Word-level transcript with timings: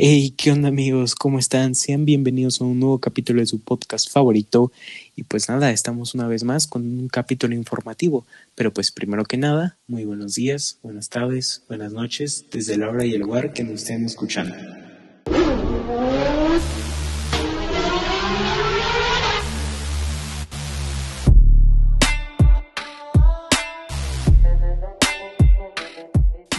Hey, 0.00 0.32
¿qué 0.36 0.52
onda 0.52 0.68
amigos? 0.68 1.16
¿Cómo 1.16 1.40
están? 1.40 1.74
Sean 1.74 2.04
bienvenidos 2.04 2.60
a 2.60 2.64
un 2.64 2.78
nuevo 2.78 3.00
capítulo 3.00 3.40
de 3.40 3.46
su 3.46 3.58
podcast 3.58 4.08
favorito. 4.08 4.70
Y 5.16 5.24
pues 5.24 5.48
nada, 5.48 5.72
estamos 5.72 6.14
una 6.14 6.28
vez 6.28 6.44
más 6.44 6.68
con 6.68 6.82
un 6.82 7.08
capítulo 7.08 7.56
informativo. 7.56 8.24
Pero 8.54 8.72
pues 8.72 8.92
primero 8.92 9.24
que 9.24 9.38
nada, 9.38 9.76
muy 9.88 10.04
buenos 10.04 10.36
días, 10.36 10.78
buenas 10.84 11.08
tardes, 11.08 11.64
buenas 11.66 11.92
noches, 11.92 12.46
desde 12.52 12.76
la 12.76 12.90
hora 12.90 13.04
y 13.04 13.14
el 13.14 13.22
lugar 13.22 13.52
que 13.52 13.64
nos 13.64 13.82
estén 13.82 14.04
escuchando. 14.04 14.54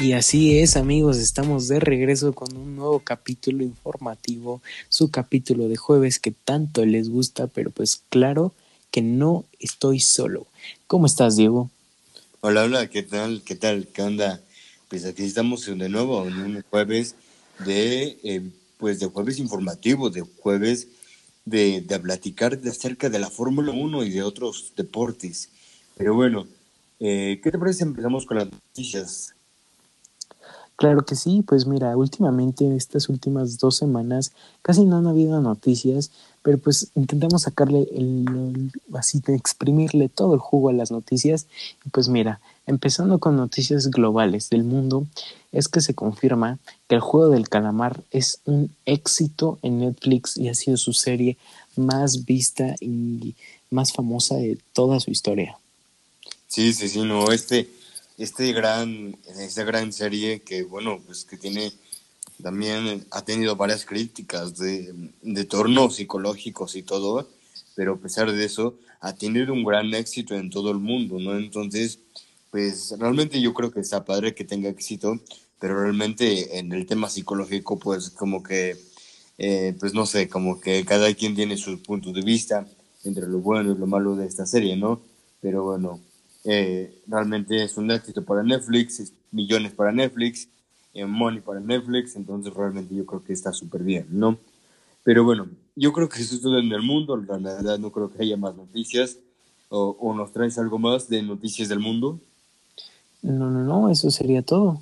Y 0.02 0.14
así 0.14 0.58
es, 0.60 0.78
amigos, 0.78 1.18
estamos 1.18 1.68
de 1.68 1.82
regreso 1.82 2.32
con 2.32 2.56
un 2.56 2.78
nuevo 2.78 3.02
capítulo 3.02 3.66
informativo, 3.66 4.62
su 4.88 5.12
capítulo 5.12 5.68
de 5.68 5.76
jueves 5.76 6.20
que 6.20 6.32
tanto 6.32 6.86
les 6.86 7.10
gusta, 7.10 7.48
pero 7.48 7.70
pues 7.70 8.02
claro 8.08 8.54
que 8.92 9.02
no 9.02 9.44
estoy 9.60 10.00
solo. 10.00 10.48
¿Cómo 10.88 11.06
estás, 11.06 11.36
Diego? 11.36 11.70
Hola, 12.40 12.64
hola, 12.64 12.88
¿qué 12.90 13.04
tal? 13.04 13.42
¿Qué 13.44 13.56
tal? 13.56 13.88
¿Qué 13.88 14.02
onda? 14.02 14.42
Pues 14.88 15.04
aquí 15.04 15.24
estamos 15.24 15.66
de 15.66 15.90
nuevo 15.90 16.26
en 16.26 16.40
un 16.40 16.64
jueves 16.70 17.16
de, 17.66 18.18
eh, 18.24 18.50
pues 18.78 19.02
de 19.02 19.08
jueves 19.08 19.38
informativo, 19.38 20.10
de 20.10 20.22
jueves 20.22 20.88
de, 21.44 21.82
de 21.82 22.00
platicar 22.00 22.58
acerca 22.66 23.10
de 23.10 23.20
la 23.20 23.30
Fórmula 23.30 23.74
1 23.74 24.06
y 24.06 24.12
de 24.12 24.24
otros 24.24 24.72
deportes. 24.78 25.50
Pero 25.98 26.16
bueno, 26.16 26.48
eh, 27.02 27.42
¿qué 27.44 27.52
te 27.52 27.60
parece? 27.60 27.84
Empezamos 27.84 28.26
con 28.26 28.38
las 28.38 28.50
noticias. 28.50 29.34
Claro 30.80 31.04
que 31.04 31.16
sí, 31.16 31.44
pues 31.46 31.66
mira, 31.66 31.98
últimamente, 31.98 32.74
estas 32.74 33.10
últimas 33.10 33.58
dos 33.58 33.76
semanas, 33.76 34.32
casi 34.62 34.86
no 34.86 34.96
han 34.96 35.08
habido 35.08 35.42
noticias, 35.42 36.10
pero 36.42 36.58
pues 36.58 36.88
intentamos 36.96 37.42
sacarle 37.42 37.86
el, 37.94 38.72
así 38.94 39.20
de 39.20 39.36
exprimirle 39.36 40.08
todo 40.08 40.34
el 40.36 40.40
jugo 40.40 40.70
a 40.70 40.74
las 40.74 40.90
noticias. 40.90 41.48
Y 41.84 41.90
pues 41.90 42.08
mira, 42.08 42.40
empezando 42.66 43.20
con 43.20 43.36
noticias 43.36 43.88
globales 43.88 44.50
del 44.50 44.64
mundo, 44.64 45.06
es 45.52 45.68
que 45.68 45.82
se 45.82 45.96
confirma 45.96 46.60
que 46.88 46.96
el 46.96 47.02
juego 47.02 47.28
del 47.28 47.50
calamar 47.50 48.02
es 48.12 48.40
un 48.46 48.74
éxito 48.86 49.60
en 49.62 49.80
Netflix 49.80 50.38
y 50.38 50.48
ha 50.48 50.56
sido 50.56 50.78
su 50.78 50.94
serie 50.94 51.36
más 51.76 52.24
vista 52.24 52.78
y 52.80 53.36
más 53.70 53.92
famosa 53.92 54.38
de 54.38 54.58
toda 54.72 55.02
su 55.02 55.12
historia. 55.12 55.58
Sí, 56.48 56.72
sí, 56.72 56.88
sí, 56.88 57.02
no, 57.02 57.34
este 57.34 57.70
este 58.20 58.52
gran, 58.54 59.18
esta 59.40 59.64
gran 59.64 59.92
serie 59.94 60.42
que, 60.42 60.64
bueno, 60.64 61.02
pues 61.06 61.26
que 61.26 61.38
tiene, 61.38 61.72
también 62.44 63.06
ha 63.12 63.24
tenido 63.24 63.56
varias 63.56 63.86
críticas 63.86 64.58
de, 64.58 64.94
de 65.22 65.46
tornos 65.46 65.96
psicológicos 65.96 66.76
y 66.76 66.84
todo, 66.84 67.28
pero 67.76 67.94
a 67.94 67.98
pesar 67.98 68.32
de 68.32 68.46
eso, 68.46 68.76
ha 69.00 69.16
tenido 69.16 69.54
un 69.54 69.64
gran 69.64 69.94
éxito 69.94 70.36
en 70.36 70.50
todo 70.50 70.72
el 70.72 70.80
mundo, 70.80 71.18
¿no? 71.20 71.38
Entonces, 71.38 72.00
pues 72.52 72.94
realmente 73.00 73.40
yo 73.42 73.54
creo 73.54 73.72
que 73.72 73.80
está 73.80 74.04
padre 74.04 74.36
que 74.36 74.44
tenga 74.44 74.70
éxito, 74.70 75.20
pero 75.60 75.82
realmente 75.82 76.60
en 76.60 76.72
el 76.74 76.86
tema 76.86 77.10
psicológico, 77.10 77.80
pues 77.80 78.10
como 78.10 78.44
que, 78.44 78.78
eh, 79.38 79.76
pues 79.80 79.94
no 79.94 80.06
sé, 80.06 80.28
como 80.28 80.60
que 80.60 80.84
cada 80.86 81.14
quien 81.14 81.36
tiene 81.36 81.58
sus 81.58 81.80
puntos 81.80 82.14
de 82.14 82.22
vista 82.22 82.68
entre 83.04 83.28
lo 83.28 83.40
bueno 83.40 83.72
y 83.72 83.78
lo 83.78 83.88
malo 83.88 84.16
de 84.16 84.28
esta 84.28 84.46
serie, 84.46 84.76
¿no? 84.76 85.02
Pero 85.42 85.64
bueno, 85.64 86.02
eh, 86.52 87.04
realmente 87.06 87.64
es 87.64 87.78
un 87.78 87.92
éxito 87.92 88.26
para 88.26 88.42
Netflix, 88.42 89.14
millones 89.32 89.72
para 89.72 89.92
Netflix, 89.92 90.48
eh, 90.96 91.06
money 91.06 91.42
para 91.42 91.60
Netflix, 91.60 92.16
entonces 92.16 92.52
realmente 92.52 92.96
yo 92.96 93.06
creo 93.06 93.24
que 93.24 93.34
está 93.34 93.54
súper 93.54 93.84
bien, 93.84 94.08
¿no? 94.10 94.36
Pero 95.04 95.24
bueno, 95.24 95.48
yo 95.76 95.94
creo 95.94 96.10
que 96.10 96.20
eso 96.20 96.34
es 96.34 96.42
todo 96.42 96.58
en 96.58 96.72
el 96.72 96.82
mundo, 96.82 97.16
la 97.18 97.38
verdad 97.38 97.78
no 97.78 97.92
creo 97.92 98.12
que 98.12 98.24
haya 98.24 98.36
más 98.36 98.56
noticias, 98.56 99.18
o, 99.70 99.96
o 100.00 100.16
nos 100.16 100.34
traes 100.34 100.58
algo 100.58 100.80
más 100.80 101.08
de 101.08 101.22
noticias 101.22 101.70
del 101.70 101.82
mundo. 101.82 102.20
No, 103.22 103.52
no, 103.52 103.64
no, 103.64 103.92
eso 103.92 104.10
sería 104.10 104.42
todo. 104.42 104.82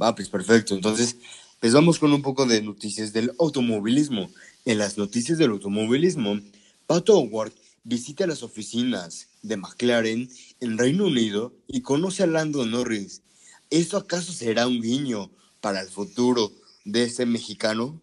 Va, 0.00 0.14
pues 0.14 0.28
perfecto, 0.28 0.74
entonces, 0.74 1.16
pues 1.60 1.72
vamos 1.72 1.98
con 1.98 2.12
un 2.12 2.20
poco 2.20 2.44
de 2.44 2.60
noticias 2.60 3.14
del 3.14 3.32
automovilismo. 3.40 4.28
En 4.66 4.76
las 4.76 4.98
noticias 4.98 5.38
del 5.38 5.52
automovilismo, 5.52 6.38
Pato 6.86 7.18
Howard 7.18 7.52
visita 7.88 8.26
las 8.26 8.42
oficinas 8.42 9.28
de 9.40 9.56
McLaren 9.56 10.28
en 10.60 10.76
Reino 10.76 11.06
Unido 11.06 11.54
y 11.66 11.80
conoce 11.80 12.22
a 12.22 12.26
Lando 12.26 12.66
Norris. 12.66 13.22
¿Esto 13.70 13.96
acaso 13.96 14.30
será 14.30 14.66
un 14.66 14.82
guiño 14.82 15.30
para 15.62 15.80
el 15.80 15.88
futuro 15.88 16.52
de 16.84 17.04
ese 17.04 17.24
mexicano? 17.24 18.02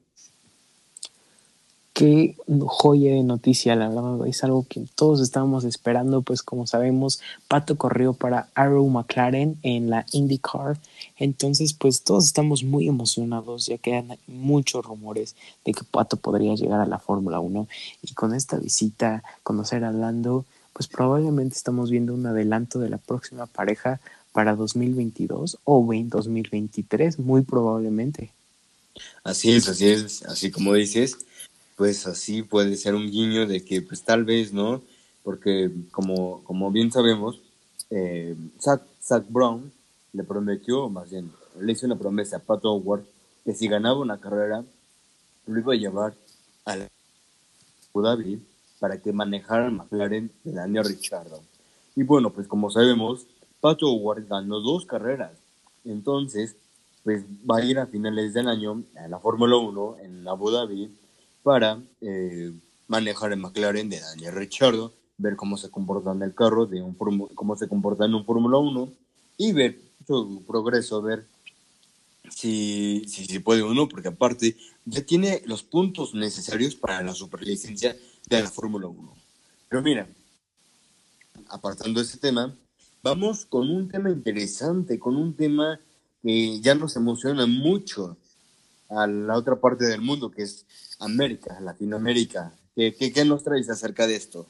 Qué 1.96 2.36
joya 2.60 3.14
de 3.14 3.24
noticia, 3.24 3.74
la 3.78 3.88
verdad, 3.88 4.28
es 4.28 4.44
algo 4.44 4.66
que 4.68 4.86
todos 4.96 5.22
estábamos 5.22 5.64
esperando, 5.64 6.24
pues 6.24 6.44
como 6.44 6.68
sabemos, 6.68 7.22
Pato 7.48 7.78
corrió 7.78 8.12
para 8.12 8.50
Arrow 8.54 8.86
McLaren 8.90 9.58
en 9.64 9.90
la 9.90 10.06
IndyCar, 10.12 10.78
entonces 11.16 11.72
pues 11.72 12.02
todos 12.02 12.26
estamos 12.26 12.66
muy 12.66 12.90
emocionados, 12.90 13.68
ya 13.68 13.78
que 13.78 13.96
hay 13.96 14.20
muchos 14.28 14.84
rumores 14.84 15.38
de 15.64 15.72
que 15.72 15.86
Pato 15.86 16.18
podría 16.18 16.54
llegar 16.56 16.82
a 16.82 16.86
la 16.86 17.00
Fórmula 17.00 17.40
1 17.40 17.66
y 18.02 18.14
con 18.14 18.34
esta 18.34 18.58
visita, 18.58 19.24
conocer 19.44 19.86
a 19.86 19.94
Lando, 19.94 20.44
pues 20.74 20.90
probablemente 20.90 21.56
estamos 21.56 21.92
viendo 21.92 22.14
un 22.14 22.26
adelanto 22.26 22.80
de 22.80 22.90
la 22.90 22.98
próxima 22.98 23.46
pareja 23.46 24.02
para 24.34 24.58
2022 24.58 25.60
o 25.64 25.82
2023, 25.82 27.20
muy 27.20 27.44
probablemente. 27.44 28.34
Así 29.24 29.54
es, 29.54 29.70
así 29.70 29.88
es, 29.88 30.24
así 30.24 30.52
como 30.52 30.74
dices 30.74 31.20
pues 31.76 32.08
así 32.08 32.42
puede 32.42 32.76
ser 32.78 32.96
un 32.96 33.10
guiño 33.10 33.48
de 33.48 33.64
que 33.64 33.82
pues 33.82 34.04
tal 34.04 34.24
vez, 34.24 34.54
¿no? 34.54 34.82
Porque 35.24 35.72
como, 35.92 36.44
como 36.44 36.72
bien 36.72 36.92
sabemos, 36.92 37.42
eh, 37.90 38.36
Zach, 38.60 39.26
Brown 39.30 39.72
le 40.14 40.24
prometió, 40.24 40.90
más 40.90 41.10
bien, 41.10 41.32
le 41.60 41.72
hizo 41.72 41.86
una 41.86 41.98
promesa 41.98 42.38
a 42.38 42.40
Pat 42.40 42.64
Howard 42.64 43.04
que 43.44 43.54
si 43.54 43.68
ganaba 43.68 44.00
una 44.00 44.20
carrera, 44.20 44.64
lo 45.46 45.60
iba 45.60 45.74
a 45.74 45.78
llevar 45.78 46.14
a 46.66 46.76
la 46.76 46.88
Dhabi 47.94 48.42
para 48.80 49.00
que 49.02 49.14
manejara 49.14 49.70
McLaren 49.70 50.32
del 50.44 50.60
año 50.60 50.84
Richardo. 50.84 51.42
Y 51.96 52.04
bueno, 52.04 52.32
pues 52.32 52.48
como 52.48 52.70
sabemos, 52.70 53.26
Pat 53.62 53.82
Howard 53.84 54.28
ganó 54.28 54.60
dos 54.60 54.86
carreras. 54.86 55.32
Entonces, 55.86 56.56
pues 57.04 57.24
va 57.50 57.58
a 57.58 57.64
ir 57.64 57.80
a 57.80 57.86
finales 57.86 58.34
del 58.34 58.48
año 58.48 58.84
a 58.98 59.08
la 59.08 59.20
Fórmula 59.20 59.58
1 59.58 59.98
en 60.02 60.28
Abu 60.28 60.50
Dhabi 60.50 60.92
para 61.46 61.80
eh, 62.02 62.52
manejar 62.88 63.32
el 63.32 63.38
McLaren 63.38 63.88
de 63.88 64.00
Daniel 64.00 64.34
Ricciardo, 64.34 64.96
ver 65.20 65.36
cómo 65.36 65.58
se 65.58 65.70
comporta 65.70 66.12
en 66.12 66.24
el 66.24 66.34
carro, 66.34 66.66
de 66.66 66.82
un, 66.82 66.96
cómo 66.96 67.56
se 67.56 67.68
comporta 67.68 68.06
en 68.06 68.16
un 68.16 68.26
Fórmula 68.26 68.58
1 68.58 68.92
y 69.38 69.54
ver 69.54 69.80
su 70.08 70.44
progreso, 70.48 71.04
ver 71.04 71.28
si, 72.32 73.04
si, 73.08 73.26
si 73.26 73.38
puede 73.38 73.62
o 73.62 73.76
no, 73.76 73.88
porque 73.88 74.08
aparte 74.08 74.58
ya 74.86 75.06
tiene 75.06 75.44
los 75.46 75.62
puntos 75.62 76.16
necesarios 76.16 76.74
para 76.76 77.04
la 77.04 77.14
superlicencia 77.14 77.96
de 78.28 78.42
la 78.42 78.50
Fórmula 78.50 78.88
1. 78.88 79.14
Pero 79.70 79.84
mira, 79.84 80.10
apartando 81.50 82.02
ese 82.02 82.18
tema, 82.18 82.56
vamos 83.04 83.46
con 83.46 83.70
un 83.70 83.88
tema 83.88 84.10
interesante, 84.10 84.98
con 84.98 85.16
un 85.16 85.36
tema 85.36 85.80
que 86.24 86.60
ya 86.60 86.74
nos 86.74 86.96
emociona 86.96 87.46
mucho 87.46 88.18
a 88.90 89.08
la 89.08 89.36
otra 89.36 89.56
parte 89.56 89.86
del 89.86 90.02
mundo, 90.02 90.32
que 90.32 90.44
es 90.44 90.66
América, 91.00 91.60
Latinoamérica. 91.60 92.54
¿Qué, 92.76 92.94
qué, 92.94 93.26
nos 93.26 93.44
traes 93.44 93.70
acerca 93.70 94.06
de 94.06 94.16
esto? 94.16 94.46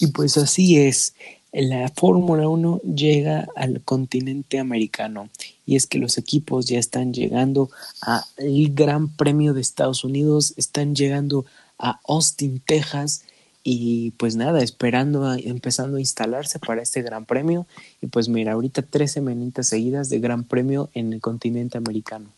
Y 0.00 0.08
pues 0.08 0.36
así 0.36 0.78
es, 0.78 1.14
la 1.52 1.88
Fórmula 1.94 2.48
1 2.48 2.82
llega 2.82 3.48
al 3.56 3.80
continente 3.82 4.58
americano 4.58 5.28
y 5.64 5.76
es 5.76 5.86
que 5.86 5.98
los 5.98 6.18
equipos 6.18 6.66
ya 6.66 6.78
están 6.78 7.12
llegando 7.12 7.70
al 8.00 8.24
Gran 8.70 9.08
Premio 9.08 9.54
de 9.54 9.60
Estados 9.60 10.04
Unidos, 10.04 10.54
están 10.56 10.94
llegando 10.94 11.46
a 11.78 12.00
Austin, 12.06 12.60
Texas 12.64 13.22
y 13.62 14.12
pues 14.12 14.36
nada, 14.36 14.62
esperando, 14.62 15.32
empezando 15.34 15.98
a 15.98 16.00
instalarse 16.00 16.58
para 16.58 16.82
este 16.82 17.02
Gran 17.02 17.26
Premio 17.26 17.66
y 18.00 18.06
pues 18.06 18.28
mira, 18.28 18.52
ahorita 18.52 18.82
tres 18.82 19.12
semanitas 19.12 19.68
seguidas 19.68 20.08
de 20.08 20.20
Gran 20.20 20.44
Premio 20.44 20.90
en 20.94 21.12
el 21.12 21.20
continente 21.20 21.78
americano. 21.78 22.30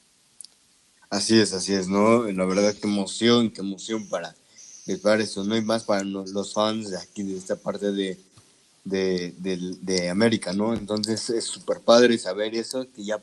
Así 1.11 1.39
es, 1.39 1.53
así 1.53 1.75
es, 1.75 1.89
¿no? 1.89 2.25
La 2.31 2.45
verdad, 2.45 2.73
qué 2.81 2.87
emoción, 2.87 3.51
qué 3.51 3.61
emoción 3.61 4.09
para 4.09 4.35
para 4.99 5.23
eso, 5.23 5.45
¿no? 5.45 5.57
Y 5.57 5.63
más 5.63 5.85
para 5.85 6.03
los 6.05 6.53
fans 6.53 6.91
de 6.91 6.97
aquí, 6.99 7.23
de 7.23 7.37
esta 7.37 7.57
parte 7.57 7.93
de, 7.93 8.19
de, 8.85 9.35
de, 9.81 10.11
América, 10.11 10.53
¿no? 10.53 10.75
Entonces 10.75 11.31
es 11.31 11.45
súper 11.45 11.81
padre 11.81 12.19
saber 12.19 12.55
eso, 12.55 12.87
que 12.95 13.05
ya, 13.05 13.21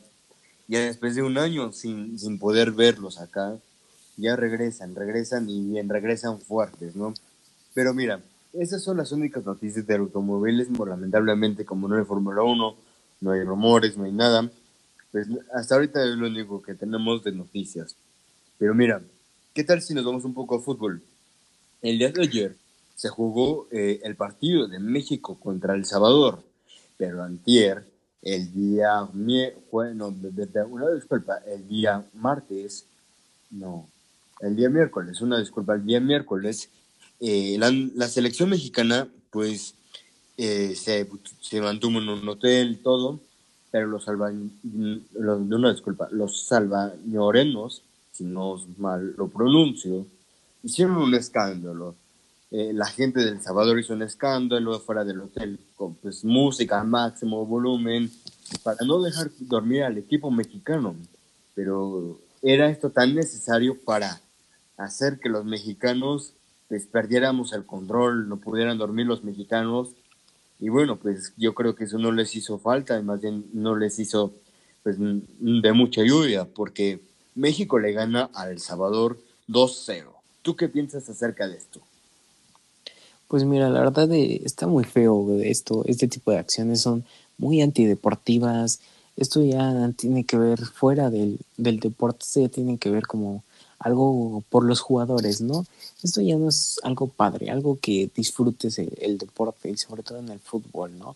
ya 0.67 0.79
después 0.81 1.15
de 1.15 1.23
un 1.23 1.37
año 1.37 1.71
sin, 1.73 2.17
sin 2.17 2.39
poder 2.39 2.71
verlos 2.71 3.19
acá, 3.19 3.57
ya 4.15 4.35
regresan, 4.35 4.95
regresan 4.95 5.49
y 5.49 5.61
bien, 5.71 5.89
regresan 5.89 6.39
fuertes, 6.39 6.95
¿no? 6.95 7.13
Pero 7.73 7.93
mira, 7.93 8.21
esas 8.53 8.83
son 8.83 8.97
las 8.97 9.11
únicas 9.11 9.45
noticias 9.45 9.85
del 9.85 10.01
automovilismo, 10.01 10.85
lamentablemente 10.85 11.65
como 11.65 11.87
no 11.87 11.97
hay 11.97 12.05
Fórmula 12.05 12.43
1, 12.43 12.75
no 13.21 13.31
hay 13.31 13.43
rumores, 13.43 13.97
no 13.97 14.05
hay 14.05 14.11
nada, 14.11 14.49
pues 15.17 15.39
hasta 15.51 15.75
ahorita 15.75 16.03
es 16.03 16.15
lo 16.15 16.27
único 16.27 16.61
que 16.61 16.75
tenemos 16.75 17.23
de 17.23 17.31
noticias. 17.31 17.95
Pero 18.59 18.75
mira, 18.75 19.01
¿qué 19.51 19.63
tal 19.63 19.81
si 19.81 19.95
nos 19.95 20.05
vamos 20.05 20.25
un 20.25 20.33
poco 20.35 20.55
a 20.55 20.61
fútbol? 20.61 21.01
El 21.81 21.97
día 21.97 22.11
de 22.11 22.21
ayer 22.21 22.55
se 22.95 23.09
jugó 23.09 23.67
eh, 23.71 23.99
el 24.03 24.15
partido 24.15 24.67
de 24.67 24.77
México 24.77 25.39
contra 25.39 25.73
El 25.73 25.85
Salvador, 25.85 26.43
pero 26.97 27.23
antier, 27.23 27.83
el 28.21 28.53
día, 28.53 29.09
bueno, 29.71 30.15
una 30.69 30.89
disculpa, 30.91 31.37
el 31.47 31.67
día 31.67 32.05
martes, 32.13 32.85
no, 33.49 33.89
el 34.41 34.55
día 34.55 34.69
miércoles, 34.69 35.21
una 35.21 35.39
disculpa, 35.39 35.75
el 35.75 35.85
día 35.85 35.99
miércoles, 35.99 36.69
eh, 37.19 37.57
la, 37.57 38.07
selección 38.07 38.49
mexicana, 38.49 39.07
pues, 39.31 39.73
eh, 40.37 40.75
se, 40.75 41.07
se, 41.41 41.61
mantuvo 41.61 41.99
en 41.99 42.09
un 42.09 42.29
hotel, 42.29 42.79
todo, 42.83 43.19
pero 43.71 43.87
los 43.87 44.05
los, 44.07 45.39
una 45.39 45.71
disculpa, 45.71 46.07
los 46.11 46.45
salvañorenos, 46.45 47.83
si 48.11 48.23
no 48.23 48.59
mal 48.77 49.13
lo 49.17 49.27
pronuncio, 49.27 50.05
hicieron 50.63 50.97
un 50.97 51.13
escándalo. 51.13 51.95
Eh, 52.49 52.71
la 52.73 52.85
gente 52.85 53.19
del 53.19 53.41
Salvador 53.41 53.77
hizo 53.77 53.93
un 53.93 54.03
escándalo 54.03 54.79
fuera 54.79 55.03
del 55.03 55.19
hotel 55.19 55.59
con 55.75 55.95
pues, 55.95 56.23
música 56.23 56.81
máximo 56.83 57.45
volumen 57.45 58.09
para 58.63 58.85
no 58.85 59.01
dejar 59.01 59.29
dormir 59.39 59.83
al 59.83 59.97
equipo 59.97 60.31
mexicano. 60.31 60.95
Pero 61.55 62.19
era 62.41 62.69
esto 62.69 62.89
tan 62.89 63.15
necesario 63.15 63.77
para 63.83 64.21
hacer 64.77 65.19
que 65.19 65.29
los 65.29 65.43
mexicanos 65.43 66.33
pues, 66.69 66.85
perdiéramos 66.85 67.51
el 67.53 67.65
control, 67.65 68.29
no 68.29 68.37
pudieran 68.37 68.77
dormir 68.77 69.05
los 69.05 69.23
mexicanos. 69.23 69.89
Y 70.59 70.69
bueno, 70.69 70.97
pues 70.97 71.33
yo 71.37 71.53
creo 71.53 71.75
que 71.75 71.83
eso 71.83 71.97
no 71.97 72.11
les 72.11 72.35
hizo 72.35 72.57
falta, 72.57 73.01
más 73.01 73.21
bien 73.21 73.45
no 73.53 73.75
les 73.75 73.99
hizo 73.99 74.33
pues, 74.83 74.97
de 74.99 75.73
mucha 75.73 76.03
lluvia, 76.03 76.45
porque 76.45 76.99
México 77.35 77.77
le 77.77 77.91
gana 77.91 78.29
a 78.33 78.49
El 78.49 78.59
Salvador 78.59 79.19
2-0. 79.47 80.05
¿Tú 80.41 80.55
qué 80.55 80.67
piensas 80.67 81.07
acerca 81.09 81.47
de 81.47 81.57
esto? 81.57 81.81
Pues 83.27 83.43
mira, 83.43 83.69
la 83.69 83.81
verdad 83.81 84.11
eh, 84.13 84.41
está 84.45 84.67
muy 84.67 84.85
feo 84.85 85.39
esto, 85.41 85.83
este 85.85 86.07
tipo 86.07 86.31
de 86.31 86.37
acciones 86.37 86.81
son 86.81 87.03
muy 87.37 87.61
antideportivas, 87.61 88.79
esto 89.17 89.43
ya 89.43 89.91
tiene 89.97 90.23
que 90.23 90.37
ver 90.37 90.59
fuera 90.59 91.09
del, 91.09 91.39
del 91.57 91.79
deporte, 91.79 92.23
esto 92.23 92.41
ya 92.41 92.49
tiene 92.49 92.77
que 92.77 92.89
ver 92.89 93.05
como 93.05 93.43
algo 93.79 94.43
por 94.49 94.63
los 94.63 94.79
jugadores, 94.79 95.41
¿no? 95.41 95.65
Esto 96.03 96.21
ya 96.21 96.35
no 96.37 96.49
es 96.49 96.79
algo 96.83 97.07
padre, 97.07 97.49
algo 97.49 97.77
que 97.79 98.09
disfrutes 98.15 98.79
el, 98.79 99.17
deporte 99.17 99.69
y 99.69 99.77
sobre 99.77 100.03
todo 100.03 100.19
en 100.19 100.29
el 100.29 100.39
fútbol, 100.39 100.97
¿no? 100.97 101.15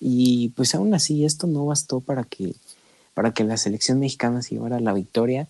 Y 0.00 0.50
pues 0.50 0.74
aún 0.74 0.94
así 0.94 1.24
esto 1.24 1.46
no 1.46 1.66
bastó 1.66 2.00
para 2.00 2.24
que, 2.24 2.54
para 3.14 3.32
que 3.32 3.44
la 3.44 3.56
selección 3.56 4.00
mexicana 4.00 4.42
se 4.42 4.56
llevara 4.56 4.80
la 4.80 4.92
victoria 4.92 5.48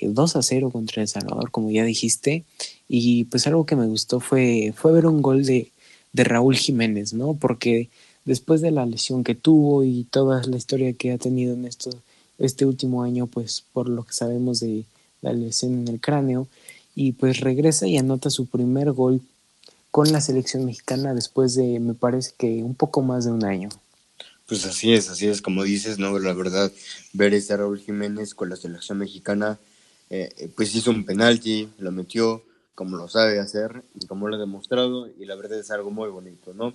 2 0.00 0.34
eh, 0.34 0.38
a 0.38 0.42
0 0.42 0.70
contra 0.70 1.02
El 1.02 1.08
Salvador, 1.08 1.50
como 1.50 1.70
ya 1.70 1.84
dijiste, 1.84 2.44
y 2.88 3.24
pues 3.24 3.46
algo 3.46 3.66
que 3.66 3.76
me 3.76 3.86
gustó 3.86 4.20
fue, 4.20 4.72
fue 4.76 4.92
ver 4.92 5.06
un 5.06 5.22
gol 5.22 5.44
de, 5.44 5.72
de 6.12 6.24
Raúl 6.24 6.56
Jiménez, 6.56 7.12
¿no? 7.12 7.34
Porque 7.34 7.88
después 8.24 8.60
de 8.60 8.70
la 8.70 8.86
lesión 8.86 9.24
que 9.24 9.34
tuvo 9.34 9.84
y 9.84 10.04
toda 10.04 10.42
la 10.44 10.56
historia 10.56 10.92
que 10.92 11.12
ha 11.12 11.18
tenido 11.18 11.54
en 11.54 11.64
esto, 11.64 11.90
este 12.38 12.66
último 12.66 13.02
año, 13.02 13.26
pues 13.26 13.64
por 13.72 13.88
lo 13.88 14.04
que 14.04 14.12
sabemos 14.12 14.60
de 14.60 14.84
la 15.20 15.32
lesión 15.32 15.74
en 15.74 15.88
el 15.88 16.00
cráneo, 16.00 16.48
y 16.94 17.12
pues 17.12 17.40
regresa 17.40 17.86
y 17.86 17.96
anota 17.96 18.30
su 18.30 18.46
primer 18.46 18.92
gol 18.92 19.20
con 19.90 20.12
la 20.12 20.20
selección 20.20 20.64
mexicana 20.64 21.14
después 21.14 21.54
de, 21.54 21.80
me 21.80 21.94
parece 21.94 22.32
que 22.36 22.62
un 22.62 22.74
poco 22.74 23.02
más 23.02 23.24
de 23.24 23.32
un 23.32 23.44
año. 23.44 23.68
Pues 24.46 24.64
así 24.64 24.94
es, 24.94 25.10
así 25.10 25.26
es, 25.28 25.42
como 25.42 25.62
dices, 25.62 25.98
¿no? 25.98 26.18
La 26.18 26.32
verdad, 26.32 26.72
ver 27.12 27.34
a 27.34 27.56
Raúl 27.56 27.78
Jiménez 27.78 28.34
con 28.34 28.48
la 28.48 28.56
selección 28.56 28.98
mexicana, 28.98 29.58
eh, 30.10 30.50
pues 30.56 30.74
hizo 30.74 30.90
un 30.90 31.04
penalti, 31.04 31.68
lo 31.78 31.92
metió, 31.92 32.42
como 32.74 32.96
lo 32.96 33.08
sabe 33.08 33.40
hacer 33.40 33.82
y 33.94 34.06
como 34.06 34.28
lo 34.28 34.36
ha 34.36 34.38
demostrado, 34.38 35.08
y 35.18 35.26
la 35.26 35.34
verdad 35.34 35.58
es 35.58 35.70
algo 35.70 35.90
muy 35.90 36.08
bonito, 36.08 36.54
¿no? 36.54 36.72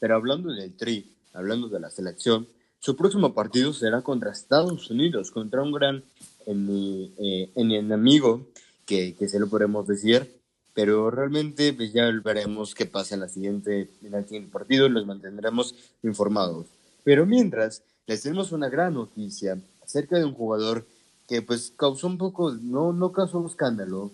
Pero 0.00 0.16
hablando 0.16 0.52
del 0.52 0.72
Tri, 0.74 1.06
hablando 1.32 1.68
de 1.68 1.80
la 1.80 1.90
selección, 1.90 2.46
su 2.78 2.96
próximo 2.96 3.32
partido 3.32 3.72
será 3.72 4.02
contra 4.02 4.30
Estados 4.30 4.90
Unidos, 4.90 5.30
contra 5.30 5.62
un 5.62 5.72
gran 5.72 6.04
eh, 6.46 7.50
enemigo, 7.54 8.46
que, 8.86 9.14
que 9.14 9.28
se 9.28 9.38
lo 9.38 9.48
podemos 9.48 9.86
decir, 9.86 10.40
pero 10.74 11.10
realmente 11.10 11.72
pues 11.72 11.92
ya 11.92 12.10
veremos 12.22 12.74
qué 12.74 12.86
pasa 12.86 13.14
en, 13.14 13.20
la 13.20 13.28
siguiente, 13.28 13.90
en 14.02 14.14
el 14.14 14.24
siguiente 14.24 14.50
partido 14.50 14.86
y 14.86 14.90
los 14.90 15.06
mantendremos 15.06 15.74
informados. 16.02 16.66
Pero 17.04 17.26
mientras, 17.26 17.82
les 18.06 18.22
tenemos 18.22 18.52
una 18.52 18.68
gran 18.68 18.94
noticia 18.94 19.58
acerca 19.82 20.18
de 20.18 20.24
un 20.24 20.34
jugador 20.34 20.86
que 21.28 21.42
pues 21.42 21.72
causó 21.76 22.06
un 22.06 22.18
poco, 22.18 22.52
no, 22.52 22.92
no 22.92 23.12
causó 23.12 23.46
escándalo, 23.46 24.10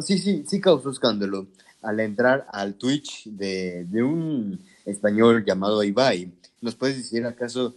Sí, 0.00 0.18
sí, 0.18 0.44
sí 0.46 0.60
causó 0.60 0.90
escándalo 0.90 1.46
al 1.82 2.00
entrar 2.00 2.46
al 2.52 2.74
Twitch 2.74 3.24
de, 3.24 3.86
un 4.02 4.60
español 4.84 5.44
llamado 5.44 5.82
Ibai. 5.82 6.30
¿Nos 6.60 6.74
puedes 6.74 6.96
decir 6.96 7.24
acaso 7.24 7.74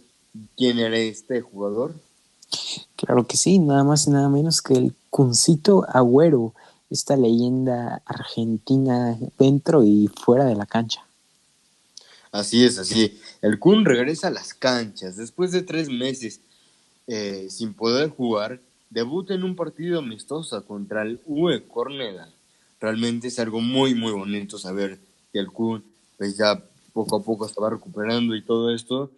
quién 0.56 0.78
era 0.78 0.96
este 0.96 1.40
jugador? 1.40 1.94
Claro 2.96 3.26
que 3.26 3.36
sí, 3.36 3.58
nada 3.58 3.84
más 3.84 4.06
y 4.06 4.10
nada 4.10 4.28
menos 4.28 4.62
que 4.62 4.74
el 4.74 4.94
Cuncito 5.10 5.84
Agüero, 5.88 6.54
esta 6.90 7.16
leyenda 7.16 8.02
argentina 8.06 9.18
dentro 9.38 9.82
y 9.82 10.08
fuera 10.08 10.44
de 10.44 10.54
la 10.54 10.66
cancha. 10.66 11.04
Así 12.30 12.64
es, 12.64 12.78
así. 12.78 13.20
El 13.42 13.58
Kun 13.58 13.84
regresa 13.84 14.28
a 14.28 14.30
las 14.30 14.54
canchas 14.54 15.16
después 15.16 15.52
de 15.52 15.62
tres 15.62 15.88
meses 15.88 16.40
eh, 17.06 17.48
sin 17.50 17.74
poder 17.74 18.10
jugar 18.10 18.60
debuta 18.88 19.34
en 19.34 19.42
un 19.42 19.56
partido 19.56 19.98
amistoso 19.98 20.64
contra 20.64 21.02
el 21.02 21.20
UE 21.26 21.66
Corneda. 21.66 22.28
Realmente 22.80 23.28
es 23.28 23.38
algo 23.38 23.60
muy, 23.60 23.94
muy 23.94 24.12
bonito 24.12 24.58
saber 24.58 24.98
que 25.32 25.38
el 25.38 25.50
Kun 25.50 25.84
pues 26.18 26.36
ya 26.36 26.62
poco 26.92 27.16
a 27.16 27.22
poco 27.22 27.46
estaba 27.46 27.70
recuperando 27.70 28.36
y 28.36 28.42
todo 28.42 28.74
esto. 28.74 29.10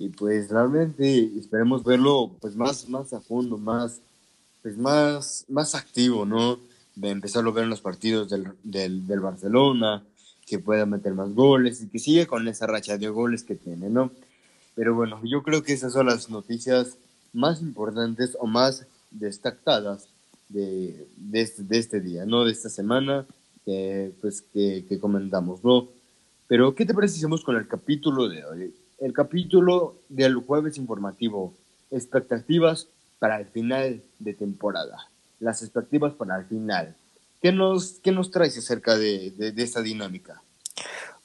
Y 0.00 0.10
pues 0.10 0.48
realmente 0.48 1.24
esperemos 1.36 1.82
verlo 1.82 2.36
pues 2.40 2.54
más, 2.54 2.88
más 2.88 3.12
a 3.12 3.20
fondo, 3.20 3.58
más, 3.58 4.00
pues 4.62 4.78
más, 4.78 5.44
más 5.48 5.74
activo, 5.74 6.24
¿no? 6.24 6.60
De 6.94 7.10
empezarlo 7.10 7.50
a 7.50 7.54
ver 7.54 7.64
en 7.64 7.70
los 7.70 7.80
partidos 7.80 8.30
del, 8.30 8.52
del, 8.62 9.20
Barcelona, 9.20 10.04
que 10.46 10.60
pueda 10.60 10.86
meter 10.86 11.14
más 11.14 11.34
goles 11.34 11.82
y 11.82 11.88
que 11.88 11.98
siga 11.98 12.26
con 12.26 12.46
esa 12.46 12.68
racha 12.68 12.96
de 12.96 13.08
goles 13.08 13.42
que 13.42 13.56
tiene, 13.56 13.90
¿no? 13.90 14.12
Pero 14.76 14.94
bueno, 14.94 15.20
yo 15.24 15.42
creo 15.42 15.64
que 15.64 15.72
esas 15.72 15.94
son 15.94 16.06
las 16.06 16.30
noticias 16.30 16.96
más 17.32 17.60
importantes 17.60 18.36
o 18.38 18.46
más 18.46 18.86
destacadas 19.10 20.08
de, 20.48 21.08
de, 21.16 21.40
este, 21.40 21.64
de 21.64 21.78
este 21.78 22.00
día, 22.00 22.24
¿no? 22.24 22.44
De 22.44 22.52
esta 22.52 22.68
semana 22.68 23.26
que, 23.64 24.12
pues, 24.20 24.42
que, 24.42 24.98
comentamos, 25.00 25.64
¿no? 25.64 25.88
Pero, 26.46 26.72
¿qué 26.76 26.86
te 26.86 26.94
parece 26.94 27.18
si 27.18 27.42
con 27.42 27.56
el 27.56 27.66
capítulo 27.66 28.28
de 28.28 28.44
hoy? 28.44 28.74
El 28.98 29.12
capítulo 29.12 29.96
del 30.08 30.34
jueves 30.36 30.76
informativo, 30.76 31.54
expectativas 31.90 32.88
para 33.18 33.40
el 33.40 33.46
final 33.46 34.02
de 34.18 34.34
temporada. 34.34 35.08
Las 35.38 35.62
expectativas 35.62 36.14
para 36.14 36.38
el 36.38 36.46
final. 36.46 36.96
¿Qué 37.40 37.52
nos, 37.52 38.00
qué 38.02 38.10
nos 38.10 38.32
traes 38.32 38.58
acerca 38.58 38.96
de, 38.96 39.30
de, 39.30 39.62
esta 39.62 39.82
dinámica? 39.82 40.42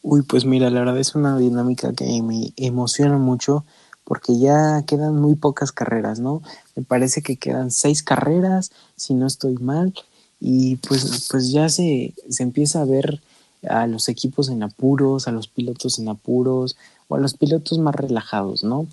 Uy, 0.04 0.22
pues 0.22 0.46
mira, 0.46 0.70
la 0.70 0.82
verdad 0.82 1.00
es 1.00 1.16
una 1.16 1.38
dinámica 1.38 1.94
que 1.94 2.22
me 2.22 2.54
emociona 2.58 3.18
mucho 3.18 3.66
porque 4.04 4.38
ya 4.38 4.84
quedan 4.86 5.16
muy 5.16 5.36
pocas 5.36 5.72
carreras, 5.72 6.20
¿no? 6.20 6.44
Me 6.76 6.84
parece 6.84 7.24
que 7.24 7.38
quedan 7.38 7.72
seis 7.72 8.04
carreras, 8.04 8.72
si 8.96 9.16
no 9.16 9.26
estoy 9.26 9.56
mal, 9.56 9.94
y 10.40 10.76
pues, 10.76 11.28
pues 11.32 11.52
ya 11.52 11.70
se, 11.70 12.14
se 12.30 12.44
empieza 12.44 12.82
a 12.82 12.86
ver 12.86 13.22
a 13.68 13.88
los 13.88 14.10
equipos 14.10 14.50
en 14.50 14.62
apuros, 14.62 15.28
a 15.28 15.32
los 15.32 15.48
pilotos 15.48 16.00
en 16.00 16.10
apuros, 16.10 16.76
a 17.16 17.20
los 17.20 17.36
pilotos 17.36 17.78
más 17.80 17.96
relajados, 17.96 18.64
¿no? 18.64 18.88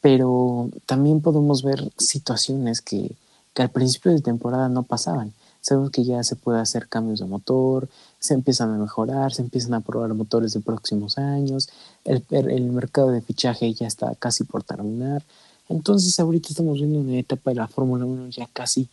Pero 0.00 0.70
también 0.86 1.20
podemos 1.20 1.62
ver 1.62 1.90
situaciones 1.98 2.80
que, 2.80 3.12
que 3.54 3.62
al 3.62 3.70
principio 3.70 4.12
de 4.12 4.20
temporada 4.20 4.68
no 4.68 4.82
pasaban. 4.82 5.32
Sabemos 5.60 5.90
que 5.90 6.04
ya 6.04 6.22
se 6.22 6.36
puede 6.36 6.60
hacer 6.60 6.88
cambios 6.88 7.20
de 7.20 7.26
motor, 7.26 7.88
se 8.18 8.34
empiezan 8.34 8.70
a 8.74 8.78
mejorar, 8.78 9.32
se 9.32 9.42
empiezan 9.42 9.74
a 9.74 9.80
probar 9.80 10.12
motores 10.12 10.52
de 10.52 10.60
próximos 10.60 11.16
años, 11.16 11.70
el, 12.04 12.22
el 12.30 12.64
mercado 12.70 13.10
de 13.10 13.22
fichaje 13.22 13.72
ya 13.72 13.86
está 13.86 14.14
casi 14.16 14.44
por 14.44 14.62
terminar. 14.62 15.22
Entonces 15.68 16.18
ahorita 16.20 16.48
estamos 16.50 16.78
viendo 16.78 16.98
una 16.98 17.18
etapa 17.18 17.50
de 17.50 17.56
la 17.56 17.68
Fórmula 17.68 18.04
1 18.04 18.28
ya 18.28 18.46
casi 18.52 18.88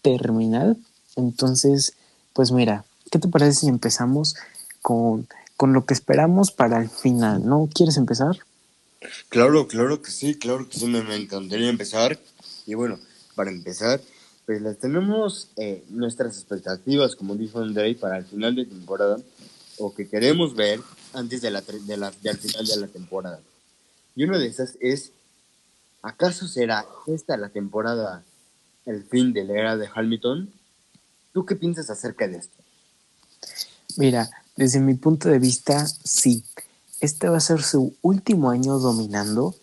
terminal. 0.00 0.78
Entonces, 1.16 1.94
pues 2.32 2.52
mira, 2.52 2.84
¿qué 3.10 3.18
te 3.18 3.28
parece 3.28 3.60
si 3.60 3.68
empezamos 3.68 4.34
con, 4.80 5.26
con 5.64 5.72
lo 5.72 5.86
que 5.86 5.94
esperamos 5.94 6.50
para 6.50 6.78
el 6.82 6.90
final? 6.90 7.46
¿No 7.46 7.70
quieres 7.72 7.96
empezar? 7.96 8.36
Claro, 9.30 9.66
claro 9.66 10.02
que 10.02 10.10
sí, 10.10 10.34
claro 10.34 10.68
que 10.68 10.78
sí, 10.78 10.84
me, 10.84 11.02
me 11.02 11.16
encantaría 11.16 11.70
empezar. 11.70 12.20
Y 12.66 12.74
bueno, 12.74 12.98
para 13.34 13.50
empezar, 13.50 13.98
pues 14.44 14.60
les 14.60 14.78
tenemos 14.78 15.48
eh, 15.56 15.82
nuestras 15.88 16.36
expectativas, 16.36 17.16
como 17.16 17.34
dijo 17.34 17.60
Andrei, 17.60 17.94
para 17.94 18.18
el 18.18 18.26
final 18.26 18.54
de 18.54 18.66
temporada, 18.66 19.16
o 19.78 19.94
que 19.94 20.06
queremos 20.06 20.54
ver 20.54 20.82
antes 21.14 21.40
de 21.40 21.50
la, 21.50 21.62
de 21.62 21.96
la, 21.96 22.12
del 22.20 22.36
final 22.36 22.66
de 22.66 22.76
la 22.76 22.88
temporada. 22.88 23.40
Y 24.14 24.24
una 24.24 24.36
de 24.36 24.48
esas 24.48 24.76
es, 24.82 25.12
¿acaso 26.02 26.46
será 26.46 26.84
esta 27.06 27.38
la 27.38 27.48
temporada 27.48 28.22
el 28.84 29.02
fin 29.02 29.32
de 29.32 29.44
la 29.44 29.54
era 29.54 29.76
de 29.78 29.88
Hamilton? 29.94 30.52
¿Tú 31.32 31.46
qué 31.46 31.56
piensas 31.56 31.88
acerca 31.88 32.28
de 32.28 32.36
esto? 32.36 32.62
Mira, 33.96 34.28
desde 34.56 34.80
mi 34.80 34.94
punto 34.94 35.28
de 35.28 35.38
vista, 35.38 35.86
sí. 35.86 36.44
Este 37.00 37.28
va 37.28 37.38
a 37.38 37.40
ser 37.40 37.62
su 37.62 37.94
último 38.02 38.50
año 38.50 38.78
dominando 38.78 39.54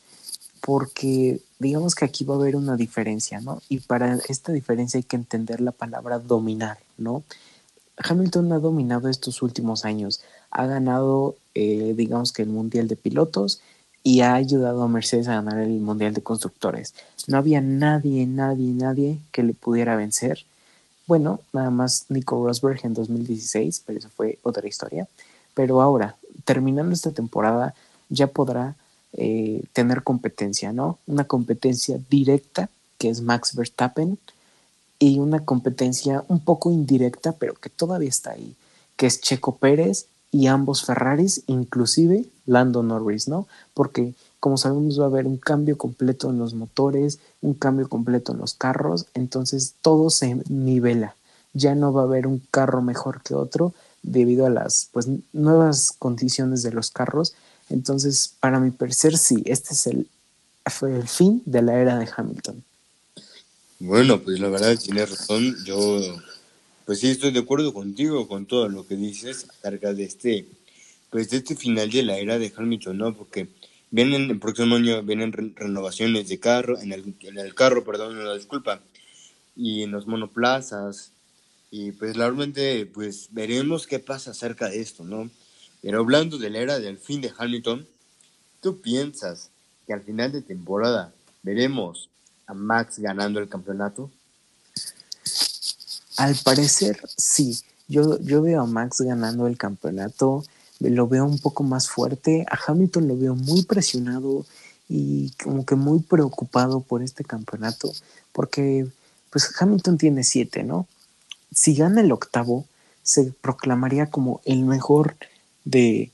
porque 0.62 1.42
digamos 1.60 1.96
que 1.96 2.06
aquí 2.06 2.24
va 2.24 2.36
a 2.36 2.38
haber 2.38 2.56
una 2.56 2.76
diferencia, 2.76 3.42
¿no? 3.42 3.62
Y 3.68 3.80
para 3.80 4.20
esta 4.30 4.52
diferencia 4.52 4.98
hay 4.98 5.04
que 5.04 5.16
entender 5.16 5.60
la 5.62 5.72
palabra 5.72 6.20
dominar, 6.20 6.78
¿no? 6.98 7.24
Hamilton 7.98 8.54
ha 8.54 8.60
dominado 8.60 9.10
estos 9.10 9.42
últimos 9.42 9.86
años, 9.86 10.22
ha 10.50 10.66
ganado, 10.66 11.36
eh, 11.56 11.94
digamos 11.96 12.32
que 12.32 12.44
el 12.44 12.50
Mundial 12.50 12.88
de 12.88 12.96
Pilotos 12.96 13.62
y 14.04 14.22
ha 14.22 14.34
ayudado 14.34 14.82
a 14.84 14.88
Mercedes 14.88 15.28
a 15.28 15.36
ganar 15.36 15.60
el 15.60 15.80
Mundial 15.80 16.14
de 16.14 16.22
Constructores. 16.22 16.94
No 17.28 17.38
había 17.38 17.62
nadie, 17.62 18.26
nadie, 18.26 18.74
nadie 18.74 19.20
que 19.32 19.44
le 19.44 19.54
pudiera 19.54 19.96
vencer. 19.96 20.46
Bueno, 21.12 21.42
nada 21.52 21.72
más 21.72 22.06
Nico 22.08 22.42
Rosberg 22.42 22.80
en 22.86 22.94
2016, 22.94 23.84
pero 23.86 24.00
eso 24.00 24.08
fue 24.16 24.40
otra 24.44 24.66
historia. 24.66 25.10
Pero 25.54 25.82
ahora, 25.82 26.16
terminando 26.46 26.94
esta 26.94 27.12
temporada, 27.12 27.76
ya 28.08 28.28
podrá 28.28 28.78
eh, 29.12 29.62
tener 29.74 30.04
competencia, 30.04 30.72
¿no? 30.72 31.00
Una 31.08 31.26
competencia 31.26 32.00
directa, 32.10 32.70
que 32.98 33.10
es 33.10 33.20
Max 33.20 33.58
Verstappen, 33.58 34.20
y 35.00 35.20
una 35.20 35.44
competencia 35.44 36.24
un 36.30 36.40
poco 36.40 36.72
indirecta, 36.72 37.34
pero 37.34 37.56
que 37.56 37.70
todavía 37.70 38.08
está 38.08 38.32
ahí, 38.32 38.56
que 38.96 39.08
es 39.08 39.20
Checo 39.20 39.58
Pérez 39.58 40.06
y 40.32 40.48
ambos 40.48 40.86
Ferraris, 40.86 41.44
inclusive 41.48 42.24
Lando 42.46 42.84
Norris, 42.84 43.28
¿no? 43.28 43.48
Porque 43.74 44.14
como 44.42 44.58
sabemos 44.58 45.00
va 45.00 45.06
a 45.06 45.08
haber 45.08 45.26
un 45.26 45.38
cambio 45.38 45.78
completo 45.78 46.30
en 46.30 46.40
los 46.40 46.54
motores, 46.54 47.20
un 47.42 47.54
cambio 47.54 47.88
completo 47.88 48.34
en 48.34 48.40
los 48.40 48.54
carros, 48.54 49.06
entonces 49.14 49.76
todo 49.82 50.10
se 50.10 50.38
nivela. 50.50 51.16
Ya 51.54 51.76
no 51.76 51.94
va 51.94 52.02
a 52.02 52.06
haber 52.06 52.28
un 52.28 52.42
carro 52.52 52.82
mejor 52.82 53.22
que 53.24 53.36
otro 53.36 53.74
debido 54.04 54.46
a 54.46 54.50
las 54.50 54.90
pues, 54.92 55.08
nuevas 55.32 55.94
condiciones 55.98 56.62
de 56.64 56.72
los 56.72 56.92
carros 56.92 57.34
entonces, 57.72 58.36
para 58.40 58.60
mi 58.60 58.72
parecer, 58.72 59.18
sí, 59.18 59.42
este 59.46 59.74
es 59.74 59.88
el, 59.88 60.08
fue 60.66 60.96
el 60.96 61.08
fin 61.08 61.42
de 61.46 61.62
la 61.62 61.80
era 61.80 61.98
de 61.98 62.10
Hamilton. 62.16 62.64
Bueno, 63.80 64.22
pues 64.22 64.40
la 64.40 64.50
verdad 64.50 64.78
tienes 64.78 65.10
razón. 65.10 65.56
Yo, 65.66 66.02
pues 66.86 67.00
sí, 67.00 67.10
estoy 67.10 67.32
de 67.32 67.40
acuerdo 67.40 67.74
contigo 67.74 68.28
con 68.28 68.46
todo 68.46 68.68
lo 68.68 68.86
que 68.86 68.96
dices 68.96 69.48
acerca 69.50 69.94
de 69.94 70.04
este, 70.04 70.48
pues 71.10 71.30
de 71.30 71.38
este 71.38 71.56
final 71.56 71.90
de 71.90 72.04
la 72.04 72.18
era 72.18 72.38
de 72.38 72.54
Hamilton, 72.56 72.98
¿no? 72.98 73.16
Porque 73.16 73.48
vienen 73.92 74.32
el 74.32 74.40
próximo 74.40 74.76
año 74.76 75.04
vienen 75.04 75.32
renovaciones 75.34 76.28
de 76.30 76.40
carro, 76.40 76.80
en 76.80 76.94
el, 76.94 77.16
en 77.22 77.38
el 77.38 77.54
carro, 77.54 77.84
perdón, 77.84 78.18
no 78.18 78.34
disculpa, 78.34 78.82
y 79.56 79.84
en 79.84 79.92
los 79.92 80.08
monoplazas. 80.08 81.12
Y 81.70 81.92
pues 81.92 82.16
realmente, 82.16 82.86
pues 82.86 83.28
veremos 83.32 83.88
qué 83.88 84.00
pasa 84.00 84.32
acerca 84.32 84.70
de 84.70 84.82
esto, 84.82 85.04
¿no? 85.04 85.30
Pero 85.82 86.00
hablando 86.00 86.38
de 86.38 86.50
la 86.50 86.60
era 86.60 86.80
del 86.80 86.98
fin 86.98 87.22
de 87.22 87.32
Hamilton, 87.38 87.88
¿tú 88.62 88.82
piensas 88.82 89.50
que 89.86 89.94
al 89.94 90.02
final 90.02 90.32
de 90.32 90.42
temporada 90.42 91.14
veremos 91.44 92.10
a 92.48 92.54
Max 92.54 93.00
ganando 93.00 93.40
el 93.40 93.48
campeonato? 93.48 94.12
Al 96.18 96.36
parecer, 96.44 97.00
sí. 97.18 97.60
Yo, 97.88 98.20
yo 98.20 98.42
veo 98.42 98.62
a 98.62 98.66
Max 98.66 99.02
ganando 99.02 99.48
el 99.48 99.58
campeonato, 99.58 100.44
lo 100.90 101.08
veo 101.08 101.26
un 101.26 101.40
poco 101.40 101.64
más 101.64 101.90
fuerte, 101.90 102.46
a 102.50 102.58
Hamilton 102.68 103.08
lo 103.08 103.18
veo 103.18 103.36
muy 103.36 103.64
presionado 103.64 104.46
y 104.90 105.32
como 105.44 105.66
que 105.66 105.76
muy 105.76 106.00
preocupado 106.00 106.82
por 106.82 107.04
este 107.04 107.24
campeonato, 107.24 107.92
porque 108.32 108.88
pues 109.30 109.50
Hamilton 109.60 109.98
tiene 109.98 110.24
siete, 110.24 110.64
¿no? 110.64 110.88
Si 111.54 111.76
gana 111.76 112.02
el 112.02 112.12
octavo, 112.12 112.66
se 113.04 113.32
proclamaría 113.42 114.08
como 114.08 114.42
el 114.46 114.66
mejor 114.66 115.16
de, 115.64 116.12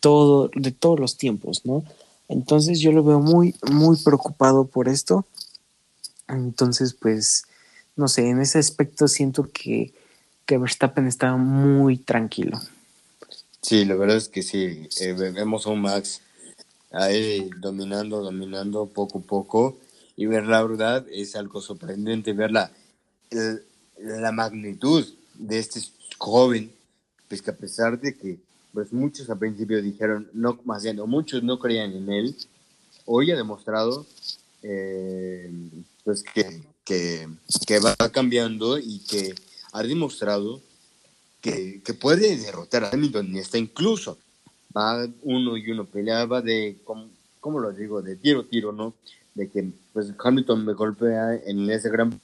todo, 0.00 0.50
de 0.54 0.72
todos 0.72 0.98
los 0.98 1.16
tiempos, 1.16 1.64
¿no? 1.64 1.84
Entonces 2.28 2.80
yo 2.80 2.92
lo 2.92 3.04
veo 3.04 3.20
muy, 3.20 3.54
muy 3.70 3.96
preocupado 3.96 4.66
por 4.66 4.88
esto. 4.88 5.26
Entonces, 6.28 6.94
pues, 6.94 7.44
no 7.96 8.08
sé, 8.08 8.28
en 8.28 8.40
ese 8.40 8.58
aspecto 8.58 9.08
siento 9.08 9.48
que, 9.50 9.94
que 10.44 10.58
Verstappen 10.58 11.06
está 11.06 11.36
muy 11.36 11.96
tranquilo. 11.96 12.60
Sí, 13.60 13.84
la 13.84 13.94
verdad 13.96 14.16
es 14.16 14.28
que 14.28 14.42
sí, 14.42 14.88
eh, 15.00 15.12
vemos 15.12 15.66
a 15.66 15.70
un 15.70 15.82
Max 15.82 16.22
ahí 16.90 17.50
dominando, 17.58 18.22
dominando 18.22 18.86
poco 18.86 19.18
a 19.18 19.22
poco 19.22 19.78
y 20.16 20.26
ver 20.26 20.46
la 20.46 20.62
verdad 20.62 21.06
es 21.10 21.36
algo 21.36 21.60
sorprendente, 21.60 22.32
ver 22.32 22.50
la, 22.50 22.70
la 23.98 24.32
magnitud 24.32 25.06
de 25.34 25.58
este 25.58 25.80
joven, 26.18 26.72
pues 27.28 27.42
que 27.42 27.50
a 27.50 27.56
pesar 27.56 28.00
de 28.00 28.16
que 28.16 28.38
pues 28.72 28.92
muchos 28.92 29.28
al 29.30 29.38
principio 29.38 29.82
dijeron, 29.82 30.28
no, 30.32 30.58
más 30.64 30.82
bien, 30.82 30.98
muchos 31.06 31.42
no 31.42 31.58
creían 31.58 31.92
en 31.92 32.10
él. 32.10 32.36
Hoy 33.06 33.30
ha 33.30 33.36
demostrado 33.36 34.06
eh, 34.62 35.50
pues 36.04 36.22
que, 36.22 36.62
que, 36.84 37.78
va 37.80 37.94
cambiando 38.10 38.78
y 38.78 39.00
que 39.00 39.34
ha 39.72 39.82
demostrado 39.82 40.60
que, 41.40 41.82
que, 41.84 41.94
puede 41.94 42.36
derrotar 42.36 42.84
a 42.84 42.90
Hamilton 42.90 43.34
y 43.34 43.38
está 43.38 43.58
incluso 43.58 44.18
va 44.76 45.08
uno 45.22 45.56
y 45.56 45.70
uno 45.70 45.84
peleaba 45.84 46.40
de, 46.42 46.78
¿cómo, 46.84 47.60
lo 47.60 47.72
digo? 47.72 48.02
De 48.02 48.16
tiro 48.16 48.44
tiro, 48.44 48.72
¿no? 48.72 48.94
De 49.34 49.48
que 49.48 49.70
pues 49.92 50.12
Hamilton 50.18 50.64
me 50.64 50.74
golpea 50.74 51.34
en 51.34 51.70
ese 51.70 51.90
gran... 51.90 52.20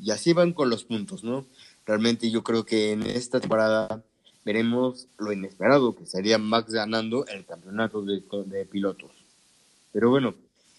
Y 0.00 0.10
así 0.10 0.32
van 0.32 0.52
con 0.52 0.70
los 0.70 0.84
puntos, 0.84 1.24
¿no? 1.24 1.44
Realmente 1.86 2.30
yo 2.30 2.44
creo 2.44 2.64
que 2.64 2.92
en 2.92 3.02
esta 3.02 3.40
temporada 3.40 4.02
veremos 4.44 5.08
lo 5.18 5.32
inesperado, 5.32 5.94
que 5.94 6.06
sería 6.06 6.38
Max 6.38 6.72
ganando 6.72 7.26
el 7.26 7.44
campeonato 7.44 8.02
de, 8.02 8.66
pilotos. 8.66 9.10
Pero 9.92 10.10
bueno, 10.10 10.34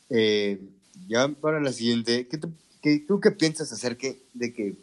eh, 0.09 0.62
ya 1.07 1.27
para 1.27 1.59
la 1.59 1.74
siguiente, 1.74 2.27
¿qué, 2.27 3.00
¿tú 3.00 3.19
qué 3.19 3.31
piensas 3.31 3.71
acerca 3.74 4.07
de 4.33 4.53
que, 4.53 4.75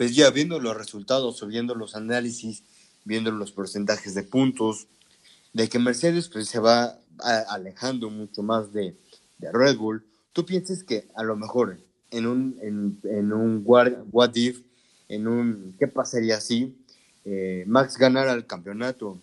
pues 0.00 0.16
ya 0.16 0.30
viendo 0.30 0.58
los 0.58 0.74
resultados 0.74 1.42
o 1.42 1.46
viendo 1.46 1.74
los 1.74 1.94
análisis, 1.94 2.62
viendo 3.04 3.30
los 3.32 3.52
porcentajes 3.52 4.14
de 4.14 4.22
puntos, 4.22 4.86
de 5.52 5.68
que 5.68 5.78
Mercedes 5.78 6.30
pues 6.30 6.48
se 6.48 6.58
va 6.58 6.98
alejando 7.50 8.08
mucho 8.08 8.42
más 8.42 8.72
de, 8.72 8.96
Red 9.40 9.76
Bull, 9.76 10.02
¿tú 10.32 10.46
piensas 10.46 10.84
que 10.84 11.06
a 11.14 11.22
lo 11.22 11.36
mejor 11.36 11.76
en 12.10 12.26
un, 12.26 12.58
en, 12.62 13.32
un 13.34 13.62
what 13.62 14.34
if, 14.36 14.62
en 15.10 15.28
un 15.28 15.76
qué 15.78 15.86
pasaría 15.86 16.38
así, 16.38 16.74
eh, 17.26 17.64
Max 17.66 17.98
ganara 17.98 18.32
el 18.32 18.46
campeonato, 18.46 19.20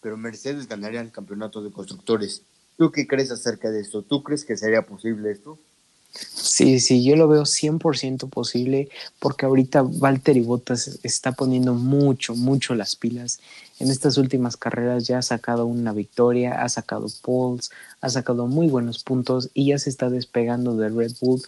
pero 0.00 0.16
Mercedes 0.16 0.66
ganaría 0.66 1.02
el 1.02 1.12
campeonato 1.12 1.62
de 1.62 1.70
constructores. 1.70 2.40
¿Tú 2.78 2.90
qué 2.90 3.06
crees 3.06 3.30
acerca 3.30 3.70
de 3.70 3.80
esto? 3.80 4.00
¿Tú 4.00 4.22
crees 4.22 4.46
que 4.46 4.56
sería 4.56 4.86
posible 4.86 5.30
esto? 5.30 5.58
Sí, 6.12 6.80
sí, 6.80 7.04
yo 7.04 7.16
lo 7.16 7.28
veo 7.28 7.42
100% 7.42 8.30
posible 8.30 8.88
porque 9.18 9.46
ahorita 9.46 9.82
Valtteri 9.82 10.40
Bottas 10.40 10.98
está 11.02 11.32
poniendo 11.32 11.74
mucho, 11.74 12.34
mucho 12.34 12.74
las 12.74 12.96
pilas. 12.96 13.40
En 13.78 13.90
estas 13.90 14.16
últimas 14.16 14.56
carreras 14.56 15.06
ya 15.06 15.18
ha 15.18 15.22
sacado 15.22 15.66
una 15.66 15.92
victoria, 15.92 16.62
ha 16.62 16.68
sacado 16.68 17.08
poles, 17.22 17.70
ha 18.00 18.08
sacado 18.08 18.46
muy 18.46 18.68
buenos 18.68 19.02
puntos 19.02 19.50
y 19.52 19.66
ya 19.66 19.78
se 19.78 19.90
está 19.90 20.08
despegando 20.08 20.76
de 20.76 20.88
Red 20.88 21.12
Bull 21.20 21.42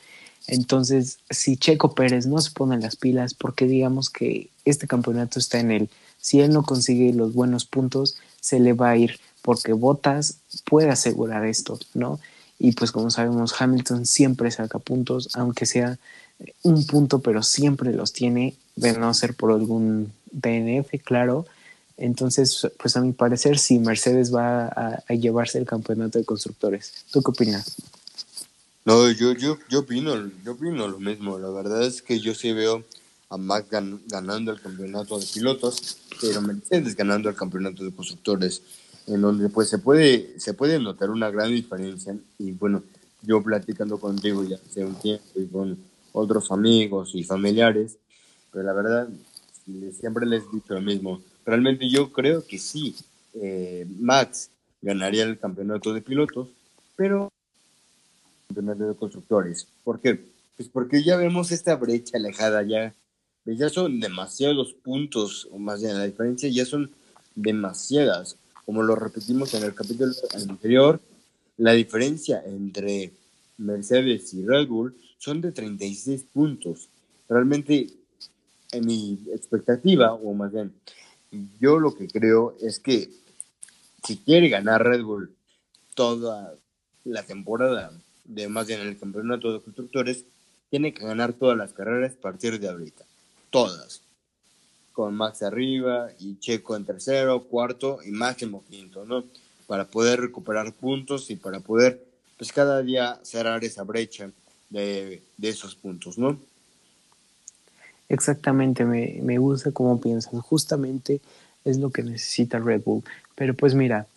entonces, 0.48 1.18
si 1.28 1.58
Checo 1.58 1.94
Pérez 1.94 2.26
no 2.26 2.38
se 2.38 2.50
pone 2.50 2.78
las 2.78 2.96
pilas, 2.96 3.34
porque 3.34 3.66
digamos 3.66 4.08
que 4.08 4.48
este 4.64 4.86
campeonato 4.86 5.38
está 5.38 5.60
en 5.60 5.70
él, 5.70 5.90
si 6.20 6.40
él 6.40 6.50
no 6.52 6.62
consigue 6.62 7.12
los 7.12 7.34
buenos 7.34 7.66
puntos, 7.66 8.16
se 8.40 8.58
le 8.58 8.72
va 8.72 8.90
a 8.90 8.96
ir, 8.96 9.20
porque 9.42 9.74
Bottas 9.74 10.38
puede 10.64 10.88
asegurar 10.88 11.44
esto, 11.44 11.78
¿no? 11.92 12.18
Y 12.58 12.72
pues 12.72 12.92
como 12.92 13.10
sabemos, 13.10 13.54
Hamilton 13.58 14.06
siempre 14.06 14.50
saca 14.50 14.78
puntos, 14.78 15.28
aunque 15.34 15.66
sea 15.66 15.98
un 16.62 16.86
punto, 16.86 17.20
pero 17.20 17.42
siempre 17.42 17.92
los 17.92 18.12
tiene, 18.12 18.54
de 18.76 18.92
no 18.92 19.12
ser 19.14 19.34
por 19.34 19.52
algún 19.52 20.12
DNF, 20.30 21.02
claro. 21.04 21.46
Entonces, 21.96 22.66
pues 22.80 22.96
a 22.96 23.00
mi 23.00 23.12
parecer, 23.12 23.58
sí, 23.58 23.78
Mercedes 23.78 24.32
va 24.32 24.66
a, 24.66 25.14
llevarse 25.14 25.58
el 25.58 25.66
campeonato 25.66 26.18
de 26.18 26.24
constructores. 26.24 26.92
¿Tú 27.10 27.22
qué 27.22 27.30
opinas? 27.30 27.74
No, 28.84 29.10
yo, 29.10 29.32
yo, 29.32 29.58
yo 29.68 29.80
opino, 29.80 30.30
yo 30.44 30.52
opino 30.52 30.86
lo 30.86 30.98
mismo. 30.98 31.38
La 31.38 31.50
verdad 31.50 31.82
es 31.82 32.00
que 32.00 32.20
yo 32.20 32.34
sí 32.34 32.52
veo 32.52 32.84
a 33.30 33.36
Max 33.36 33.68
ganando 34.06 34.52
el 34.52 34.60
campeonato 34.60 35.18
de 35.18 35.26
pilotos, 35.26 35.98
pero 36.20 36.40
Mercedes 36.40 36.94
ganando 36.96 37.28
el 37.28 37.34
campeonato 37.34 37.84
de 37.84 37.92
constructores, 37.92 38.62
en 39.08 39.20
donde 39.20 39.48
pues 39.48 39.68
se 39.68 39.78
puede, 39.78 40.38
se 40.38 40.54
puede 40.54 40.78
notar 40.78 41.10
una 41.10 41.30
gran 41.30 41.50
diferencia. 41.50 42.16
Y 42.38 42.52
bueno, 42.52 42.82
yo 43.22 43.42
platicando 43.42 43.98
contigo 43.98 44.44
ya 44.44 44.56
hace 44.56 44.84
un 44.84 44.94
tiempo 44.94 45.24
y 45.36 45.46
con 45.46 45.78
otros 46.12 46.50
amigos 46.50 47.14
y 47.14 47.24
familiares, 47.24 47.98
pero 48.52 48.64
la 48.64 48.72
verdad 48.72 49.08
siempre 49.92 50.26
les 50.26 50.44
he 50.44 50.56
dicho 50.56 50.74
lo 50.74 50.80
mismo. 50.80 51.20
Realmente 51.44 51.88
yo 51.88 52.12
creo 52.12 52.46
que 52.46 52.58
sí, 52.58 52.94
eh, 53.34 53.86
Max 53.98 54.50
ganaría 54.80 55.24
el 55.24 55.38
campeonato 55.38 55.92
de 55.92 56.02
pilotos, 56.02 56.48
pero 56.96 57.30
campeonato 58.48 58.88
de 58.88 58.94
constructores. 58.94 59.66
¿Por 59.84 60.00
qué? 60.00 60.20
Pues 60.56 60.68
porque 60.68 61.02
ya 61.02 61.16
vemos 61.16 61.52
esta 61.52 61.76
brecha 61.76 62.16
alejada, 62.16 62.62
ya, 62.62 62.94
pues 63.44 63.58
ya 63.58 63.68
son 63.68 64.00
demasiados 64.00 64.74
puntos, 64.74 65.48
o 65.52 65.58
más 65.58 65.80
bien 65.80 65.96
la 65.96 66.04
diferencia 66.04 66.48
ya 66.48 66.64
son 66.64 66.90
demasiadas. 67.34 68.36
Como 68.68 68.82
lo 68.82 68.96
repetimos 68.96 69.54
en 69.54 69.62
el 69.62 69.74
capítulo 69.74 70.12
anterior, 70.34 71.00
la 71.56 71.72
diferencia 71.72 72.42
entre 72.44 73.12
Mercedes 73.56 74.34
y 74.34 74.44
Red 74.44 74.68
Bull 74.68 74.94
son 75.16 75.40
de 75.40 75.52
36 75.52 76.26
puntos. 76.30 76.90
Realmente, 77.30 77.86
en 78.72 78.84
mi 78.84 79.20
expectativa, 79.32 80.12
o 80.12 80.34
más 80.34 80.52
bien, 80.52 80.74
yo 81.58 81.78
lo 81.78 81.96
que 81.96 82.08
creo 82.08 82.58
es 82.60 82.78
que 82.78 83.08
si 84.04 84.18
quiere 84.18 84.50
ganar 84.50 84.84
Red 84.84 85.02
Bull 85.02 85.34
toda 85.94 86.54
la 87.06 87.22
temporada, 87.22 87.90
de 88.26 88.48
más 88.48 88.66
bien 88.66 88.82
el 88.82 88.98
campeonato 88.98 89.50
de 89.50 89.62
constructores, 89.62 90.26
tiene 90.68 90.92
que 90.92 91.06
ganar 91.06 91.32
todas 91.32 91.56
las 91.56 91.72
carreras 91.72 92.12
a 92.18 92.20
partir 92.20 92.60
de 92.60 92.68
ahorita. 92.68 93.06
Todas. 93.48 94.02
Con 94.98 95.14
Max 95.14 95.44
arriba 95.44 96.08
y 96.18 96.40
Checo 96.40 96.74
en 96.74 96.84
tercero, 96.84 97.44
cuarto 97.44 98.00
y 98.04 98.10
máximo 98.10 98.64
quinto, 98.68 99.04
¿no? 99.04 99.22
Para 99.68 99.84
poder 99.84 100.20
recuperar 100.20 100.72
puntos 100.72 101.30
y 101.30 101.36
para 101.36 101.60
poder, 101.60 102.04
pues 102.36 102.52
cada 102.52 102.82
día 102.82 103.20
cerrar 103.22 103.62
esa 103.62 103.84
brecha 103.84 104.32
de, 104.70 105.22
de 105.36 105.48
esos 105.48 105.76
puntos, 105.76 106.18
¿no? 106.18 106.36
Exactamente, 108.08 108.84
me, 108.84 109.20
me 109.22 109.38
gusta 109.38 109.70
cómo 109.70 110.00
piensas. 110.00 110.32
Justamente 110.42 111.20
es 111.64 111.78
lo 111.78 111.90
que 111.90 112.02
necesita 112.02 112.58
Red 112.58 112.82
Bull. 112.84 113.04
Pero 113.36 113.54
pues 113.54 113.76
mira, 113.76 114.08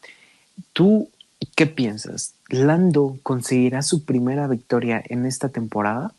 ¿tú 0.74 1.10
qué 1.56 1.68
piensas? 1.68 2.34
¿Lando 2.50 3.20
conseguirá 3.22 3.84
su 3.84 4.04
primera 4.04 4.48
victoria 4.48 5.04
en 5.08 5.28
esta 5.28 5.50
temporada? 5.50 6.16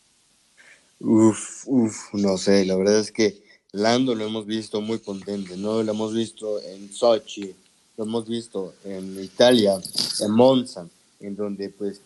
Uf, 1.01 1.67
uf, 1.67 2.13
no 2.13 2.37
sé, 2.37 2.63
la 2.63 2.77
verdad 2.77 2.99
es 2.99 3.11
que 3.11 3.42
Lando 3.73 4.13
lo 4.13 4.25
hemos 4.25 4.45
visto 4.45 4.81
muy 4.81 4.99
contente, 4.99 5.57
¿no? 5.57 5.81
Lo 5.81 5.91
hemos 5.91 6.13
visto 6.13 6.61
en 6.61 6.93
Sochi, 6.93 7.55
lo 7.97 8.03
hemos 8.03 8.27
visto 8.27 8.75
en 8.83 9.21
Italia, 9.21 9.81
en 10.19 10.31
Monza, 10.31 10.87
en 11.19 11.35
donde 11.35 11.69
pues 11.69 11.99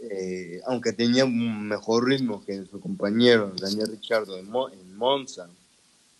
eh, 0.00 0.62
aunque 0.66 0.94
tenía 0.94 1.26
un 1.26 1.68
mejor 1.68 2.06
ritmo 2.06 2.42
que 2.44 2.64
su 2.64 2.80
compañero 2.80 3.52
Daniel 3.60 3.88
Ricciardo 3.88 4.38
en, 4.38 4.50
Monza, 4.96 5.48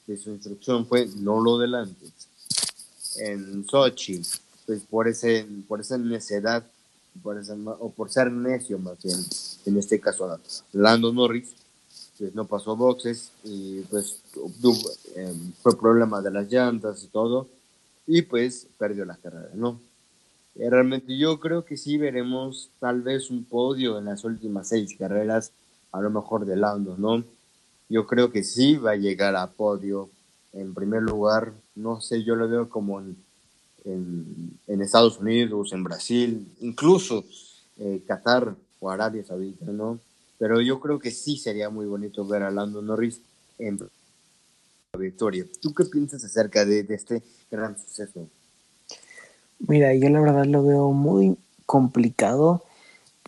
su 0.06 0.30
instrucción 0.30 0.86
fue 0.86 1.08
no 1.16 1.40
lo 1.40 1.56
delantes. 1.56 2.12
En 3.16 3.66
Sochi, 3.66 4.20
pues 4.66 4.82
por, 4.82 5.08
ese, 5.08 5.46
por 5.66 5.80
esa 5.80 5.96
necedad, 5.96 6.62
por 7.22 7.40
o 7.78 7.90
por 7.90 8.10
ser 8.10 8.30
necio 8.30 8.78
más 8.78 9.02
bien, 9.02 9.18
en 9.64 9.78
este 9.78 9.98
caso 9.98 10.38
Lando 10.72 11.10
Norris, 11.10 11.54
pues 12.20 12.34
no 12.34 12.44
pasó 12.44 12.76
boxes 12.76 13.32
y 13.44 13.80
pues 13.84 14.20
eh, 15.16 15.34
fue 15.62 15.78
problema 15.78 16.20
de 16.20 16.30
las 16.30 16.52
llantas 16.52 17.02
y 17.02 17.06
todo, 17.06 17.48
y 18.06 18.20
pues 18.20 18.66
perdió 18.76 19.06
la 19.06 19.16
carrera, 19.16 19.48
¿no? 19.54 19.80
Eh, 20.56 20.68
realmente 20.68 21.16
yo 21.16 21.40
creo 21.40 21.64
que 21.64 21.78
sí 21.78 21.96
veremos 21.96 22.68
tal 22.78 23.00
vez 23.00 23.30
un 23.30 23.44
podio 23.44 23.98
en 23.98 24.04
las 24.04 24.22
últimas 24.24 24.68
seis 24.68 24.94
carreras, 24.98 25.52
a 25.92 26.02
lo 26.02 26.10
mejor 26.10 26.44
de 26.44 26.56
Lando, 26.56 26.98
¿no? 26.98 27.24
Yo 27.88 28.06
creo 28.06 28.30
que 28.30 28.44
sí 28.44 28.76
va 28.76 28.90
a 28.90 28.96
llegar 28.96 29.34
a 29.34 29.46
podio 29.46 30.10
en 30.52 30.74
primer 30.74 31.02
lugar, 31.02 31.54
no 31.74 32.02
sé, 32.02 32.22
yo 32.22 32.36
lo 32.36 32.50
veo 32.50 32.68
como 32.68 33.00
en, 33.00 33.16
en, 33.86 34.82
Estados 34.82 35.18
Unidos, 35.18 35.72
en 35.72 35.84
Brasil, 35.84 36.46
incluso 36.60 37.24
eh, 37.78 38.02
Qatar 38.06 38.54
o 38.78 38.90
Arabia 38.90 39.24
Saudita, 39.24 39.64
¿no? 39.66 39.98
Pero 40.40 40.62
yo 40.62 40.80
creo 40.80 40.98
que 40.98 41.10
sí 41.10 41.36
sería 41.36 41.68
muy 41.68 41.84
bonito 41.84 42.26
ver 42.26 42.42
a 42.42 42.50
Lando 42.50 42.80
Norris 42.80 43.20
en 43.58 43.78
la 43.78 44.98
victoria. 44.98 45.44
¿Tú 45.60 45.74
qué 45.74 45.84
piensas 45.84 46.24
acerca 46.24 46.64
de, 46.64 46.80
este 46.88 47.22
gran 47.50 47.78
suceso? 47.78 48.26
Mira, 49.58 49.94
yo 49.94 50.08
la 50.08 50.22
verdad 50.22 50.46
lo 50.46 50.64
veo 50.64 50.92
muy 50.92 51.36
complicado, 51.66 52.64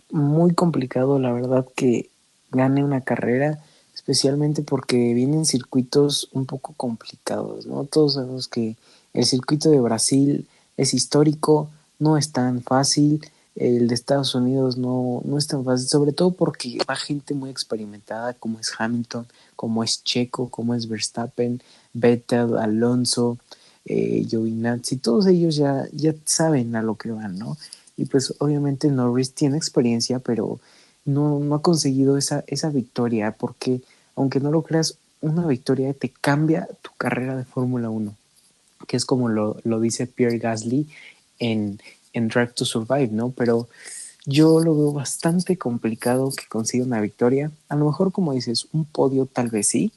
muy 0.09 0.55
complicado 0.55 1.19
la 1.19 1.31
verdad 1.31 1.67
que 1.75 2.09
gane 2.49 2.83
una 2.83 3.01
carrera, 3.01 3.63
especialmente 3.93 4.63
porque 4.63 5.13
vienen 5.13 5.45
circuitos 5.45 6.29
un 6.31 6.47
poco 6.47 6.73
complicados, 6.75 7.67
¿no? 7.67 7.83
Todos 7.83 8.15
sabemos 8.15 8.47
que 8.47 8.75
el 9.13 9.25
circuito 9.25 9.69
de 9.69 9.79
Brasil 9.79 10.47
es 10.77 10.95
histórico, 10.95 11.69
no 11.99 12.17
es 12.17 12.31
tan 12.31 12.63
fácil, 12.63 13.23
el 13.55 13.87
de 13.87 13.93
Estados 13.93 14.33
Unidos 14.33 14.77
no, 14.77 15.21
no 15.25 15.37
es 15.37 15.47
tan 15.47 15.63
fácil, 15.63 15.87
sobre 15.87 16.11
todo 16.11 16.31
porque 16.31 16.79
va 16.89 16.95
gente 16.95 17.33
muy 17.33 17.49
experimentada 17.49 18.33
como 18.33 18.59
es 18.59 18.71
Hamilton, 18.77 19.27
como 19.55 19.83
es 19.83 20.03
Checo, 20.03 20.49
como 20.49 20.73
es 20.73 20.87
Verstappen, 20.87 21.61
Vettel, 21.93 22.57
Alonso, 22.57 23.37
eh, 23.85 24.25
Giovinazzi, 24.27 24.97
todos 24.97 25.27
ellos 25.27 25.55
ya, 25.55 25.87
ya 25.91 26.15
saben 26.25 26.75
a 26.75 26.81
lo 26.81 26.95
que 26.95 27.11
van, 27.11 27.37
¿no? 27.37 27.57
Y 27.95 28.05
pues 28.05 28.33
obviamente 28.39 28.87
Norris 28.87 29.33
tiene 29.33 29.57
experiencia, 29.57 30.19
pero 30.19 30.59
no, 31.05 31.39
no 31.39 31.55
ha 31.55 31.61
conseguido 31.61 32.17
esa, 32.17 32.43
esa 32.47 32.69
victoria, 32.69 33.35
porque 33.37 33.81
aunque 34.15 34.39
no 34.39 34.51
lo 34.51 34.63
creas, 34.63 34.97
una 35.21 35.45
victoria 35.45 35.93
te 35.93 36.09
cambia 36.09 36.67
tu 36.81 36.89
carrera 36.97 37.35
de 37.35 37.45
Fórmula 37.45 37.89
1, 37.89 38.15
que 38.87 38.97
es 38.97 39.05
como 39.05 39.29
lo, 39.29 39.57
lo 39.63 39.79
dice 39.79 40.07
Pierre 40.07 40.39
Gasly 40.39 40.87
en, 41.39 41.79
en 42.13 42.27
Drive 42.29 42.53
to 42.53 42.65
Survive, 42.65 43.09
¿no? 43.11 43.31
Pero 43.31 43.67
yo 44.25 44.59
lo 44.59 44.75
veo 44.75 44.93
bastante 44.93 45.57
complicado 45.57 46.31
que 46.31 46.47
consiga 46.47 46.85
una 46.85 47.01
victoria. 47.01 47.51
A 47.67 47.75
lo 47.75 47.85
mejor, 47.85 48.11
como 48.11 48.33
dices, 48.33 48.67
un 48.71 48.85
podio 48.85 49.25
tal 49.25 49.49
vez 49.49 49.67
sí, 49.67 49.91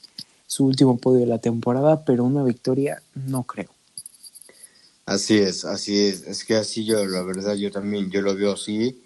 su 0.47 0.65
último 0.65 0.99
podio 0.99 1.21
de 1.21 1.27
la 1.27 1.39
temporada, 1.39 2.05
pero 2.05 2.25
una 2.25 2.43
victoria 2.43 3.03
no 3.15 3.45
creo. 3.45 3.71
Así 5.05 5.39
es, 5.39 5.65
así 5.65 6.07
es. 6.07 6.23
Es 6.23 6.45
que 6.45 6.57
así 6.57 6.85
yo, 6.85 7.07
la 7.07 7.23
verdad, 7.23 7.55
yo 7.55 7.71
también, 7.71 8.11
yo 8.11 8.23
lo 8.23 8.35
veo 8.35 8.55
así. 8.55 9.01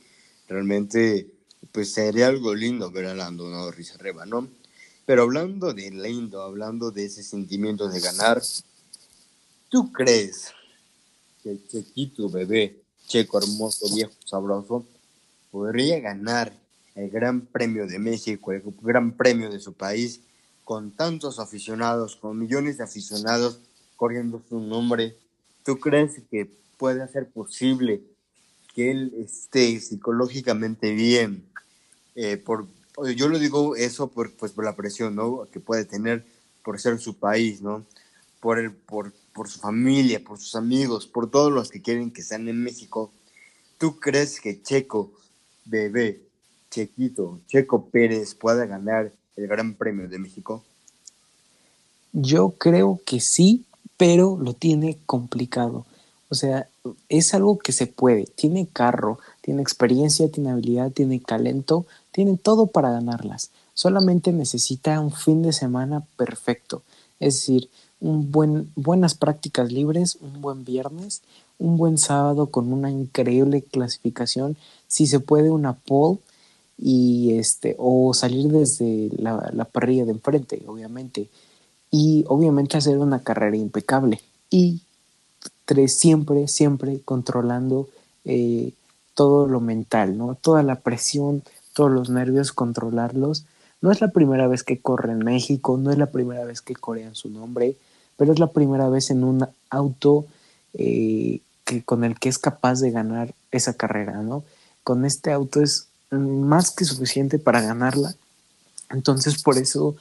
Realmente, 0.49 1.27
pues 1.73 1.92
sería 1.92 2.29
algo 2.29 2.55
lindo 2.55 2.90
ver 2.90 3.07
a 3.07 3.14
Lando 3.14 3.49
Norris 3.49 3.94
arriba, 3.94 4.25
¿no? 4.25 4.49
Pero 5.05 5.23
hablando 5.23 5.75
de 5.75 5.90
lindo, 5.90 6.40
hablando 6.40 6.90
de 6.90 7.05
ese 7.05 7.23
sentimiento 7.23 7.88
de 7.88 8.01
ganar, 8.01 8.42
¿tú 9.68 9.92
crees 9.92 10.53
que 11.42 11.51
el 11.51 11.68
Chequito 11.68 12.31
bebé, 12.31 12.79
Checo 13.11 13.38
hermoso, 13.38 13.92
viejo, 13.92 14.12
sabroso, 14.25 14.87
podría 15.51 15.99
ganar 15.99 16.53
el 16.94 17.11
Gran 17.11 17.40
Premio 17.40 17.88
de 17.88 17.99
México, 17.99 18.53
el 18.53 18.62
Gran 18.81 19.16
Premio 19.16 19.51
de 19.51 19.59
su 19.59 19.73
país, 19.73 20.20
con 20.62 20.92
tantos 20.92 21.40
aficionados, 21.40 22.14
con 22.14 22.38
millones 22.38 22.79
de 22.79 22.85
aficionados 22.85 23.59
corriendo 23.96 24.40
su 24.49 24.61
nombre? 24.61 25.16
¿Tú 25.64 25.81
crees 25.81 26.23
que 26.31 26.49
puede 26.79 27.09
ser 27.09 27.29
posible 27.29 28.01
que 28.77 28.92
él 28.92 29.12
esté 29.18 29.81
psicológicamente 29.81 30.92
bien? 30.92 31.44
Eh, 32.14 32.37
por, 32.37 32.68
yo 33.16 33.29
lo 33.29 33.40
digo 33.40 33.75
eso 33.75 34.07
por, 34.07 34.33
pues, 34.35 34.53
por 34.53 34.64
la 34.64 34.77
presión 34.77 35.16
¿no? 35.16 35.49
que 35.53 35.59
puede 35.59 35.85
tener 35.85 36.25
por 36.62 36.79
ser 36.79 37.01
su 37.01 37.16
país, 37.16 37.61
¿no? 37.61 37.85
Por, 38.40 38.59
el, 38.59 38.72
por, 38.72 39.12
por 39.33 39.48
su 39.48 39.61
familia, 39.61 40.22
por 40.22 40.38
sus 40.38 40.57
amigos, 40.57 41.07
por 41.07 41.31
todos 41.31 41.53
los 41.53 41.70
que 41.70 41.83
quieren 41.83 42.11
que 42.11 42.22
estén 42.22 42.48
en 42.48 42.62
México. 42.62 43.12
¿Tú 43.79 43.98
crees 43.98 44.40
que 44.40 44.62
Checo, 44.62 45.12
bebé, 45.64 46.22
Chequito, 46.70 47.40
Checo 47.46 47.87
Pérez 47.87 48.35
pueda 48.35 48.66
ganar 48.66 49.12
el 49.37 49.46
Gran 49.46 49.74
Premio 49.74 50.09
de 50.09 50.18
México? 50.18 50.64
Yo 52.12 52.50
creo 52.50 53.00
que 53.05 53.20
sí, 53.20 53.64
pero 53.96 54.38
lo 54.40 54.55
tiene 54.55 54.98
complicado. 55.07 55.87
O 56.29 56.35
sea, 56.35 56.68
es 57.09 57.35
algo 57.35 57.59
que 57.59 57.72
se 57.72 57.87
puede. 57.87 58.24
Tiene 58.24 58.66
carro, 58.66 59.18
tiene 59.40 59.62
experiencia, 59.62 60.31
tiene 60.31 60.50
habilidad, 60.50 60.90
tiene 60.90 61.18
talento, 61.20 61.87
tiene 62.12 62.37
todo 62.37 62.66
para 62.66 62.90
ganarlas. 62.90 63.50
Solamente 63.74 64.33
necesita 64.33 65.00
un 65.00 65.12
fin 65.12 65.42
de 65.42 65.53
semana 65.53 66.05
perfecto. 66.16 66.83
Es 67.18 67.35
decir, 67.35 67.68
un 68.00 68.30
buen, 68.32 68.70
buenas 68.76 69.14
prácticas 69.14 69.70
libres, 69.70 70.18
un 70.20 70.40
buen 70.40 70.64
viernes, 70.64 71.22
un 71.58 71.76
buen 71.76 71.98
sábado 71.98 72.46
con 72.46 72.72
una 72.72 72.90
increíble 72.90 73.62
clasificación. 73.62 74.56
Si 74.88 75.06
se 75.06 75.20
puede, 75.20 75.50
una 75.50 75.74
pole 75.74 76.18
y 76.78 77.34
este, 77.38 77.76
o 77.78 78.14
salir 78.14 78.48
desde 78.48 79.10
la, 79.16 79.50
la 79.52 79.64
parrilla 79.64 80.04
de 80.04 80.12
enfrente, 80.12 80.62
obviamente 80.66 81.28
y 81.90 82.24
obviamente 82.28 82.76
hacer 82.76 82.98
una 82.98 83.22
carrera 83.22 83.56
impecable 83.56 84.20
y 84.48 84.80
tres, 85.64 85.94
siempre, 85.98 86.48
siempre 86.48 87.00
controlando 87.04 87.88
eh, 88.24 88.72
todo 89.14 89.46
lo 89.46 89.60
mental, 89.60 90.16
¿no? 90.16 90.36
Toda 90.40 90.62
la 90.62 90.76
presión, 90.76 91.42
todos 91.74 91.90
los 91.90 92.10
nervios, 92.10 92.52
controlarlos. 92.52 93.44
No 93.80 93.90
es 93.90 94.00
la 94.00 94.08
primera 94.08 94.46
vez 94.46 94.62
que 94.62 94.80
corre 94.80 95.12
en 95.12 95.20
México, 95.20 95.78
no 95.78 95.90
es 95.90 95.98
la 95.98 96.06
primera 96.06 96.44
vez 96.44 96.60
que 96.60 96.74
en 96.96 97.14
su 97.14 97.28
nombre, 97.28 97.76
pero 98.20 98.35
es 98.35 98.38
la 98.38 98.48
primera 98.48 98.90
vez 98.90 99.11
en 99.11 99.24
un 99.24 99.48
auto 99.70 100.26
eh, 100.74 101.40
que, 101.64 101.83
con 101.83 102.04
el 102.04 102.18
que 102.18 102.28
es 102.28 102.37
capaz 102.37 102.78
de 102.80 102.90
ganar 102.90 103.35
esa 103.50 103.72
carrera, 103.72 104.20
¿no? 104.20 104.44
Con 104.85 105.06
este 105.06 105.33
auto 105.33 105.62
es 105.62 105.87
más 106.11 106.70
que 106.70 106.85
suficiente 106.85 107.38
para 107.38 107.62
ganarla. 107.62 108.14
Entonces, 108.90 109.42
por 109.42 109.56
eso 109.56 109.96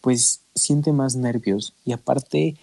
pues 0.00 0.38
siente 0.54 0.92
más 0.92 1.16
nervios 1.16 1.72
y 1.84 1.90
aparte, 1.90 2.54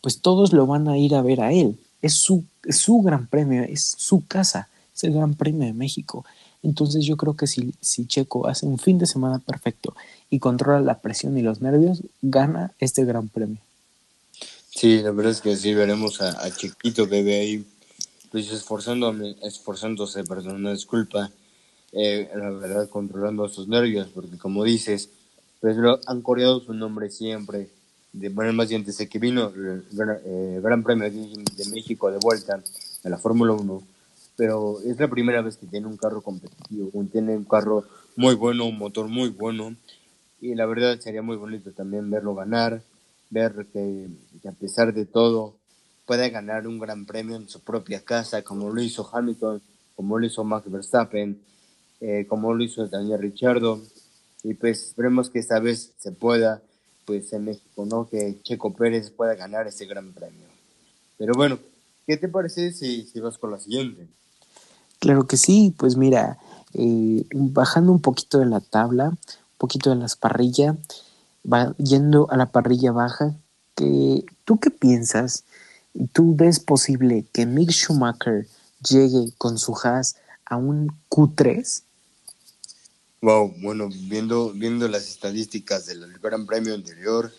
pues 0.00 0.20
todos 0.20 0.52
lo 0.52 0.64
van 0.68 0.86
a 0.86 0.96
ir 0.96 1.16
a 1.16 1.22
ver 1.22 1.40
a 1.40 1.52
él. 1.52 1.76
Es 2.00 2.14
su, 2.14 2.44
su 2.68 3.02
gran 3.02 3.26
premio, 3.26 3.64
es 3.64 3.82
su 3.98 4.24
casa, 4.28 4.68
es 4.94 5.02
el 5.02 5.14
gran 5.14 5.34
premio 5.34 5.66
de 5.66 5.72
México. 5.72 6.24
Entonces 6.62 7.04
yo 7.04 7.16
creo 7.16 7.34
que 7.34 7.48
si, 7.48 7.74
si 7.80 8.06
Checo 8.06 8.46
hace 8.46 8.64
un 8.64 8.78
fin 8.78 8.98
de 8.98 9.06
semana 9.06 9.40
perfecto 9.40 9.96
y 10.30 10.38
controla 10.38 10.80
la 10.80 11.00
presión 11.00 11.36
y 11.36 11.42
los 11.42 11.60
nervios, 11.60 12.04
gana 12.22 12.70
este 12.78 13.04
gran 13.04 13.26
premio. 13.26 13.58
Sí, 14.74 15.02
la 15.02 15.10
verdad 15.10 15.32
es 15.32 15.42
que 15.42 15.54
sí, 15.54 15.74
veremos 15.74 16.22
a, 16.22 16.44
a 16.44 16.50
Chiquito 16.50 17.06
Bebé 17.06 17.40
ahí, 17.40 17.66
pues 18.30 18.50
esforzándome, 18.50 19.36
esforzándose, 19.42 20.24
perdón, 20.24 20.62
no 20.62 20.72
disculpa, 20.72 21.30
eh, 21.92 22.30
la 22.34 22.48
verdad 22.50 22.88
controlando 22.88 23.46
sus 23.50 23.68
nervios, 23.68 24.08
porque 24.14 24.38
como 24.38 24.64
dices, 24.64 25.10
pues 25.60 25.76
han 26.06 26.22
coreado 26.22 26.60
su 26.60 26.72
nombre 26.72 27.10
siempre, 27.10 27.68
de 28.14 28.30
manera 28.30 28.54
más 28.54 28.70
bien 28.70 28.82
desde 28.82 29.08
que 29.08 29.18
vino 29.18 29.52
el 29.54 29.84
eh, 30.24 30.60
Gran 30.62 30.82
Premio 30.82 31.10
de 31.10 31.64
México 31.70 32.10
de 32.10 32.18
vuelta 32.18 32.62
a 33.04 33.08
la 33.10 33.18
Fórmula 33.18 33.52
1, 33.52 33.82
pero 34.36 34.80
es 34.86 34.98
la 34.98 35.08
primera 35.08 35.42
vez 35.42 35.58
que 35.58 35.66
tiene 35.66 35.86
un 35.86 35.98
carro 35.98 36.22
competitivo, 36.22 36.90
tiene 37.12 37.36
un 37.36 37.44
carro 37.44 37.84
muy 38.16 38.34
bueno, 38.34 38.64
un 38.64 38.78
motor 38.78 39.06
muy 39.06 39.28
bueno, 39.28 39.76
y 40.40 40.54
la 40.54 40.64
verdad 40.64 40.98
sería 40.98 41.20
muy 41.20 41.36
bonito 41.36 41.72
también 41.72 42.10
verlo 42.10 42.34
ganar, 42.34 42.82
ver 43.32 43.66
que, 43.72 44.08
a 44.46 44.52
pesar 44.52 44.92
de 44.92 45.06
todo 45.06 45.56
puede 46.06 46.30
ganar 46.30 46.66
un 46.66 46.78
gran 46.78 47.06
premio 47.06 47.36
en 47.36 47.48
su 47.48 47.60
propia 47.60 48.04
casa, 48.04 48.42
como 48.42 48.70
lo 48.70 48.82
hizo 48.82 49.08
Hamilton, 49.10 49.62
como 49.96 50.18
lo 50.18 50.26
hizo 50.26 50.44
Max 50.44 50.70
Verstappen, 50.70 51.40
eh, 52.00 52.26
como 52.28 52.52
lo 52.52 52.62
hizo 52.62 52.86
Daniel 52.86 53.20
Richardo. 53.20 53.80
Y 54.42 54.54
pues 54.54 54.88
esperemos 54.88 55.30
que 55.30 55.38
esta 55.38 55.60
vez 55.60 55.92
se 55.98 56.12
pueda, 56.12 56.60
pues 57.06 57.32
en 57.32 57.44
México, 57.44 57.86
¿no? 57.86 58.08
Que 58.08 58.38
Checo 58.42 58.74
Pérez 58.74 59.10
pueda 59.10 59.34
ganar 59.34 59.66
ese 59.66 59.86
gran 59.86 60.12
premio. 60.12 60.46
Pero 61.16 61.32
bueno, 61.34 61.58
¿qué 62.06 62.16
te 62.16 62.28
parece 62.28 62.72
si, 62.72 63.04
si 63.06 63.20
vas 63.20 63.38
con 63.38 63.52
la 63.52 63.60
siguiente? 63.60 64.08
Claro 64.98 65.26
que 65.26 65.36
sí, 65.36 65.74
pues 65.78 65.96
mira, 65.96 66.38
eh, 66.74 67.24
bajando 67.32 67.92
un 67.92 68.00
poquito 68.00 68.38
de 68.38 68.46
la 68.46 68.60
tabla, 68.60 69.08
un 69.08 69.18
poquito 69.56 69.90
de 69.90 69.96
las 69.96 70.16
parrillas, 70.16 70.76
va 71.50 71.74
yendo 71.78 72.30
a 72.30 72.36
la 72.36 72.50
parrilla 72.50 72.92
baja, 72.92 73.34
que, 73.74 74.24
¿tú 74.44 74.60
qué 74.60 74.70
piensas? 74.70 75.44
¿Tú 76.12 76.34
ves 76.36 76.60
posible 76.60 77.24
que 77.32 77.46
Mick 77.46 77.70
Schumacher 77.70 78.46
llegue 78.88 79.32
con 79.38 79.58
su 79.58 79.76
Haas 79.82 80.16
a 80.44 80.56
un 80.56 80.88
Q3? 81.08 81.82
Wow, 83.20 83.54
bueno, 83.60 83.88
viendo, 84.08 84.52
viendo 84.52 84.88
las 84.88 85.08
estadísticas 85.08 85.86
del 85.86 86.18
Gran 86.18 86.44
Premio 86.44 86.74
anterior, 86.74 87.32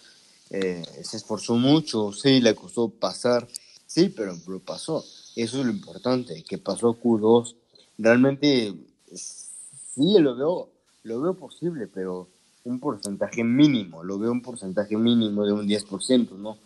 eh, 0.50 0.84
se 1.04 1.18
esforzó 1.18 1.56
mucho, 1.56 2.14
sí, 2.14 2.40
le 2.40 2.56
costó 2.56 2.90
pasar, 2.90 3.48
sí, 3.86 4.10
pero 4.10 4.38
lo 4.48 4.60
pasó. 4.60 5.04
Eso 5.36 5.60
es 5.60 5.66
lo 5.66 5.72
importante, 5.72 6.44
que 6.44 6.58
pasó 6.58 6.96
Q2. 6.96 7.56
Realmente, 7.98 8.74
sí, 9.14 10.18
lo 10.20 10.36
veo, 10.36 10.70
lo 11.04 11.22
veo 11.22 11.34
posible, 11.34 11.88
pero 11.88 12.30
un 12.66 12.80
porcentaje 12.80 13.44
mínimo, 13.44 14.04
lo 14.04 14.18
veo 14.18 14.32
un 14.32 14.42
porcentaje 14.42 14.96
mínimo 14.96 15.46
de 15.46 15.54
un 15.54 15.68
10%, 15.68 16.32
¿no? 16.38 16.58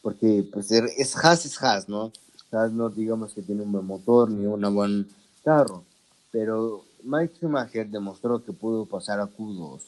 Porque 0.00 0.44
pues 0.52 0.70
er, 0.72 0.88
es 0.96 1.14
Haas, 1.16 1.44
es 1.44 1.62
Haas, 1.62 1.88
¿no? 1.88 2.12
Haas 2.50 2.72
no 2.72 2.88
digamos 2.88 3.34
que 3.34 3.42
tiene 3.42 3.62
un 3.62 3.72
buen 3.72 3.86
motor 3.86 4.30
ni 4.30 4.46
un 4.46 4.74
buen 4.74 5.08
carro, 5.44 5.84
pero 6.30 6.84
Mike 7.02 7.36
Schumacher 7.36 7.88
demostró 7.88 8.42
que 8.44 8.52
pudo 8.52 8.86
pasar 8.86 9.20
a 9.20 9.26
Q2. 9.26 9.80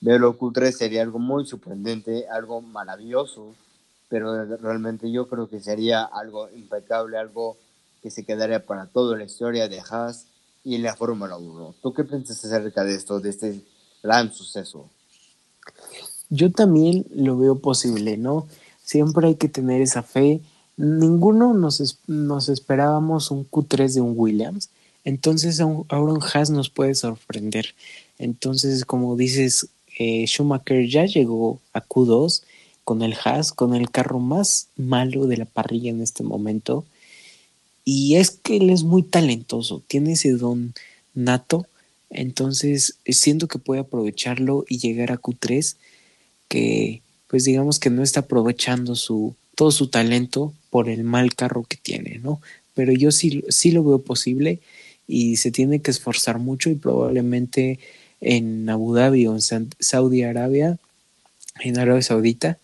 Verlo 0.00 0.38
Q3 0.38 0.72
sería 0.72 1.02
algo 1.02 1.18
muy 1.18 1.46
sorprendente, 1.46 2.26
algo 2.28 2.60
maravilloso, 2.60 3.54
pero 4.08 4.44
realmente 4.56 5.10
yo 5.10 5.28
creo 5.28 5.48
que 5.48 5.60
sería 5.60 6.02
algo 6.04 6.50
impecable, 6.50 7.16
algo 7.16 7.56
que 8.02 8.10
se 8.10 8.24
quedaría 8.24 8.66
para 8.66 8.86
toda 8.86 9.16
la 9.16 9.24
historia 9.24 9.68
de 9.68 9.80
Haas 9.80 10.26
y 10.62 10.78
la 10.78 10.94
Fórmula 10.94 11.36
1. 11.36 11.76
¿Tú 11.82 11.94
qué 11.94 12.04
piensas 12.04 12.44
acerca 12.44 12.84
de 12.84 12.94
esto, 12.94 13.20
de 13.20 13.30
este 13.30 13.62
gran 14.04 14.32
suceso? 14.32 14.88
Yo 16.30 16.52
también 16.52 17.06
lo 17.12 17.36
veo 17.36 17.58
posible, 17.58 18.16
¿no? 18.16 18.46
Siempre 18.84 19.26
hay 19.26 19.34
que 19.34 19.48
tener 19.48 19.82
esa 19.82 20.04
fe. 20.04 20.40
Ninguno 20.76 21.54
nos, 21.54 21.98
nos 22.06 22.48
esperábamos 22.48 23.32
un 23.32 23.50
Q3 23.50 23.94
de 23.94 24.00
un 24.00 24.14
Williams 24.16 24.70
entonces 25.04 25.60
un 25.60 25.86
Haas 26.22 26.50
nos 26.50 26.70
puede 26.70 26.94
sorprender. 26.94 27.74
Entonces, 28.18 28.84
como 28.84 29.16
dices, 29.16 29.68
eh, 29.98 30.26
Schumacher 30.26 30.88
ya 30.88 31.04
llegó 31.04 31.60
a 31.72 31.84
Q2 31.84 32.42
con 32.84 33.02
el 33.02 33.14
Haas, 33.22 33.52
con 33.52 33.74
el 33.74 33.90
carro 33.90 34.18
más 34.18 34.68
malo 34.76 35.26
de 35.26 35.36
la 35.36 35.44
parrilla 35.44 35.90
en 35.90 36.00
este 36.00 36.22
momento. 36.22 36.84
Y 37.84 38.16
es 38.16 38.30
que 38.30 38.56
él 38.56 38.70
es 38.70 38.82
muy 38.82 39.02
talentoso, 39.02 39.82
tiene 39.86 40.12
ese 40.12 40.32
don 40.32 40.74
nato. 41.12 41.66
Entonces, 42.14 42.98
siento 43.06 43.48
que 43.48 43.58
puede 43.58 43.80
aprovecharlo 43.80 44.64
y 44.68 44.78
llegar 44.78 45.12
a 45.12 45.20
Q3, 45.20 45.76
que 46.48 47.02
pues 47.26 47.44
digamos 47.44 47.80
que 47.80 47.90
no 47.90 48.02
está 48.02 48.20
aprovechando 48.20 48.94
su, 48.94 49.34
todo 49.56 49.72
su 49.72 49.88
talento 49.88 50.54
por 50.70 50.88
el 50.88 51.02
mal 51.02 51.34
carro 51.34 51.64
que 51.64 51.76
tiene, 51.76 52.20
¿no? 52.22 52.40
Pero 52.74 52.92
yo 52.92 53.10
sí, 53.10 53.44
sí 53.48 53.72
lo 53.72 53.82
veo 53.82 53.98
posible 53.98 54.60
y 55.08 55.36
se 55.36 55.50
tiene 55.50 55.82
que 55.82 55.90
esforzar 55.90 56.38
mucho 56.38 56.70
y 56.70 56.76
probablemente 56.76 57.80
en 58.20 58.70
Abu 58.70 58.94
Dhabi 58.94 59.26
o 59.26 59.34
en 59.34 59.70
Saudi 59.80 60.22
Arabia, 60.22 60.78
en 61.60 61.78
Arabia 61.78 62.02
Saudita, 62.02 62.58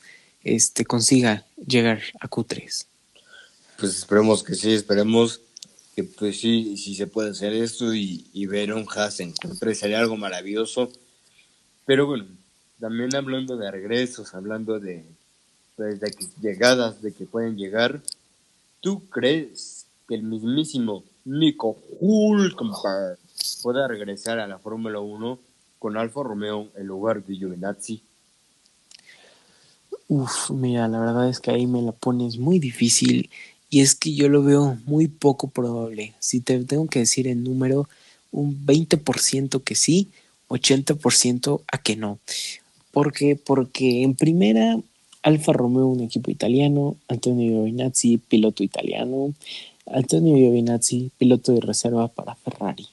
este, 0.45 0.85
consiga 0.85 1.45
llegar 1.67 2.01
a 2.21 2.29
Q3. 2.29 2.87
Pues 3.79 3.97
esperemos 3.97 4.43
que 4.43 4.55
sí, 4.55 4.73
esperemos 4.73 5.41
que 5.95 6.05
pues 6.05 6.41
sí, 6.41 6.77
si 6.77 6.95
se 6.95 7.07
puede 7.07 7.31
hacer 7.31 7.53
esto 7.53 7.95
y, 7.95 8.47
ver 8.47 8.73
un 8.73 8.87
Haas 8.89 9.21
en 9.21 9.35
Q3 9.35 9.75
sería 9.75 10.01
algo 10.01 10.17
maravilloso. 10.17 10.91
Pero 11.87 12.07
bueno, 12.07 12.27
también 12.79 13.15
hablando 13.15 13.57
de 13.57 13.71
regresos, 13.71 14.35
hablando 14.35 14.79
de, 14.79 15.05
pues, 15.77 16.01
de 16.01 16.11
llegadas, 16.41 17.03
de 17.03 17.13
que 17.13 17.27
pueden 17.27 17.57
llegar, 17.57 18.01
¿tú 18.81 19.09
crees 19.09 19.87
que 20.09 20.15
el 20.15 20.23
mismísimo 20.23 21.05
Nico 21.25 21.77
Hulkenberg 22.01 23.19
pueda 23.63 23.89
regresar 23.89 24.39
a 24.39 24.47
la 24.47 24.59
Fórmula 24.59 25.01
1 25.01 25.39
con 25.79 25.97
Alfa 25.97 26.23
Romeo 26.23 26.69
en 26.77 26.87
lugar 26.87 27.25
de 27.25 27.35
Giovinazzi? 27.35 28.03
Uf, 30.09 30.51
mira, 30.51 30.89
la 30.89 30.99
verdad 30.99 31.29
es 31.29 31.41
que 31.41 31.51
ahí 31.51 31.67
me 31.67 31.83
la 31.83 31.93
pones 31.93 32.37
muy 32.37 32.59
difícil 32.59 33.31
y 33.71 33.81
es 33.81 33.95
que 33.95 34.13
yo 34.15 34.29
lo 34.29 34.43
veo 34.43 34.77
muy 34.85 35.07
poco 35.07 35.49
probable. 35.49 36.13
Si 36.19 36.41
te 36.41 36.63
tengo 36.65 36.89
que 36.89 36.99
decir 36.99 37.29
el 37.29 37.45
número, 37.45 37.89
un 38.33 38.67
20% 38.67 39.63
que 39.63 39.75
sí, 39.77 40.09
80% 40.49 41.63
a 41.71 41.79
que 41.79 41.97
no. 41.97 42.19
¿Por 42.91 43.13
qué? 43.13 43.37
Porque 43.37 44.03
en 44.03 44.15
primera, 44.15 44.79
Alfa 45.23 45.53
Romeo, 45.53 45.87
un 45.87 46.01
equipo 46.01 46.31
italiano, 46.31 46.97
Antonio 47.09 47.49
Giovinazzi, 47.49 48.19
piloto 48.19 48.65
italiano, 48.65 49.33
Antonio 49.87 50.37
Giovinazzi, 50.37 51.13
piloto 51.17 51.53
de 51.53 51.61
reserva 51.61 52.09
para 52.09 52.35
Ferrari. 52.35 52.89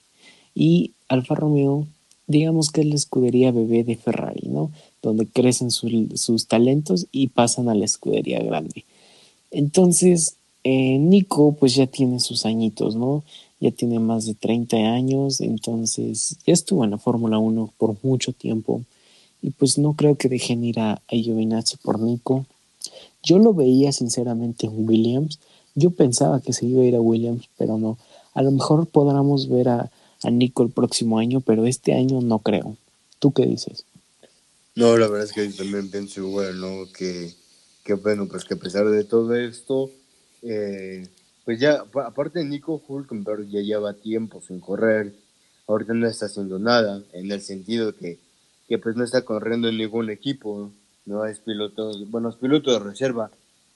Y 0.54 0.92
Alfa 1.08 1.36
Romeo, 1.36 1.88
digamos 2.28 2.72
que 2.72 2.82
es 2.82 2.88
la 2.88 2.96
escudería 2.96 3.52
bebé 3.52 3.84
de 3.84 3.96
Ferrari, 3.96 4.48
¿no? 4.50 4.72
Donde 5.02 5.26
crecen 5.26 5.72
sus 5.72 6.48
talentos 6.48 7.08
y 7.12 7.28
pasan 7.28 7.70
a 7.70 7.76
la 7.76 7.86
escudería 7.86 8.40
grande. 8.44 8.86
Entonces, 9.50 10.37
eh, 10.70 11.00
Nico 11.00 11.56
pues 11.58 11.76
ya 11.76 11.88
tiene 11.88 12.20
sus 12.20 12.46
añitos, 12.46 12.98
¿no? 12.98 13.24
Ya 13.62 13.72
tiene 13.72 14.00
más 14.00 14.26
de 14.26 14.34
30 14.34 14.76
años, 14.76 15.40
entonces 15.40 16.38
ya 16.46 16.52
estuvo 16.52 16.84
en 16.84 16.92
la 16.92 16.98
Fórmula 16.98 17.38
1 17.40 17.74
por 17.78 17.96
mucho 18.04 18.34
tiempo. 18.34 18.84
Y 19.42 19.52
pues 19.52 19.78
no 19.78 19.94
creo 19.94 20.18
que 20.18 20.28
dejen 20.28 20.66
ir 20.66 20.82
a, 20.82 20.94
a 20.96 21.02
Giovinazzi 21.16 21.78
por 21.78 22.02
Nico. 22.02 22.46
Yo 23.24 23.40
lo 23.40 23.54
veía 23.54 23.94
sinceramente 23.94 24.66
en 24.68 24.86
Williams, 24.86 25.40
yo 25.74 25.92
pensaba 25.92 26.42
que 26.42 26.52
se 26.52 26.66
iba 26.66 26.82
a 26.82 26.86
ir 26.86 26.96
a 26.96 27.02
Williams, 27.02 27.48
pero 27.58 27.78
no. 27.78 27.98
A 28.34 28.42
lo 28.42 28.52
mejor 28.52 28.88
podamos 28.88 29.48
ver 29.48 29.70
a, 29.70 29.90
Nico 30.30 30.64
el 30.64 30.72
próximo 30.72 31.18
año, 31.18 31.40
pero 31.40 31.66
este 31.66 31.94
año 31.94 32.20
no 32.20 32.40
creo. 32.40 32.76
¿Tú 33.20 33.32
qué 33.32 33.46
dices? 33.46 33.86
No, 34.76 34.98
la 34.98 35.08
verdad 35.08 35.28
es 35.28 35.32
que 35.32 35.50
yo 35.50 35.56
también 35.56 35.90
pienso 35.90 36.28
igual, 36.28 36.60
¿no? 36.60 36.92
Que, 36.92 37.34
que 37.86 37.94
bueno, 37.94 38.28
pues 38.28 38.44
que 38.44 38.56
a 38.56 38.58
pesar 38.58 38.90
de 38.90 39.06
todo 39.06 39.34
esto, 39.34 39.90
eh, 40.41 41.08
pues 41.45 41.60
ya, 41.60 41.86
aparte 42.06 42.43
Nico 42.43 42.82
Hulkenberg 42.88 43.47
ya 43.47 43.62
lleva 43.62 43.93
tiempo 43.93 44.41
sin 44.41 44.60
correr, 44.60 45.13
ahorita 45.67 45.93
no 45.93 46.08
está 46.08 46.26
haciendo 46.26 46.60
nada, 46.60 47.02
en 47.13 47.32
el 47.32 47.41
sentido 47.41 47.95
que, 47.95 48.19
que 48.67 48.78
pues 48.78 48.95
no 48.95 49.04
está 49.04 49.23
corriendo 49.23 49.69
en 49.69 49.78
ningún 49.78 50.10
equipo, 50.10 50.71
no 51.06 51.26
es 51.26 51.39
piloto, 51.39 51.91
bueno, 52.08 52.30
es 52.30 52.36
piloto 52.36 52.71
de 52.71 52.80
reserva, 52.80 53.32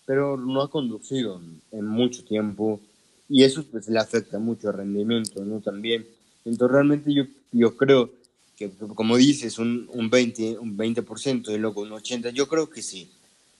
pero 0.05 0.37
no 0.37 0.61
ha 0.61 0.69
conducido 0.69 1.41
en 1.71 1.85
mucho 1.85 2.25
tiempo 2.25 2.81
y 3.29 3.43
eso 3.43 3.63
pues 3.71 3.87
le 3.87 3.99
afecta 3.99 4.39
mucho 4.39 4.69
el 4.69 4.75
rendimiento, 4.75 5.45
¿no? 5.45 5.61
También. 5.61 6.05
Entonces 6.43 6.73
realmente 6.73 7.13
yo, 7.13 7.23
yo 7.53 7.77
creo 7.77 8.11
que 8.57 8.69
como 8.95 9.15
dices, 9.15 9.57
un, 9.57 9.87
un 9.93 10.09
20, 10.09 10.59
un 10.59 10.77
20% 10.77 11.53
y 11.53 11.57
luego 11.57 11.81
un 11.81 11.91
80%, 11.91 12.31
yo 12.31 12.47
creo 12.47 12.69
que 12.69 12.81
sí. 12.81 13.09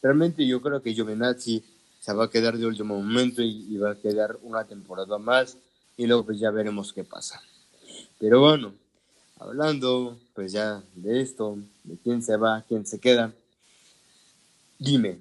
Realmente 0.01 0.45
yo 0.45 0.61
creo 0.61 0.81
que 0.81 0.93
Giovinazzi 0.93 1.63
se 2.01 2.13
va 2.13 2.25
a 2.25 2.29
quedar 2.29 2.57
de 2.57 2.65
último 2.65 2.99
momento 2.99 3.41
y, 3.43 3.77
va 3.77 3.91
a 3.91 3.95
quedar 3.95 4.37
una 4.41 4.65
temporada 4.65 5.17
más 5.19 5.57
y 5.95 6.07
luego 6.07 6.25
pues 6.25 6.39
ya 6.39 6.49
veremos 6.49 6.91
qué 6.91 7.03
pasa. 7.03 7.41
Pero 8.19 8.41
bueno, 8.41 8.73
hablando 9.39 10.17
pues 10.33 10.51
ya 10.51 10.83
de 10.95 11.21
esto, 11.21 11.59
de 11.83 11.97
quién 12.03 12.23
se 12.23 12.37
va, 12.37 12.65
quién 12.67 12.87
se 12.87 12.99
queda, 12.99 13.31
dime, 14.79 15.19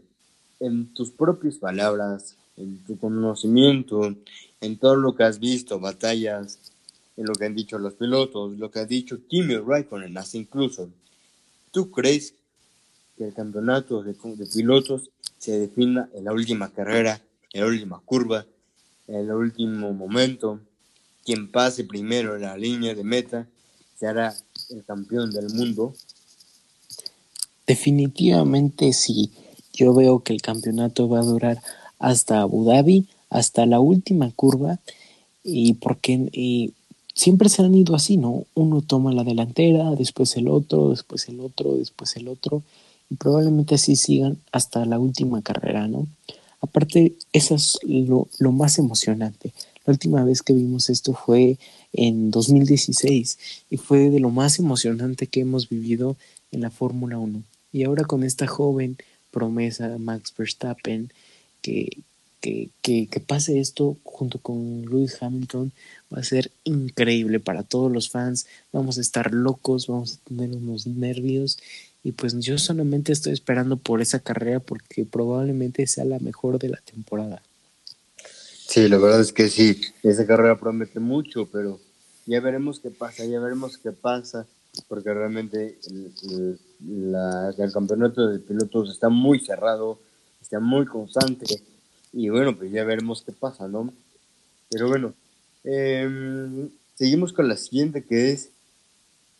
en 0.58 0.92
tus 0.94 1.10
propias 1.10 1.56
palabras, 1.56 2.34
en 2.56 2.82
tu 2.84 2.98
conocimiento, 2.98 4.14
en 4.60 4.78
todo 4.78 4.96
lo 4.96 5.14
que 5.14 5.24
has 5.24 5.38
visto, 5.38 5.78
batallas, 5.78 6.58
en 7.18 7.26
lo 7.26 7.34
que 7.34 7.44
han 7.44 7.54
dicho 7.54 7.78
los 7.78 7.92
pilotos, 7.92 8.58
lo 8.58 8.70
que 8.70 8.78
ha 8.78 8.86
dicho 8.86 9.20
Kimi 9.28 9.58
Raikkonen, 9.58 10.16
hasta 10.16 10.38
incluso, 10.38 10.88
¿tú 11.72 11.90
crees 11.90 12.34
que 13.20 13.26
el 13.26 13.34
campeonato 13.34 14.02
de, 14.02 14.14
pilotos 14.14 15.10
se 15.36 15.58
defina 15.58 16.08
en 16.14 16.24
la 16.24 16.32
última 16.32 16.70
carrera, 16.70 17.20
en 17.52 17.60
la 17.60 17.66
última 17.66 18.00
curva, 18.02 18.46
en 19.06 19.16
el 19.16 19.30
último 19.32 19.92
momento. 19.92 20.58
Quien 21.22 21.50
pase 21.50 21.84
primero 21.84 22.38
la 22.38 22.56
línea 22.56 22.94
de 22.94 23.04
meta 23.04 23.46
será 23.94 24.34
el 24.70 24.86
campeón 24.86 25.32
del 25.32 25.52
mundo. 25.52 25.92
Definitivamente 27.66 28.94
sí. 28.94 29.30
Yo 29.74 29.92
veo 29.92 30.20
que 30.20 30.32
el 30.32 30.40
campeonato 30.40 31.06
va 31.06 31.18
a 31.18 31.24
durar 31.24 31.60
hasta 31.98 32.40
Abu 32.40 32.64
Dhabi, 32.64 33.06
hasta 33.28 33.66
la 33.66 33.80
última 33.80 34.30
curva, 34.30 34.78
y 35.44 35.74
porque 35.74 36.72
siempre 37.14 37.50
se 37.50 37.60
han 37.60 37.74
ido 37.74 37.94
así, 37.94 38.16
¿no? 38.16 38.46
Uno 38.54 38.80
toma 38.80 39.12
la 39.12 39.24
delantera, 39.24 39.90
después 39.90 40.38
el 40.38 40.48
otro, 40.48 40.88
después 40.88 41.28
el 41.28 41.40
otro, 41.40 41.76
después 41.76 42.16
el 42.16 42.26
otro, 42.26 42.62
probablemente 43.18 43.74
así 43.74 43.96
sigan 43.96 44.38
hasta 44.52 44.84
la 44.84 44.98
última 44.98 45.42
carrera, 45.42 45.88
¿no? 45.88 46.06
Aparte, 46.60 47.14
eso 47.32 47.54
es 47.54 47.78
lo, 47.82 48.28
más 48.52 48.78
emocionante. 48.78 49.52
La 49.86 49.92
última 49.92 50.24
vez 50.24 50.42
que 50.42 50.52
vimos 50.52 50.90
esto 50.90 51.14
fue 51.14 51.58
en 51.92 52.30
2016 52.30 53.38
y 53.70 53.76
fue 53.78 54.10
de 54.10 54.20
lo 54.20 54.30
más 54.30 54.58
emocionante 54.58 55.26
que 55.26 55.40
hemos 55.40 55.68
vivido 55.68 56.16
en 56.52 56.60
la 56.60 56.70
Fórmula 56.70 57.18
1. 57.18 57.42
Y 57.72 57.84
ahora 57.84 58.04
con 58.04 58.24
esta 58.24 58.46
joven 58.46 58.98
promesa, 59.30 59.96
Max 59.98 60.34
Verstappen, 60.36 61.12
que, 61.62 61.98
que, 62.40 62.68
que, 62.82 63.06
que, 63.06 63.20
pase 63.20 63.58
esto 63.58 63.96
junto 64.04 64.38
con 64.38 64.82
Lewis 64.82 65.22
Hamilton 65.22 65.72
va 66.12 66.20
a 66.20 66.24
ser 66.24 66.50
increíble 66.64 67.40
para 67.40 67.62
todos 67.62 67.90
los 67.90 68.10
fans. 68.10 68.46
Vamos 68.72 68.98
a 68.98 69.00
estar 69.00 69.32
locos, 69.32 69.86
vamos 69.86 70.14
a 70.14 70.28
tener 70.28 70.50
unos 70.54 70.86
nervios 70.86 71.58
y 72.02 72.12
pues 72.12 72.38
yo 72.38 72.58
solamente 72.58 73.12
estoy 73.12 73.32
esperando 73.32 73.76
por 73.76 74.00
esa 74.00 74.20
carrera 74.20 74.60
porque 74.60 75.04
probablemente 75.04 75.86
sea 75.86 76.04
la 76.04 76.18
mejor 76.18 76.58
de 76.58 76.70
la 76.70 76.78
temporada. 76.78 77.42
Sí, 78.66 78.88
la 78.88 78.98
verdad 78.98 79.20
es 79.20 79.32
que 79.32 79.48
sí, 79.48 79.80
esa 80.02 80.26
carrera 80.26 80.58
promete 80.58 81.00
mucho, 81.00 81.46
pero 81.46 81.80
ya 82.26 82.40
veremos 82.40 82.80
qué 82.80 82.90
pasa, 82.90 83.24
ya 83.24 83.40
veremos 83.40 83.76
qué 83.78 83.92
pasa, 83.92 84.46
porque 84.88 85.12
realmente 85.12 85.78
el, 85.88 86.58
el 87.58 87.72
campeonato 87.72 88.28
de 88.28 88.38
pilotos 88.38 88.90
está 88.90 89.08
muy 89.08 89.40
cerrado, 89.40 89.98
está 90.40 90.60
muy 90.60 90.86
constante, 90.86 91.46
y 92.12 92.28
bueno, 92.28 92.56
pues 92.56 92.72
ya 92.72 92.84
veremos 92.84 93.22
qué 93.22 93.32
pasa, 93.32 93.68
¿no? 93.68 93.92
Pero 94.70 94.88
bueno, 94.88 95.14
em, 95.64 96.70
seguimos 96.94 97.32
con 97.32 97.48
la 97.48 97.56
siguiente 97.56 98.04
que 98.04 98.32
es 98.32 98.50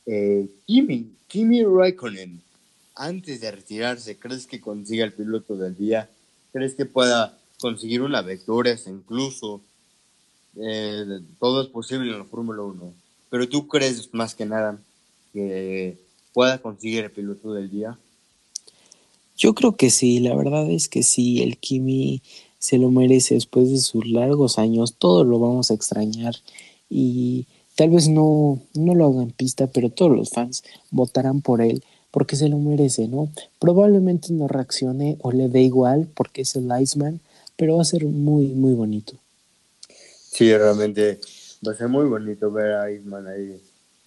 eh, 0.07 0.49
Kimi, 0.67 1.13
Kimi 1.29 1.65
Raikkonen 1.65 2.43
antes 2.95 3.41
de 3.41 3.51
retirarse, 3.51 4.19
¿crees 4.19 4.47
que 4.47 4.61
consiga 4.61 5.05
el 5.05 5.13
piloto 5.13 5.57
del 5.57 5.77
día? 5.77 6.11
¿Crees 6.53 6.75
que 6.75 6.87
pueda 6.87 7.39
conseguir 7.61 8.03
una 8.03 8.23
victoria 8.23 8.79
incluso? 8.87 9.61
Eh, 10.57 11.21
todo 11.39 11.63
es 11.63 11.69
posible 11.69 12.11
en 12.11 12.19
la 12.19 12.25
Fórmula 12.25 12.63
1. 12.63 12.93
Pero 13.31 13.49
tú 13.49 13.69
crees 13.69 14.13
más 14.13 14.35
que 14.35 14.47
nada 14.47 14.79
que 15.33 15.99
pueda 16.33 16.59
conseguir 16.59 17.05
el 17.05 17.11
piloto 17.11 17.53
del 17.53 17.71
día? 17.71 17.99
Yo 19.37 19.55
creo 19.55 19.77
que 19.77 19.91
sí, 19.91 20.21
la 20.21 20.35
verdad 20.35 20.71
es 20.71 20.89
que 20.89 21.03
sí, 21.03 21.43
el 21.43 21.57
Kimi 21.59 22.23
se 22.59 22.79
lo 22.79 22.91
merece 22.91 23.35
después 23.35 23.71
de 23.71 23.79
sus 23.79 24.07
largos 24.07 24.59
años, 24.59 24.97
todos 24.99 25.27
lo 25.27 25.39
vamos 25.39 25.71
a 25.71 25.75
extrañar 25.75 26.37
y 26.91 27.47
tal 27.75 27.91
vez 27.91 28.09
no, 28.09 28.61
no 28.75 28.95
lo 28.95 29.07
hagan 29.07 29.31
pista, 29.31 29.67
pero 29.67 29.89
todos 29.89 30.15
los 30.15 30.31
fans 30.31 30.63
votarán 30.91 31.41
por 31.41 31.63
él 31.63 31.83
porque 32.11 32.37
se 32.37 32.49
lo 32.49 32.59
merece, 32.59 33.09
¿no? 33.09 33.31
Probablemente 33.59 34.33
no 34.33 34.49
reaccione 34.49 35.17
o 35.21 35.33
le 35.33 35.49
dé 35.49 35.63
igual 35.63 36.09
porque 36.15 36.43
es 36.43 36.57
el 36.57 36.69
Iceman, 36.81 37.21
pero 37.57 37.77
va 37.77 37.83
a 37.83 37.85
ser 37.85 38.05
muy, 38.05 38.49
muy 38.49 38.75
bonito. 38.75 39.15
Sí, 39.89 40.57
realmente 40.57 41.21
va 41.67 41.73
a 41.73 41.77
ser 41.77 41.89
muy 41.89 42.07
bonito 42.07 42.51
ver 42.51 42.73
a 42.73 42.91
Iceman 42.91 43.27
ahí. 43.27 43.61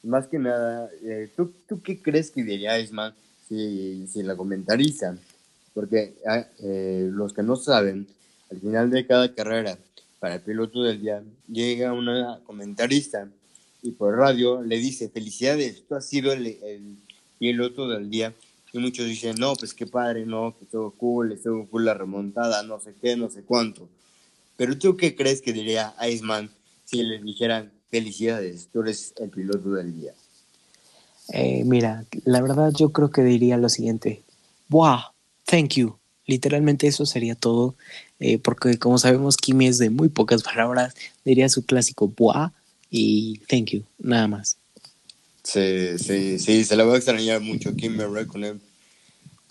Más 0.03 0.27
que 0.27 0.39
nada, 0.39 0.89
eh, 1.03 1.29
¿tú, 1.35 1.53
¿tú, 1.67 1.81
qué 1.81 2.01
crees 2.01 2.31
que 2.31 2.43
diría 2.43 2.79
Iceman 2.79 3.13
si, 3.47 4.05
si 4.07 4.21
la 4.23 4.35
comentariza? 4.35 5.15
Porque 5.73 6.15
ah, 6.27 6.45
eh, 6.59 7.09
los 7.11 7.33
que 7.33 7.43
no 7.43 7.55
saben, 7.55 8.07
al 8.51 8.59
final 8.59 8.89
de 8.89 9.07
cada 9.07 9.33
carrera, 9.33 9.77
para 10.19 10.35
el 10.35 10.41
piloto 10.41 10.83
del 10.83 11.01
día, 11.01 11.23
llega 11.47 11.93
una 11.93 12.39
comentarista 12.45 13.27
y 13.81 13.91
por 13.91 14.15
radio 14.15 14.61
le 14.61 14.77
dice, 14.77 15.09
felicidades, 15.09 15.83
tú 15.87 15.95
has 15.95 16.05
sido 16.05 16.31
el 16.31 16.47
y 17.43 17.49
el 17.49 17.57
del 17.57 18.09
día. 18.09 18.33
Y 18.71 18.79
muchos 18.79 19.05
dicen, 19.05 19.35
no, 19.37 19.53
pues 19.55 19.73
qué 19.73 19.85
padre, 19.85 20.25
no, 20.25 20.55
que 20.57 20.65
estuvo 20.65 20.91
cool, 20.91 21.33
estuvo 21.33 21.67
cool 21.67 21.85
la 21.85 21.93
remontada, 21.93 22.63
no 22.63 22.79
sé 22.79 22.95
qué, 22.99 23.15
no 23.15 23.29
sé 23.29 23.43
cuánto. 23.43 23.87
Pero 24.55 24.77
tú 24.77 24.97
qué 24.97 25.15
crees 25.15 25.41
que 25.41 25.53
diría 25.53 25.93
Iceman 26.01 26.49
si 26.85 27.03
le 27.03 27.19
dijeran, 27.19 27.71
felicidades, 27.89 28.69
tú 28.71 28.81
eres 28.81 29.13
el 29.17 29.29
piloto 29.29 29.71
del 29.73 29.93
día? 29.93 30.13
Eh, 31.31 31.63
mira, 31.65 32.05
la 32.25 32.41
verdad 32.41 32.71
yo 32.75 32.91
creo 32.91 33.11
que 33.11 33.23
diría 33.23 33.57
lo 33.57 33.69
siguiente, 33.69 34.23
wow, 34.69 34.99
thank 35.45 35.73
you. 35.75 35.97
Literalmente 36.25 36.87
eso 36.87 37.05
sería 37.05 37.35
todo, 37.35 37.75
eh, 38.19 38.39
porque 38.39 38.79
como 38.79 38.97
sabemos 38.97 39.37
Kimi 39.37 39.67
es 39.67 39.77
de 39.77 39.89
muy 39.89 40.09
pocas 40.09 40.41
palabras, 40.51 40.95
diría 41.23 41.49
su 41.49 41.65
clásico 41.65 42.07
wow 42.07 42.51
y 42.89 43.39
thank 43.47 43.71
you, 43.71 43.83
nada 43.99 44.27
más. 44.27 44.57
Sí, 45.43 45.97
sí, 45.97 46.39
sí, 46.39 46.63
se 46.63 46.75
la 46.77 46.85
va 46.85 46.93
a 46.93 46.97
extrañar 46.97 47.41
mucho 47.41 47.75
Kim 47.75 47.99
él. 47.99 48.61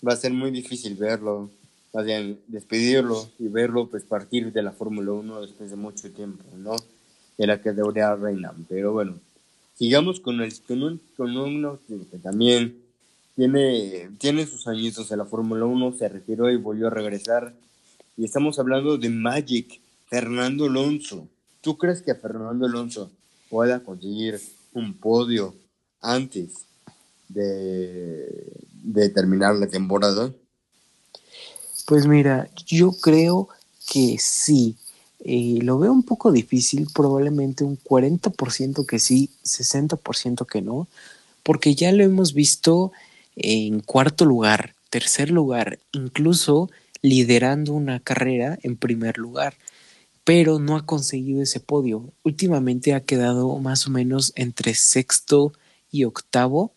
Va 0.05 0.13
a 0.13 0.17
ser 0.17 0.33
muy 0.33 0.49
difícil 0.49 0.95
verlo, 0.95 1.51
más 1.93 2.03
bien 2.03 2.39
despedirlo 2.47 3.29
y 3.37 3.47
verlo 3.47 3.87
pues 3.87 4.03
partir 4.03 4.51
de 4.51 4.63
la 4.63 4.71
Fórmula 4.71 5.11
1 5.11 5.41
después 5.41 5.69
de 5.69 5.75
mucho 5.75 6.11
tiempo, 6.11 6.43
¿no? 6.57 6.75
De 7.37 7.47
la 7.47 7.61
que 7.61 7.71
debería 7.71 8.15
reinar. 8.15 8.55
Pero 8.67 8.91
bueno, 8.91 9.19
sigamos 9.75 10.19
con, 10.19 10.41
el, 10.41 10.51
con, 10.61 10.99
con 11.15 11.37
uno 11.37 11.79
que 11.87 12.17
también 12.17 12.75
tiene, 13.35 14.09
tiene 14.17 14.47
sus 14.47 14.67
añitos 14.67 15.11
en 15.11 15.19
la 15.19 15.25
Fórmula 15.25 15.65
1, 15.65 15.93
se 15.93 16.09
retiró 16.09 16.51
y 16.51 16.57
volvió 16.57 16.87
a 16.87 16.89
regresar. 16.89 17.53
Y 18.17 18.25
estamos 18.25 18.57
hablando 18.57 18.97
de 18.97 19.09
Magic, 19.09 19.79
Fernando 20.07 20.65
Alonso. 20.65 21.27
¿Tú 21.61 21.77
crees 21.77 22.01
que 22.01 22.15
Fernando 22.15 22.65
Alonso 22.65 23.11
pueda 23.49 23.83
conseguir 23.83 24.41
un 24.73 24.95
podio 24.95 25.53
antes 26.03 26.65
de, 27.29 29.09
terminar 29.15 29.55
la 29.55 29.67
temporada? 29.67 30.31
Pues 31.87 32.05
mira, 32.05 32.49
yo 32.67 32.91
creo 32.91 33.49
que 33.91 34.17
sí. 34.19 34.75
Eh, 35.25 35.59
lo 35.61 35.79
veo 35.79 35.91
un 35.91 36.03
poco 36.03 36.31
difícil, 36.31 36.87
probablemente 36.93 37.63
un 37.63 37.77
40% 37.77 38.85
que 38.85 38.99
sí, 38.99 39.29
60% 39.43 40.45
que 40.45 40.61
no, 40.61 40.87
porque 41.43 41.75
ya 41.75 41.91
lo 41.93 42.03
hemos 42.03 42.33
visto 42.33 42.91
en 43.37 43.79
cuarto 43.79 44.25
lugar, 44.25 44.75
tercer 44.89 45.31
lugar, 45.31 45.79
incluso 45.93 46.69
liderando 47.01 47.73
una 47.73 48.01
carrera 48.01 48.59
en 48.63 48.75
primer 48.75 49.17
lugar, 49.17 49.55
pero 50.25 50.59
no 50.59 50.75
ha 50.75 50.85
conseguido 50.85 51.41
ese 51.41 51.61
podio. 51.61 52.11
Últimamente 52.23 52.93
ha 52.93 53.01
quedado 53.01 53.57
más 53.59 53.87
o 53.87 53.91
menos 53.91 54.33
entre 54.35 54.73
sexto 54.73 55.53
y 55.93 56.03
octavo, 56.05 56.73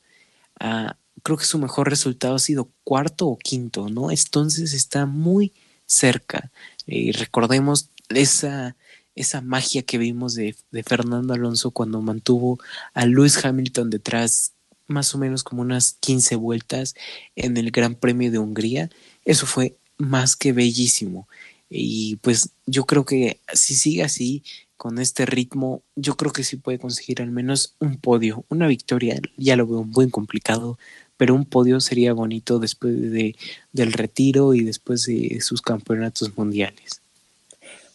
ah, 0.61 0.97
creo 1.23 1.39
que 1.39 1.45
su 1.45 1.59
mejor 1.59 1.89
resultado 1.91 2.37
ha 2.37 2.39
sido 2.39 2.71
cuarto 2.85 3.27
o 3.27 3.39
quinto, 3.39 3.89
¿no? 3.89 4.11
Entonces 4.11 4.75
está 4.75 5.07
muy 5.07 5.53
cerca. 5.87 6.53
y 6.87 7.13
recordemos 7.13 7.91
esa, 8.11 8.77
esa 9.17 9.41
magia 9.41 9.83
que 9.83 9.99
vimos 9.99 10.35
de, 10.35 10.55
de, 10.71 10.83
Fernando 10.85 11.35
Alonso 11.35 11.71
cuando 11.73 12.01
mantuvo 12.03 12.59
a 12.95 13.07
Lewis 13.07 13.45
Hamilton 13.45 13.91
detrás 13.91 14.53
más 14.87 15.15
o 15.15 15.19
menos 15.19 15.43
como 15.43 15.63
unas 15.63 15.95
15 16.01 16.37
vueltas 16.37 16.95
en 17.35 17.57
el 17.57 17.71
Gran 17.71 17.95
Premio 17.97 18.31
de 18.31 18.39
Hungría. 18.39 18.91
Eso 19.25 19.47
fue 19.47 19.77
más 19.99 20.37
que 20.37 20.53
bellísimo. 20.53 21.29
Y 21.69 22.17
pues 22.17 22.51
yo 22.67 22.85
creo 22.87 23.05
que 23.05 23.41
si 23.53 23.75
sigue 23.75 24.05
así, 24.05 24.45
con 24.77 24.99
este 24.99 25.27
ritmo, 25.27 25.83
yo 25.95 26.17
creo 26.17 26.33
que 26.33 26.45
sí 26.45 26.57
puede 26.57 26.79
conseguir 26.79 27.23
al 27.23 27.31
menos 27.31 27.75
un 27.81 27.97
podio, 27.97 28.45
una 28.49 28.67
victoria. 28.67 29.21
Ya 29.37 29.57
lo 29.57 29.67
veo 29.67 29.85
muy 29.85 30.11
complicado, 30.11 30.79
pero 31.17 31.35
un 31.35 31.45
podio 31.45 31.81
sería 31.81 32.13
bonito 32.13 32.59
después 32.59 32.95
de, 33.11 33.37
del 33.73 33.93
retiro 33.93 34.55
y 34.55 34.63
después 34.63 35.05
de 35.07 35.41
sus 35.41 35.63
campeonatos 35.63 36.37
mundiales. 36.37 37.01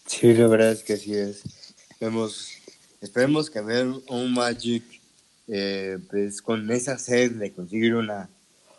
Sí, 0.07 0.33
la 0.33 0.47
verdad 0.47 0.71
es 0.71 0.83
que 0.83 0.93
así 0.93 1.13
es. 1.13 1.43
Vemos, 1.99 2.49
esperemos 2.99 3.49
que 3.49 3.61
vean 3.61 4.01
un 4.09 4.33
Magic 4.33 4.83
eh, 5.47 5.99
pues 6.09 6.41
con 6.41 6.69
esa 6.71 6.97
sed 6.97 7.33
de 7.33 7.51
conseguir 7.51 7.95
una, 7.95 8.29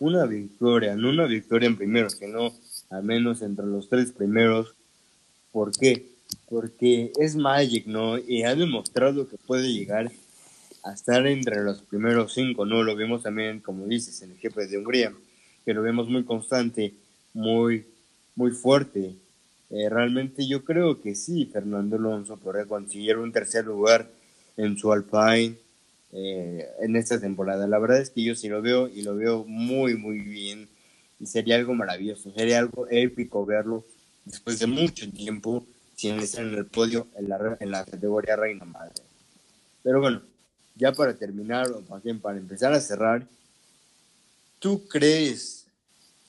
una 0.00 0.26
victoria, 0.26 0.96
no 0.96 1.10
una 1.10 1.26
victoria 1.26 1.68
en 1.68 1.76
primero, 1.76 2.10
sino 2.10 2.52
al 2.90 3.04
menos 3.04 3.42
entre 3.42 3.66
los 3.66 3.88
tres 3.88 4.12
primeros. 4.12 4.74
¿Por 5.52 5.70
qué? 5.72 6.12
Porque 6.48 7.12
es 7.18 7.36
Magic, 7.36 7.86
¿no? 7.86 8.18
Y 8.18 8.42
ha 8.42 8.54
demostrado 8.54 9.28
que 9.28 9.36
puede 9.38 9.72
llegar 9.72 10.10
a 10.82 10.92
estar 10.92 11.26
entre 11.26 11.62
los 11.62 11.82
primeros 11.82 12.34
cinco, 12.34 12.66
¿no? 12.66 12.82
Lo 12.82 12.96
vemos 12.96 13.22
también, 13.22 13.60
como 13.60 13.86
dices, 13.86 14.20
en 14.22 14.32
el 14.32 14.38
jefe 14.38 14.66
de 14.66 14.78
Hungría, 14.78 15.12
que 15.64 15.74
lo 15.74 15.82
vemos 15.82 16.08
muy 16.08 16.24
constante, 16.24 16.94
muy, 17.34 17.86
muy 18.34 18.50
fuerte. 18.50 19.14
Eh, 19.70 19.88
realmente 19.88 20.46
yo 20.46 20.64
creo 20.64 21.00
que 21.00 21.14
sí, 21.14 21.48
Fernando 21.52 21.96
Alonso 21.96 22.36
podría 22.36 22.66
conseguir 22.66 23.16
un 23.16 23.32
tercer 23.32 23.64
lugar 23.64 24.10
en 24.56 24.76
su 24.76 24.92
Alpine 24.92 25.56
eh, 26.12 26.68
en 26.80 26.96
esta 26.96 27.20
temporada. 27.20 27.66
La 27.66 27.78
verdad 27.78 28.00
es 28.00 28.10
que 28.10 28.22
yo 28.22 28.34
sí 28.34 28.48
lo 28.48 28.60
veo 28.60 28.88
y 28.88 29.02
lo 29.02 29.16
veo 29.16 29.44
muy, 29.44 29.96
muy 29.96 30.18
bien. 30.18 30.68
Y 31.20 31.26
sería 31.26 31.56
algo 31.56 31.74
maravilloso, 31.74 32.32
sería 32.32 32.58
algo 32.58 32.86
épico 32.90 33.46
verlo 33.46 33.84
después 34.24 34.58
de 34.58 34.66
mucho 34.66 35.10
tiempo 35.10 35.64
sin 36.02 36.18
estar 36.18 36.44
en 36.44 36.54
el 36.54 36.66
podio 36.66 37.06
en 37.14 37.28
la, 37.28 37.56
en 37.60 37.70
la 37.70 37.84
categoría 37.84 38.34
Reina 38.34 38.64
Madre. 38.64 39.04
Pero 39.84 40.00
bueno, 40.00 40.20
ya 40.74 40.90
para 40.90 41.14
terminar, 41.14 41.70
o 41.70 41.80
más 41.82 42.02
bien 42.02 42.18
para 42.18 42.38
empezar 42.38 42.72
a 42.72 42.80
cerrar, 42.80 43.24
¿tú 44.58 44.88
crees 44.88 45.68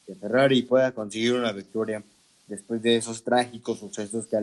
que 0.05 0.13
Ferrari 0.13 0.61
pueda 0.61 0.91
conseguir 0.91 1.33
una 1.33 1.51
victoria 1.51 2.03
después 2.47 2.83
de 2.83 2.97
esos 2.97 3.23
trágicos 3.23 3.79
sucesos 3.79 4.27
que, 4.27 4.37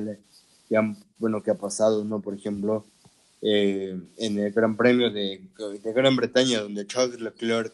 han, 0.76 0.96
bueno, 1.16 1.44
que 1.44 1.52
ha 1.52 1.56
pasado, 1.56 2.02
¿no? 2.04 2.18
Por 2.18 2.34
ejemplo, 2.34 2.84
eh, 3.40 3.96
en 4.16 4.36
el 4.36 4.50
Gran 4.50 4.76
Premio 4.76 5.12
de, 5.12 5.40
de, 5.80 5.92
Gran 5.92 6.16
Bretaña, 6.16 6.60
donde 6.60 6.88
Charles 6.88 7.20
Leclerc, 7.20 7.72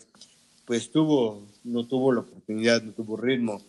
pues 0.66 0.90
tuvo, 0.90 1.42
no 1.64 1.86
tuvo 1.86 2.12
la 2.12 2.20
oportunidad, 2.20 2.82
no 2.82 2.92
tuvo 2.92 3.16
ritmo 3.16 3.62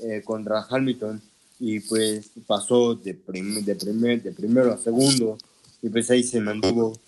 eh, 0.00 0.20
contra 0.22 0.66
Hamilton 0.68 1.22
y 1.58 1.80
pues 1.80 2.30
pasó 2.46 2.94
de, 2.94 3.14
primer, 3.14 3.64
de 4.22 4.32
primero 4.32 4.72
a 4.72 4.78
segundo 4.78 5.38
y 5.82 5.88
pues 5.88 6.10
ahí 6.10 6.22
se 6.22 6.40
mantuvo 6.40 6.98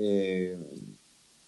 eh, 0.00 0.56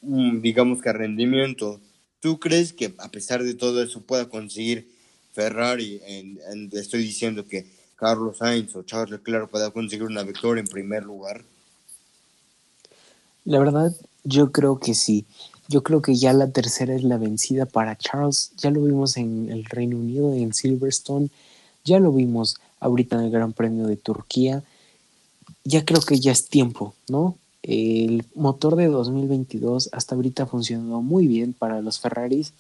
digamos 0.03 0.83
que 0.83 0.93
rendimiento. 0.93 1.81
¿Tú 2.21 2.39
crees 2.41 2.73
que 2.73 2.95
a 2.99 3.09
pesar 3.09 3.45
de 3.45 3.55
todo 3.55 3.83
eso 3.83 4.01
pueda 4.03 4.29
conseguir 4.29 4.91
Ferrari? 5.33 6.01
estoy 6.73 7.03
diciendo 7.03 7.47
que 7.47 7.67
Carlos 7.97 8.39
Sainz 8.39 8.75
o 8.75 8.83
Charles 8.83 9.11
Leclerc 9.11 9.49
pueda 9.49 9.71
conseguir 9.71 10.05
una 10.05 10.23
victoria 10.23 10.61
en 10.61 10.67
primer 10.67 11.05
lugar. 11.05 11.45
La 13.45 13.59
verdad, 13.59 13.95
yo 14.25 14.53
creo 14.53 14.79
que 14.79 14.95
sí. 14.95 15.25
Yo 15.71 15.85
creo 15.85 16.03
que 16.03 16.17
ya 16.17 16.33
la 16.33 16.51
tercera 16.51 16.97
es 16.97 17.05
la 17.05 17.17
vencida 17.17 17.65
para 17.65 17.97
Charles. 17.97 18.51
Ya 18.57 18.73
lo 18.73 18.83
vimos 18.83 19.17
en 19.17 19.49
el 19.51 19.65
Reino 19.65 19.99
Unido, 19.99 20.35
en 20.35 20.53
Silverstone. 20.53 21.29
Ya 21.85 22.01
lo 22.01 22.11
vimos 22.11 22.57
ahorita 22.81 23.15
en 23.15 23.27
el 23.27 23.31
Gran 23.31 23.53
Premio 23.53 23.87
de 23.87 23.97
Turquía. 23.97 24.65
Ya 25.63 25.85
creo 25.85 26.01
que 26.01 26.19
ya 26.19 26.33
es 26.33 26.49
tiempo, 26.49 26.95
¿no? 27.09 27.37
El 27.63 28.25
motor 28.35 28.75
de 28.75 28.89
2022 28.89 29.91
hasta 29.93 30.17
ahorita 30.17 30.43
ha 30.43 30.57
muy 30.57 31.29
bien 31.29 31.53
para 31.53 31.81
los 31.83 32.01
Ferraris, 32.01 32.53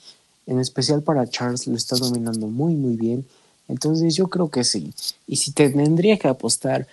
en 0.46 0.60
especial 0.60 1.02
para 1.02 1.26
Charles 1.26 1.66
lo 1.66 1.76
está 1.76 1.96
dominando 1.96 2.46
muy 2.46 2.74
muy 2.74 2.94
bien. 2.94 3.26
Entonces 3.66 4.14
yo 4.14 4.28
creo 4.28 4.50
que 4.50 4.62
sí. 4.62 4.92
Y 5.26 5.36
si 5.36 5.50
te 5.50 5.68
tendría 5.70 6.16
que 6.16 6.28
apostar, 6.28 6.86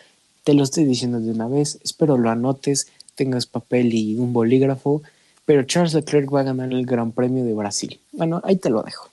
te 0.44 0.56
lo 0.56 0.64
estoy 0.64 0.86
diciendo 0.86 1.20
de 1.20 1.30
una 1.30 1.48
vez, 1.48 1.78
espero 1.84 2.18
lo 2.18 2.32
anotes, 2.32 2.88
tengas 3.14 3.46
papel 3.46 3.94
y 3.94 4.16
un 4.16 4.34
bolígrafo, 4.34 5.04
pero 5.48 5.64
Charles 5.64 5.96
Leclerc 5.96 6.32
va 6.32 6.42
a 6.42 6.44
ganar 6.44 6.72
el 6.72 6.86
Gran 6.86 7.12
Premio 7.14 7.44
de 7.44 7.54
Brasil. 7.56 8.00
Bueno, 8.12 8.42
ahí 8.44 8.58
te 8.58 8.70
lo 8.70 8.84
dejo. 8.84 9.10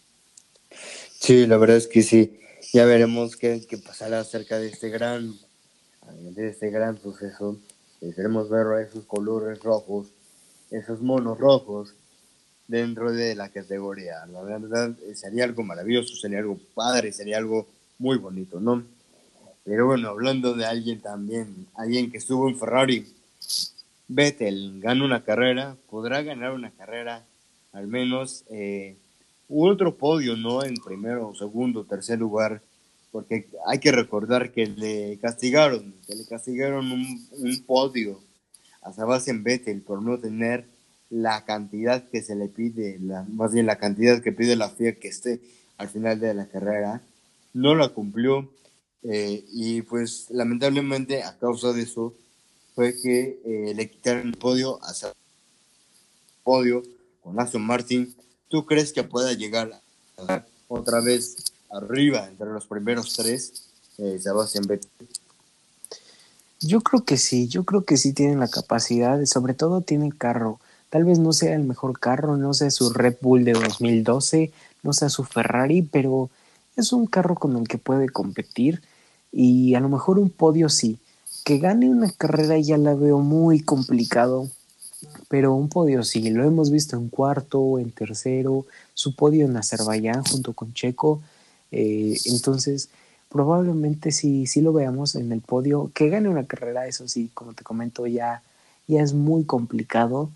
Sí, 1.19 1.47
la 1.47 1.57
verdad 1.57 1.79
es 1.79 1.87
que 1.87 2.03
sí. 2.03 2.39
Ya 2.75 2.85
veremos 2.85 3.37
qué, 3.37 3.65
qué 3.67 3.79
pasará 3.79 4.21
acerca 4.21 4.59
de 4.59 4.67
este 4.67 4.91
gran, 4.91 5.33
de 6.35 6.49
este 6.49 6.71
gran 6.71 7.01
suceso 7.01 7.57
queremos 8.13 8.51
ver 8.51 8.87
esos 8.87 9.05
colores 9.05 9.61
rojos, 9.63 10.09
esos 10.71 11.01
monos 11.01 11.39
rojos 11.39 11.95
dentro 12.67 13.13
de 13.13 13.35
la 13.35 13.49
categoría. 13.49 14.27
La 14.27 14.43
verdad 14.43 14.95
sería 15.15 15.45
algo 15.45 15.63
maravilloso, 15.63 16.15
sería 16.17 16.39
algo 16.39 16.59
padre, 16.75 17.13
sería 17.13 17.39
algo 17.39 17.67
muy 17.99 18.19
bonito, 18.19 18.61
¿no? 18.61 18.85
Pero 19.65 19.87
bueno, 19.87 20.11
hablando 20.11 20.53
de 20.55 20.67
alguien 20.67 21.01
también, 21.01 21.67
alguien 21.75 22.11
que 22.11 22.19
estuvo 22.19 22.49
en 22.49 22.59
Ferrari, 22.59 23.07
Vettel 24.09 24.81
gana 24.81 25.05
una 25.05 25.25
carrera, 25.25 25.77
podrá 25.89 26.23
ganar 26.23 26.53
una 26.53 26.71
carrera, 26.71 27.25
al 27.73 27.87
menos 27.87 28.45
eh, 28.51 28.97
otro 29.49 29.97
podio, 29.97 30.37
¿no? 30.37 30.65
En 30.65 30.75
primero, 30.77 31.35
segundo, 31.35 31.85
tercer 31.85 32.19
lugar 32.19 32.63
porque 33.15 33.47
hay 33.65 33.79
que 33.79 33.93
recordar 33.93 34.51
que 34.51 34.67
le 34.67 35.19
castigaron, 35.23 35.95
que 36.05 36.17
le 36.17 36.27
castigaron 36.27 36.91
un, 36.91 37.29
un 37.31 37.65
podio 37.65 38.19
a 38.83 38.93
Sebastian 38.93 39.45
Vettel 39.45 39.83
por 39.83 40.03
no 40.03 40.19
tener 40.19 40.65
la 41.11 41.45
cantidad 41.45 42.09
que 42.09 42.23
se 42.23 42.35
le 42.35 42.49
pide, 42.49 42.99
más 43.29 43.53
bien 43.53 43.67
la 43.67 43.79
cantidad 43.79 44.21
que 44.21 44.33
pide 44.33 44.57
la 44.57 44.69
FIA 44.69 44.99
que 44.99 45.07
esté 45.07 45.41
al 45.79 45.89
final 45.89 46.19
de 46.19 46.35
la 46.35 46.47
carrera, 46.47 47.03
no 47.53 47.77
la 47.77 47.91
cumplió 47.91 48.51
eh, 49.05 49.45
y 49.53 49.83
pues 49.83 50.27
lamentablemente 50.31 51.23
a 51.23 51.39
causa 51.39 51.73
de 51.73 51.83
eso 51.83 52.15
fue 52.75 52.95
que 53.01 53.41
eh, 53.45 53.73
le 53.75 53.91
quitaron 53.91 54.29
el 54.29 54.37
podio 54.37 54.79
a 54.83 54.93
podio 56.43 56.83
con 57.23 57.39
Aston 57.41 57.63
Martin. 57.63 58.15
¿Tú 58.49 58.67
crees 58.67 58.93
que 58.93 59.03
pueda 59.03 59.33
llegar 59.33 59.81
a 60.19 60.45
otra 60.69 61.01
vez 61.01 61.37
arriba, 61.71 62.29
entre 62.29 62.49
los 62.49 62.67
primeros 62.67 63.15
tres, 63.15 63.65
eh, 63.99 64.19
Sebastián 64.21 64.67
Vettel. 64.67 64.91
Yo 66.61 66.81
creo 66.81 67.05
que 67.05 67.17
sí, 67.17 67.49
yo 67.49 67.65
creo 67.65 67.85
que 67.85 67.97
sí 67.97 68.13
tienen 68.13 68.41
la 68.41 68.49
capacidad, 68.49 69.23
sobre 69.27 69.55
todo 69.55 69.83
tienen 69.83 70.11
carro. 70.11 70.61
Tal 70.89 71.05
vez 71.05 71.19
no 71.19 71.33
sea 71.33 71.55
el 71.55 71.65
mejor 71.65 71.99
carro, 71.99 72.37
no 72.37 72.55
sea 72.55 72.71
su 72.71 72.91
Red 72.93 73.17
Bull 73.21 73.45
de 73.45 73.53
2012, 73.53 74.53
no 74.83 74.93
sea 74.93 75.09
su 75.09 75.25
Ferrari, 75.25 75.83
pero 75.83 76.31
es 76.77 76.93
un 76.93 77.07
carro 77.07 77.35
con 77.35 77.57
el 77.57 77.69
que 77.69 77.79
puede 77.79 78.09
competir 78.09 78.83
y 79.33 79.75
a 79.75 79.81
lo 79.81 79.89
mejor 79.89 80.19
un 80.19 80.31
podio 80.31 80.69
sí. 80.69 80.99
Que 81.45 81.59
gane 81.59 81.91
una 81.91 82.11
carrera 82.11 82.59
ya 82.59 82.79
la 82.79 82.95
veo 82.95 83.19
muy 83.19 83.61
complicado, 83.61 84.49
pero 85.29 85.55
un 85.55 85.69
podio 85.69 86.03
sí, 86.03 86.31
lo 86.31 86.45
hemos 86.45 86.71
visto 86.71 86.97
en 86.97 87.09
cuarto, 87.09 87.79
en 87.79 87.91
tercero, 87.91 88.67
su 88.95 89.15
podio 89.15 89.45
en 89.45 89.57
Azerbaiyán 89.57 90.25
junto 90.25 90.55
con 90.55 90.73
Checo, 90.73 91.21
eh, 91.77 92.17
entonces, 92.27 92.89
probablemente 93.29 94.13
sí, 94.13 94.47
sí 94.47 94.61
lo 94.61 94.73
veamos 94.73 95.17
en 95.17 95.33
el 95.33 95.41
podio. 95.41 95.91
Que 95.93 96.09
gane 96.09 96.29
una 96.29 96.47
carrera, 96.47 96.87
eso 96.87 97.09
sí, 97.09 97.31
como 97.35 97.53
te 97.53 97.65
comento, 97.65 98.07
ya, 98.07 98.43
ya 98.87 99.03
es 99.03 99.13
muy 99.13 99.45
complicado, 99.45 100.31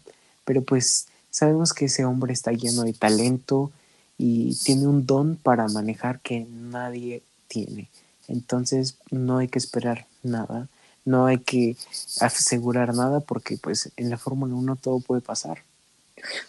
pero 0.44 0.62
pues 0.62 1.06
sabemos 1.30 1.72
que 1.72 1.84
ese 1.84 2.04
hombre 2.04 2.32
está 2.32 2.50
lleno 2.50 2.82
de 2.82 2.92
talento 2.92 3.70
y 4.18 4.56
tiene 4.64 4.88
un 4.88 5.06
don 5.06 5.36
para 5.36 5.68
manejar 5.68 6.18
que 6.20 6.44
nadie 6.50 7.22
tiene. 7.46 7.88
Entonces 8.26 8.96
no 9.12 9.38
hay 9.38 9.46
que 9.46 9.60
esperar 9.60 10.06
nada, 10.24 10.68
no 11.04 11.26
hay 11.26 11.38
que 11.38 11.76
asegurar 12.20 12.94
nada 12.94 13.20
porque 13.20 13.56
pues 13.56 13.90
en 13.96 14.10
la 14.10 14.18
Fórmula 14.18 14.54
1 14.54 14.76
todo 14.76 15.00
puede 15.00 15.20
pasar. 15.20 15.64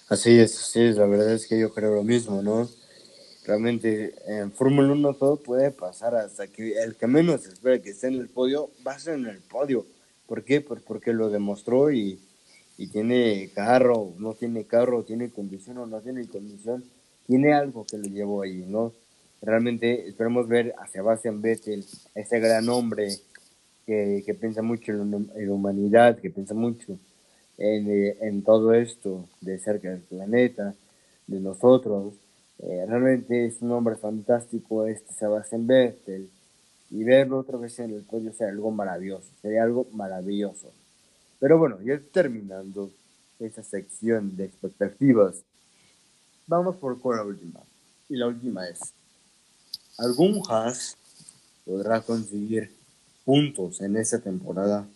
Así 0.10 0.40
es, 0.40 0.76
es, 0.76 0.98
la 0.98 1.06
verdad 1.06 1.34
es 1.34 1.46
que 1.46 1.60
yo 1.60 1.74
creo 1.74 1.96
lo 1.96 2.04
mismo, 2.04 2.42
¿no? 2.42 2.68
realmente 3.50 4.14
en 4.28 4.52
Fórmula 4.52 4.92
1 4.94 5.14
todo 5.16 5.38
puede 5.38 5.72
pasar 5.72 6.14
hasta 6.14 6.46
que 6.48 6.80
el 6.84 6.96
que 6.96 7.08
menos 7.08 7.48
espera 7.48 7.82
que 7.82 7.90
esté 7.90 8.08
en 8.08 8.16
el 8.16 8.30
podio 8.30 8.70
va 8.86 8.94
a 8.94 9.00
ser 9.00 9.16
en 9.16 9.26
el 9.26 9.40
podio. 9.40 9.88
¿Por 10.28 10.44
qué? 10.44 10.62
Pues 10.62 10.84
porque 10.84 11.14
lo 11.14 11.32
demostró 11.32 11.92
y, 11.92 12.20
y 12.78 12.88
tiene 12.88 13.50
carro, 13.56 14.14
no 14.20 14.36
tiene 14.36 14.66
carro, 14.66 15.04
tiene 15.04 15.32
condición 15.32 15.80
o 15.80 15.88
no 15.88 16.00
tiene 16.00 16.28
condición, 16.28 16.84
tiene 17.26 17.54
algo 17.54 17.86
que 17.86 17.98
lo 17.98 18.06
llevó 18.06 18.44
ahí, 18.44 18.64
¿no? 18.68 18.94
Realmente 19.42 20.08
esperamos 20.08 20.48
ver 20.48 20.76
a 20.78 20.88
Sebastian 20.88 21.42
Vettel, 21.42 21.84
ese 22.14 22.40
gran 22.40 22.70
hombre 22.70 23.18
que, 23.90 24.22
que 24.24 24.36
piensa 24.36 24.62
mucho 24.62 24.92
en, 24.92 25.32
la 25.36 25.52
humanidad, 25.52 26.20
que 26.20 26.30
piensa 26.30 26.54
mucho 26.54 27.00
en, 27.58 27.90
eh, 27.90 28.18
en 28.22 28.44
todo 28.44 28.72
esto 28.72 29.28
de 29.42 29.58
cerca 29.58 29.90
del 29.90 30.02
planeta, 30.02 30.76
de 31.26 31.40
nosotros, 31.40 32.14
eh, 32.60 32.86
realmente 32.88 33.48
es 33.48 33.60
un 33.64 33.72
hombre 33.72 33.96
fantástico 33.96 34.86
este 34.86 35.12
Sebastián 35.14 35.66
Vettel. 35.66 36.30
y 36.92 37.04
verlo 37.04 37.40
otra 37.40 37.58
vez 37.58 37.80
en 37.80 37.92
el 37.96 38.04
podio 38.04 38.32
sería 38.32 38.54
algo 38.54 38.70
maravilloso, 38.70 39.28
sería 39.42 39.64
algo 39.64 39.88
maravilloso. 39.94 40.72
Pero 41.40 41.58
bueno, 41.58 41.82
ya 41.82 42.00
terminando 42.12 42.92
esa 43.40 43.64
sección 43.64 44.38
de 44.38 44.46
expectativas, 44.46 45.42
vamos 46.46 46.76
por 46.76 47.02
con 47.02 47.18
la 47.18 47.24
última. 47.24 47.62
Y 48.08 48.18
la 48.18 48.28
última 48.28 48.68
es, 48.68 48.94
¿algún 49.98 50.44
Haas 50.48 50.96
podrá 51.66 52.02
conseguir 52.02 52.79
puntos 53.30 53.80
en 53.82 53.96
esta 53.96 54.18
temporada? 54.18 54.88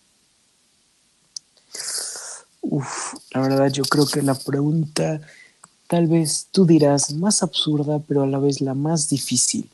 Uf, 2.64 3.14
la 3.32 3.42
verdad 3.42 3.72
yo 3.72 3.84
creo 3.84 4.08
que 4.08 4.24
la 4.24 4.34
pregunta 4.34 5.22
tal 5.86 6.08
vez 6.08 6.48
tú 6.52 6.66
dirás 6.66 7.14
más 7.14 7.44
absurda, 7.44 8.00
pero 8.00 8.24
a 8.24 8.28
la 8.28 8.40
vez 8.40 8.60
la 8.60 8.74
más 8.74 9.08
difícil, 9.08 9.70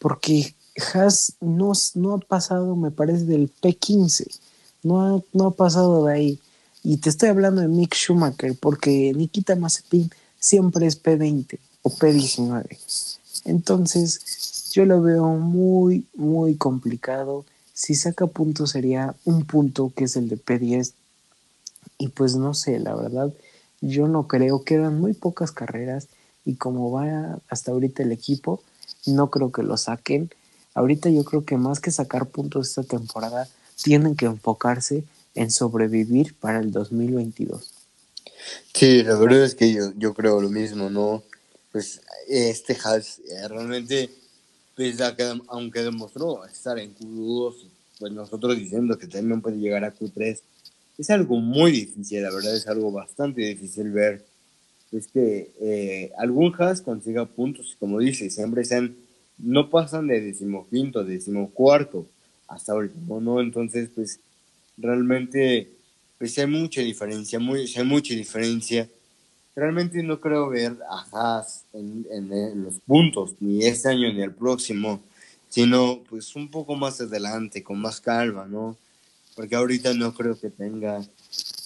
porque 0.00 0.52
Haas 0.92 1.34
no, 1.40 1.70
no 1.94 2.14
ha 2.14 2.18
pasado, 2.18 2.74
me 2.74 2.90
parece, 2.90 3.24
del 3.24 3.48
P15, 3.62 4.26
no 4.82 5.00
ha, 5.00 5.22
no 5.32 5.46
ha 5.46 5.50
pasado 5.52 6.06
de 6.06 6.12
ahí. 6.12 6.38
Y 6.82 6.96
te 6.96 7.08
estoy 7.08 7.28
hablando 7.28 7.60
de 7.60 7.68
Mick 7.68 7.94
Schumacher, 7.94 8.56
porque 8.58 9.12
Nikita 9.14 9.54
Mazepin 9.54 10.10
siempre 10.40 10.88
es 10.88 11.00
P20 11.00 11.56
o 11.82 11.90
P19. 11.90 12.66
Entonces, 13.44 14.70
yo 14.72 14.86
lo 14.86 15.00
veo 15.02 15.34
muy, 15.34 16.04
muy 16.16 16.56
complicado. 16.56 17.44
Si 17.82 17.96
saca 17.96 18.28
puntos 18.28 18.70
sería 18.70 19.16
un 19.24 19.44
punto 19.44 19.92
que 19.96 20.04
es 20.04 20.14
el 20.14 20.28
de 20.28 20.36
P10. 20.36 20.92
Y 21.98 22.08
pues 22.10 22.36
no 22.36 22.54
sé, 22.54 22.78
la 22.78 22.94
verdad, 22.94 23.32
yo 23.80 24.06
no 24.06 24.28
creo, 24.28 24.62
quedan 24.62 25.00
muy 25.00 25.14
pocas 25.14 25.50
carreras 25.50 26.06
y 26.44 26.54
como 26.54 26.92
va 26.92 27.40
hasta 27.48 27.72
ahorita 27.72 28.04
el 28.04 28.12
equipo, 28.12 28.62
no 29.04 29.30
creo 29.30 29.50
que 29.50 29.64
lo 29.64 29.76
saquen. 29.76 30.30
Ahorita 30.74 31.10
yo 31.10 31.24
creo 31.24 31.44
que 31.44 31.56
más 31.56 31.80
que 31.80 31.90
sacar 31.90 32.26
puntos 32.26 32.68
esta 32.68 32.84
temporada, 32.84 33.48
tienen 33.82 34.14
que 34.14 34.26
enfocarse 34.26 35.02
en 35.34 35.50
sobrevivir 35.50 36.36
para 36.36 36.60
el 36.60 36.70
2022. 36.70 37.68
Sí, 38.72 39.02
la 39.02 39.16
verdad 39.16 39.42
es 39.42 39.56
que 39.56 39.72
yo, 39.72 39.92
yo 39.96 40.14
creo 40.14 40.40
lo 40.40 40.50
mismo, 40.50 40.88
¿no? 40.88 41.24
Pues 41.72 42.00
este 42.28 42.78
Haas 42.84 43.18
eh, 43.28 43.48
realmente, 43.48 44.08
pues, 44.76 44.98
aunque 45.48 45.82
demostró 45.82 46.44
estar 46.44 46.78
en 46.78 46.94
Q2, 46.94 47.71
pues 48.02 48.12
nosotros 48.12 48.58
diciendo 48.58 48.98
que 48.98 49.06
también 49.06 49.40
puede 49.40 49.58
llegar 49.58 49.84
a 49.84 49.94
Q3, 49.94 50.40
es 50.98 51.10
algo 51.10 51.36
muy 51.36 51.70
difícil, 51.70 52.20
la 52.20 52.34
verdad 52.34 52.56
es 52.56 52.66
algo 52.66 52.90
bastante 52.90 53.42
difícil 53.42 53.92
ver. 53.92 54.24
Es 54.90 55.06
que 55.06 55.52
eh, 55.60 56.10
algún 56.18 56.52
Haas 56.58 56.82
consiga 56.82 57.24
puntos, 57.26 57.76
como 57.78 58.00
dice, 58.00 58.28
siempre 58.28 58.64
sean, 58.64 58.96
no 59.38 59.70
pasan 59.70 60.08
de 60.08 60.20
decimoquinto, 60.20 61.04
decimocuarto 61.04 62.08
hasta 62.48 62.72
ahorita, 62.72 62.98
¿no? 63.06 63.40
Entonces, 63.40 63.88
pues 63.94 64.18
realmente 64.76 65.68
pues 66.18 66.36
hay 66.38 66.48
mucha 66.48 66.80
diferencia, 66.80 67.38
muy, 67.38 67.72
hay 67.76 67.84
mucha 67.84 68.14
diferencia. 68.14 68.88
Realmente 69.54 70.02
no 70.02 70.18
creo 70.18 70.48
ver 70.48 70.76
a 70.90 71.06
Haas 71.12 71.66
en, 71.72 72.04
en, 72.10 72.64
los 72.64 72.80
puntos, 72.80 73.36
ni 73.38 73.64
este 73.64 73.90
año 73.90 74.12
ni 74.12 74.22
el 74.22 74.32
próximo, 74.32 75.00
sino 75.52 76.02
pues 76.08 76.34
un 76.34 76.50
poco 76.50 76.76
más 76.76 76.98
adelante, 77.02 77.62
con 77.62 77.78
más 77.78 78.00
calma, 78.00 78.46
¿no? 78.46 78.74
Porque 79.36 79.54
ahorita 79.54 79.92
no 79.92 80.14
creo 80.14 80.40
que 80.40 80.48
tenga 80.48 81.06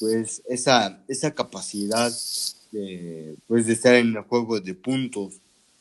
pues 0.00 0.42
esa, 0.48 1.00
esa 1.06 1.32
capacidad 1.32 2.12
de, 2.72 3.36
pues, 3.46 3.66
de 3.66 3.74
estar 3.74 3.94
en 3.94 4.16
el 4.16 4.22
juego 4.22 4.58
de 4.58 4.74
puntos, 4.74 5.34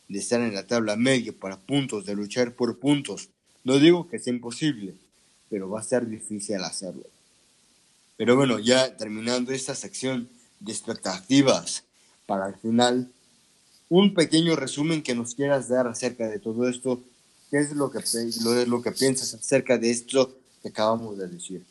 de 0.07 0.19
estar 0.19 0.39
en 0.39 0.53
la 0.53 0.67
tabla 0.67 0.95
media 0.95 1.33
para 1.33 1.57
puntos, 1.57 2.05
de 2.05 2.13
luchar 2.13 2.53
por 2.53 2.77
puntos. 2.77 3.29
No 3.63 3.79
digo 3.79 4.07
que 4.07 4.19
sea 4.19 4.33
imposible, 4.33 4.93
pero 5.49 5.67
va 5.67 5.79
a 5.79 5.83
ser 5.83 6.07
difícil 6.07 6.63
hacerlo. 6.63 7.07
Pero 8.17 8.35
bueno, 8.35 8.59
ya 8.59 8.95
terminando 8.97 9.51
esta 9.51 9.73
sección 9.73 10.29
de 10.59 10.71
expectativas 10.71 11.83
para 12.27 12.49
el 12.49 12.55
final, 12.55 13.11
un 13.89 14.13
pequeño 14.13 14.55
resumen 14.55 15.01
que 15.01 15.15
nos 15.15 15.33
quieras 15.33 15.69
dar 15.69 15.87
acerca 15.87 16.27
de 16.27 16.37
todo 16.37 16.69
esto. 16.69 17.03
¿Qué 17.55 17.61
es 17.61 17.71
lo 17.71 17.89
que, 18.81 18.91
piensas 18.91 19.33
acerca 19.33 19.77
de 19.77 19.89
esto 19.89 20.29
que 20.61 20.67
acabamos 20.67 21.17
de 21.17 21.29
decir? 21.29 21.63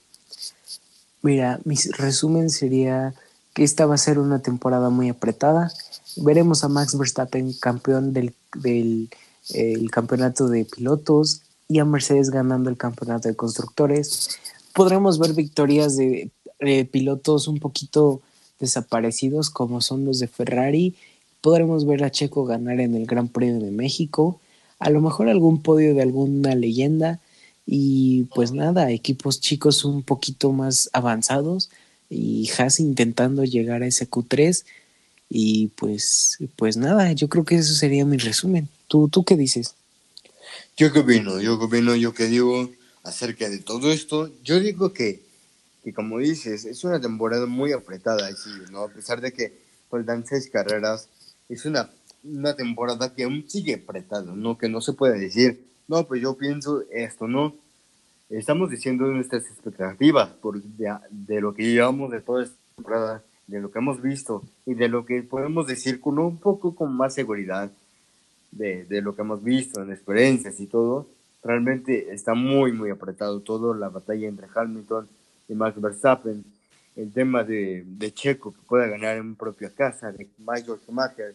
Mira, 1.20 1.60
mi 1.66 1.74
resumen 1.74 2.48
sería 2.48 3.12
que 3.52 3.64
esta 3.64 3.84
va 3.84 3.96
a 3.96 3.98
ser 3.98 4.18
una 4.18 4.38
temporada 4.38 4.88
muy 4.88 5.10
apretada. 5.10 5.70
Veremos 6.16 6.64
a 6.64 6.68
Max 6.68 6.96
Verstappen 6.96 7.52
campeón 7.52 8.14
del, 8.14 8.32
del 8.54 9.10
el 9.50 9.90
campeonato 9.90 10.48
de 10.48 10.64
pilotos 10.64 11.42
y 11.68 11.80
a 11.80 11.84
Mercedes 11.84 12.30
ganando 12.30 12.70
el 12.70 12.78
campeonato 12.78 13.28
de 13.28 13.36
constructores 13.36 14.38
podremos 14.72 15.18
ver 15.18 15.34
victorias 15.34 15.98
de 15.98 16.30
pilotos 16.92 17.46
un 17.46 17.58
poquito 17.58 18.22
desaparecidos 18.58 19.50
como 19.50 19.82
son 19.82 20.06
los 20.06 20.18
de 20.18 20.28
Ferrari. 20.28 20.96
Podremos 21.42 21.86
ver 21.86 22.04
a 22.04 22.10
Checo 22.10 22.46
ganar 22.46 22.80
en 22.80 22.94
el 22.94 23.04
Gran 23.04 23.28
Premio 23.28 23.60
de 23.60 23.70
México. 23.70 24.40
A 24.84 24.90
lo 24.90 25.00
mejor 25.00 25.30
algún 25.30 25.62
podio 25.62 25.94
de 25.94 26.02
alguna 26.02 26.54
leyenda. 26.54 27.18
Y 27.64 28.24
pues 28.34 28.52
nada, 28.52 28.90
equipos 28.90 29.40
chicos 29.40 29.82
un 29.86 30.02
poquito 30.02 30.52
más 30.52 30.90
avanzados. 30.92 31.70
Y 32.10 32.50
Haas 32.58 32.80
intentando 32.80 33.44
llegar 33.44 33.82
a 33.82 33.86
ese 33.86 34.06
Q3. 34.06 34.62
Y 35.30 35.68
pues, 35.68 36.36
pues 36.56 36.76
nada, 36.76 37.12
yo 37.12 37.30
creo 37.30 37.46
que 37.46 37.56
eso 37.56 37.72
sería 37.72 38.04
mi 38.04 38.18
resumen. 38.18 38.68
¿Tú, 38.86 39.08
tú 39.08 39.24
qué 39.24 39.38
dices? 39.38 39.74
Yo 40.76 40.92
qué 40.92 40.98
opino, 40.98 41.40
yo 41.40 41.58
qué 41.58 41.64
opino, 41.64 41.96
yo 41.96 42.12
qué 42.12 42.26
digo 42.26 42.70
acerca 43.04 43.48
de 43.48 43.60
todo 43.60 43.90
esto. 43.90 44.30
Yo 44.44 44.60
digo 44.60 44.92
que, 44.92 45.22
que 45.82 45.94
como 45.94 46.18
dices, 46.18 46.66
es 46.66 46.84
una 46.84 47.00
temporada 47.00 47.46
muy 47.46 47.72
apretada, 47.72 48.28
sí, 48.36 48.50
¿no? 48.70 48.82
A 48.82 48.88
pesar 48.88 49.22
de 49.22 49.32
que 49.32 49.54
faltan 49.88 50.26
seis 50.26 50.50
carreras, 50.50 51.08
es 51.48 51.64
una, 51.64 51.90
una 52.24 52.56
temporada 52.56 53.14
que 53.14 53.24
aún 53.24 53.44
sigue 53.48 53.74
apretada, 53.74 54.32
¿no? 54.34 54.58
Que 54.58 54.68
no 54.68 54.80
se 54.80 54.92
puede 54.92 55.18
decir, 55.18 55.64
no, 55.88 56.06
pues 56.06 56.22
yo 56.22 56.36
pienso 56.36 56.82
esto, 56.90 57.28
¿no? 57.28 57.54
Estamos 58.30 58.70
diciendo 58.70 59.06
nuestras 59.06 59.44
expectativas 59.46 60.30
por, 60.30 60.60
de, 60.62 60.92
de 61.10 61.40
lo 61.40 61.54
que 61.54 61.62
llevamos 61.62 62.10
de 62.10 62.20
toda 62.20 62.44
esta 62.44 62.56
temporada, 62.74 63.22
de 63.46 63.60
lo 63.60 63.70
que 63.70 63.78
hemos 63.78 64.00
visto 64.00 64.42
y 64.66 64.74
de 64.74 64.88
lo 64.88 65.04
que 65.04 65.22
podemos 65.22 65.66
decir 65.66 66.00
con 66.00 66.18
un 66.18 66.38
poco 66.38 66.74
con 66.74 66.96
más 66.96 67.14
seguridad 67.14 67.70
de, 68.50 68.84
de 68.84 69.02
lo 69.02 69.14
que 69.14 69.22
hemos 69.22 69.44
visto 69.44 69.82
en 69.82 69.92
experiencias 69.92 70.58
y 70.60 70.66
todo 70.66 71.06
Realmente 71.44 72.10
está 72.10 72.32
muy, 72.32 72.72
muy 72.72 72.88
apretado 72.88 73.40
todo, 73.40 73.74
la 73.74 73.90
batalla 73.90 74.26
entre 74.26 74.48
Hamilton 74.52 75.06
y 75.46 75.54
Max 75.54 75.78
Verstappen, 75.78 76.42
el 76.96 77.12
tema 77.12 77.44
de, 77.44 77.84
de 77.86 78.14
Checo 78.14 78.52
que 78.52 78.62
pueda 78.66 78.86
ganar 78.86 79.18
en 79.18 79.36
propia 79.36 79.68
casa, 79.68 80.10
de 80.10 80.26
Michael 80.38 80.78
Schumacher 80.78 81.34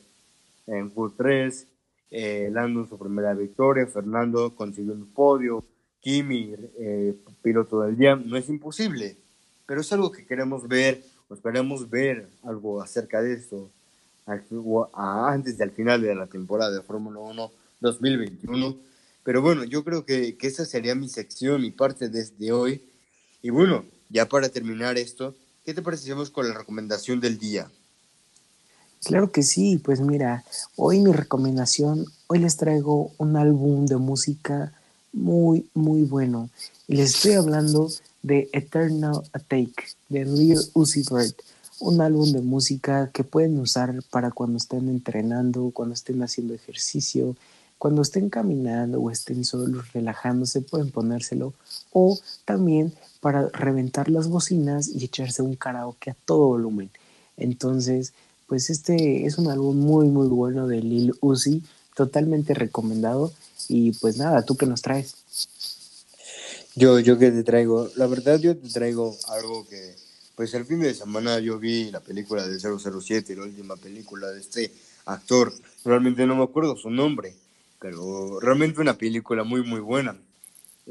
en 0.69 0.93
Q3, 0.93 1.65
eh, 2.11 2.49
Lando 2.51 2.85
su 2.85 2.97
primera 2.97 3.33
victoria, 3.33 3.85
Fernando 3.87 4.55
consiguió 4.55 4.93
un 4.93 5.11
podio, 5.13 5.63
Kimi, 6.01 6.55
eh, 6.79 7.15
piloto 7.41 7.81
del 7.81 7.97
día, 7.97 8.15
no 8.15 8.37
es 8.37 8.49
imposible, 8.49 9.17
pero 9.65 9.81
es 9.81 9.91
algo 9.91 10.11
que 10.11 10.25
queremos 10.25 10.67
ver, 10.67 11.03
o 11.27 11.33
esperamos 11.33 11.89
ver 11.89 12.29
algo 12.43 12.81
acerca 12.81 13.21
de 13.21 13.33
esto 13.33 13.69
antes 14.93 15.57
del 15.57 15.71
final 15.71 16.01
de 16.01 16.13
la 16.13 16.27
temporada 16.27 16.71
de 16.71 16.83
Fórmula 16.83 17.19
1 17.19 17.51
2021 17.81 18.89
pero 19.29 19.43
bueno, 19.43 19.63
yo 19.63 19.83
creo 19.83 20.05
que, 20.05 20.37
que 20.37 20.47
esa 20.47 20.65
sería 20.65 20.95
mi 20.95 21.07
sección, 21.07 21.61
mi 21.61 21.69
parte 21.69 22.09
desde 22.09 22.51
hoy. 22.51 22.81
Y 23.43 23.51
bueno, 23.51 23.85
ya 24.09 24.27
para 24.27 24.49
terminar 24.49 24.97
esto, 24.97 25.35
¿qué 25.63 25.73
te 25.73 25.83
parece 25.83 26.11
con 26.31 26.47
la 26.47 26.57
recomendación 26.57 27.19
del 27.19 27.37
día? 27.37 27.69
Claro 29.03 29.31
que 29.31 29.43
sí, 29.43 29.77
pues 29.77 30.01
mira, 30.01 30.43
hoy 30.75 30.99
mi 30.99 31.13
recomendación, 31.13 32.05
hoy 32.27 32.39
les 32.39 32.57
traigo 32.57 33.11
un 33.17 33.37
álbum 33.37 33.85
de 33.85 33.97
música 33.97 34.73
muy, 35.13 35.69
muy 35.73 36.03
bueno. 36.03 36.49
Y 36.87 36.95
les 36.95 37.15
estoy 37.15 37.33
hablando 37.33 37.89
de 38.23 38.49
Eternal 38.51 39.21
Attack 39.31 39.95
de 40.09 40.25
Lil 40.25 40.59
Uzi 40.73 41.03
Vert, 41.09 41.39
un 41.79 42.01
álbum 42.01 42.31
de 42.31 42.41
música 42.41 43.09
que 43.13 43.23
pueden 43.23 43.57
usar 43.59 44.03
para 44.11 44.31
cuando 44.31 44.57
estén 44.57 44.89
entrenando, 44.89 45.71
cuando 45.73 45.93
estén 45.93 46.21
haciendo 46.21 46.53
ejercicio, 46.53 47.37
cuando 47.77 48.01
estén 48.01 48.29
caminando 48.29 48.99
o 48.99 49.09
estén 49.09 49.45
solos 49.45 49.93
relajándose 49.93 50.61
pueden 50.61 50.91
ponérselo 50.91 51.53
o 51.93 52.19
también 52.43 52.93
para 53.21 53.47
reventar 53.49 54.09
las 54.09 54.27
bocinas 54.27 54.89
y 54.89 55.05
echarse 55.05 55.41
un 55.41 55.55
karaoke 55.55 56.11
a 56.11 56.17
todo 56.25 56.47
volumen. 56.47 56.91
Entonces, 57.37 58.13
pues 58.49 58.71
este 58.71 59.25
es 59.27 59.37
un 59.37 59.47
álbum 59.47 59.77
muy 59.77 60.07
muy 60.07 60.27
bueno 60.27 60.67
de 60.67 60.81
Lil 60.81 61.13
Uzi, 61.21 61.61
totalmente 61.95 62.55
recomendado 62.55 63.31
y 63.69 63.91
pues 63.93 64.17
nada, 64.17 64.43
¿tú 64.43 64.57
qué 64.57 64.65
nos 64.65 64.81
traes? 64.81 65.15
Yo, 66.75 66.99
yo 66.99 67.19
que 67.19 67.31
te 67.31 67.43
traigo, 67.43 67.89
la 67.95 68.07
verdad 68.07 68.39
yo 68.39 68.57
te 68.57 68.69
traigo 68.69 69.15
algo 69.27 69.67
que, 69.67 69.95
pues 70.35 70.53
el 70.55 70.65
fin 70.65 70.79
de 70.79 70.93
semana 70.93 71.39
yo 71.39 71.59
vi 71.59 71.91
la 71.91 71.99
película 71.99 72.47
de 72.47 72.59
007, 72.59 73.35
la 73.35 73.43
última 73.43 73.75
película 73.75 74.27
de 74.29 74.39
este 74.39 74.71
actor, 75.05 75.53
realmente 75.85 76.25
no 76.25 76.35
me 76.35 76.43
acuerdo 76.43 76.75
su 76.75 76.89
nombre, 76.89 77.35
pero 77.79 78.39
realmente 78.39 78.81
una 78.81 78.97
película 78.97 79.43
muy 79.43 79.61
muy 79.61 79.79
buena. 79.79 80.17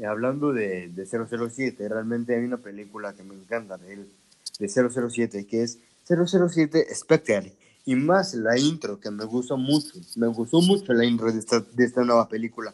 hablando 0.07 0.53
de, 0.53 0.87
de 0.89 1.05
007, 1.05 1.89
realmente 1.89 2.35
hay 2.35 2.43
una 2.45 2.57
película 2.57 3.13
que 3.13 3.23
me 3.23 3.35
encanta 3.35 3.77
de 3.77 3.93
él, 3.93 4.07
de 4.59 4.69
007, 4.69 5.45
que 5.45 5.63
es 5.63 5.79
007 6.09 6.93
Spectre. 6.93 7.53
Y 7.85 7.95
más 7.95 8.33
la 8.33 8.57
intro, 8.57 8.99
que 8.99 9.09
me 9.09 9.25
gustó 9.25 9.57
mucho. 9.57 9.93
Me 10.15 10.27
gustó 10.27 10.61
mucho 10.61 10.93
la 10.93 11.05
intro 11.05 11.31
de 11.31 11.39
esta, 11.39 11.59
de 11.59 11.85
esta 11.85 12.03
nueva 12.03 12.27
película. 12.27 12.73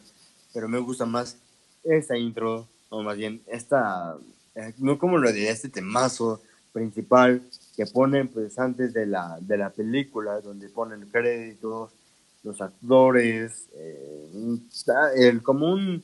Pero 0.53 0.67
me 0.67 0.79
gusta 0.79 1.05
más 1.05 1.37
esta 1.83 2.17
intro, 2.17 2.67
o 2.89 3.03
más 3.03 3.17
bien 3.17 3.41
esta, 3.47 4.17
eh, 4.55 4.73
no 4.77 4.97
como 4.97 5.17
lo 5.17 5.31
diría, 5.31 5.51
este 5.51 5.69
temazo 5.69 6.41
principal 6.73 7.41
que 7.75 7.85
ponen 7.85 8.27
pues 8.27 8.57
antes 8.57 8.93
de 8.93 9.05
la, 9.05 9.37
de 9.39 9.57
la 9.57 9.69
película, 9.69 10.41
donde 10.41 10.69
ponen 10.69 11.07
créditos, 11.11 11.91
los 12.43 12.61
actores, 12.61 13.67
eh, 13.75 14.59
el, 15.15 15.41
como 15.41 15.71
un 15.71 16.03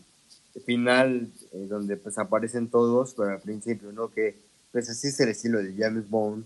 final 0.66 1.32
eh, 1.52 1.68
donde 1.70 1.98
pues 1.98 2.18
aparecen 2.18 2.68
todos, 2.70 3.14
pero 3.16 3.32
al 3.32 3.42
principio, 3.42 3.92
¿no? 3.92 4.10
Que 4.10 4.36
pues 4.72 4.90
así 4.90 5.08
es 5.08 5.20
el 5.20 5.30
estilo 5.30 5.60
de 5.60 5.74
James 5.78 6.10
Bond. 6.10 6.46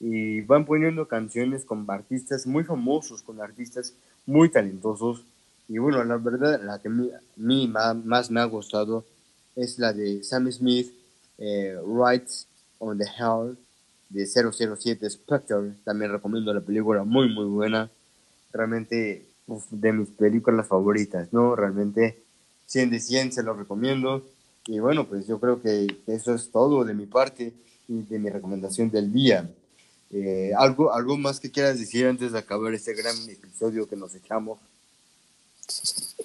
Y 0.00 0.42
van 0.42 0.64
poniendo 0.64 1.08
canciones 1.08 1.64
con 1.64 1.84
artistas 1.90 2.46
muy 2.46 2.64
famosos, 2.64 3.22
con 3.22 3.40
artistas 3.40 3.94
muy 4.26 4.48
talentosos. 4.48 5.24
Y 5.68 5.78
bueno, 5.78 6.02
la 6.04 6.16
verdad, 6.16 6.62
la 6.62 6.80
que 6.80 6.88
a 6.88 7.20
mí, 7.36 7.68
más, 7.68 8.30
me 8.30 8.40
ha 8.40 8.44
gustado 8.44 9.04
es 9.56 9.78
la 9.78 9.92
de 9.92 10.22
Sam 10.22 10.50
Smith, 10.52 10.92
eh, 11.38 11.76
on 12.78 12.98
the 12.98 13.04
Hell, 13.04 13.56
de 14.08 14.26
007 14.26 15.10
Spectre. 15.10 15.72
También 15.84 16.12
recomiendo 16.12 16.54
la 16.54 16.60
película, 16.60 17.04
muy, 17.04 17.32
muy 17.32 17.46
buena. 17.46 17.90
Realmente 18.52 19.26
de 19.70 19.92
mis 19.92 20.08
películas 20.10 20.66
favoritas, 20.66 21.32
¿no? 21.32 21.56
Realmente 21.56 22.22
100 22.66 22.90
de 22.90 23.00
100 23.00 23.32
se 23.32 23.42
lo 23.42 23.54
recomiendo. 23.54 24.24
Y 24.66 24.78
bueno, 24.78 25.06
pues 25.06 25.26
yo 25.26 25.40
creo 25.40 25.62
que 25.62 25.86
eso 26.06 26.34
es 26.34 26.50
todo 26.50 26.84
de 26.84 26.94
mi 26.94 27.06
parte 27.06 27.54
y 27.88 28.02
de 28.02 28.18
mi 28.18 28.28
recomendación 28.28 28.90
del 28.90 29.12
día. 29.12 29.50
Eh, 30.12 30.52
¿algo, 30.56 30.92
¿Algo 30.92 31.18
más 31.18 31.40
que 31.40 31.50
quieras 31.50 31.78
decir 31.78 32.06
antes 32.06 32.32
de 32.32 32.38
acabar 32.38 32.72
este 32.74 32.94
gran 32.94 33.16
episodio 33.28 33.86
que 33.86 33.96
nos 33.96 34.14
echamos? 34.14 34.58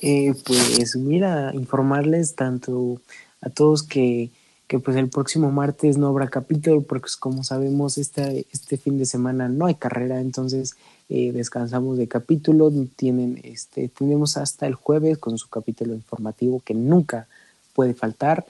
Eh, 0.02 0.34
pues 0.46 0.96
mira, 0.96 1.52
informarles 1.54 2.36
tanto 2.36 3.02
a 3.42 3.50
todos 3.50 3.84
que 3.84 4.32
que 4.68 4.80
pues 4.80 4.98
el 4.98 5.10
próximo 5.10 5.52
martes 5.52 5.98
no 5.98 6.08
habrá 6.08 6.28
capítulo 6.30 6.82
porque 6.82 7.02
pues, 7.02 7.18
como 7.18 7.44
sabemos 7.44 7.98
este, 7.98 8.48
este 8.52 8.78
fin 8.78 8.98
de 8.98 9.06
semana 9.06 9.48
no 9.48 9.66
hay 9.66 9.76
carrera, 9.76 10.20
entonces 10.20 10.76
eh, 11.10 11.32
descansamos 11.32 11.98
de 11.98 12.08
capítulo, 12.08 12.72
tienen, 12.96 13.40
este, 13.44 13.90
tenemos 13.90 14.38
hasta 14.38 14.66
el 14.66 14.74
jueves 14.74 15.18
con 15.18 15.38
su 15.38 15.50
capítulo 15.50 15.94
informativo 15.94 16.62
que 16.64 16.74
nunca 16.74 17.28
puede 17.74 17.94
faltar 17.94 18.46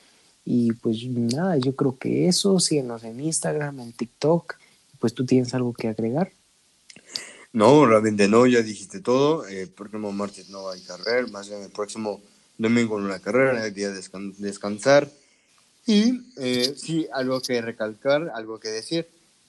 y 0.46 0.72
pues 0.74 1.04
nada, 1.08 1.58
yo 1.58 1.76
creo 1.76 1.98
que 1.98 2.28
eso, 2.28 2.60
síguenos 2.60 3.04
en 3.04 3.20
Instagram, 3.20 3.80
en 3.80 3.92
TikTok, 3.92 4.56
pues 5.04 5.14
tú 5.14 5.26
tienes 5.26 5.54
algo 5.54 5.74
que 5.74 5.90
agregar. 5.90 6.32
No, 7.52 7.86
realmente 7.86 8.30
no, 8.30 8.48
ya 8.48 8.62
dijiste 8.62 9.02
todo, 9.02 9.46
el 9.46 9.68
próximo 9.68 10.14
martes 10.14 10.50
no 10.50 10.70
hay 10.70 10.80
carrera, 10.80 11.28
más 11.28 11.50
bien 11.50 11.62
el 11.62 11.72
próximo 11.72 12.22
domingo 12.58 12.98
no 13.02 13.14
hay 13.14 13.20
carrera, 13.20 13.62
hay 13.62 13.72
día 13.72 13.90
de 13.90 14.02
descansar 14.38 15.12
y 15.86 16.22
eh, 16.38 16.74
sí, 16.78 17.06
algo 17.12 17.42
que 17.42 17.62
recalcar, 17.62 18.32
algo 18.34 18.62
que 18.62 18.70
decir. 18.70 19.06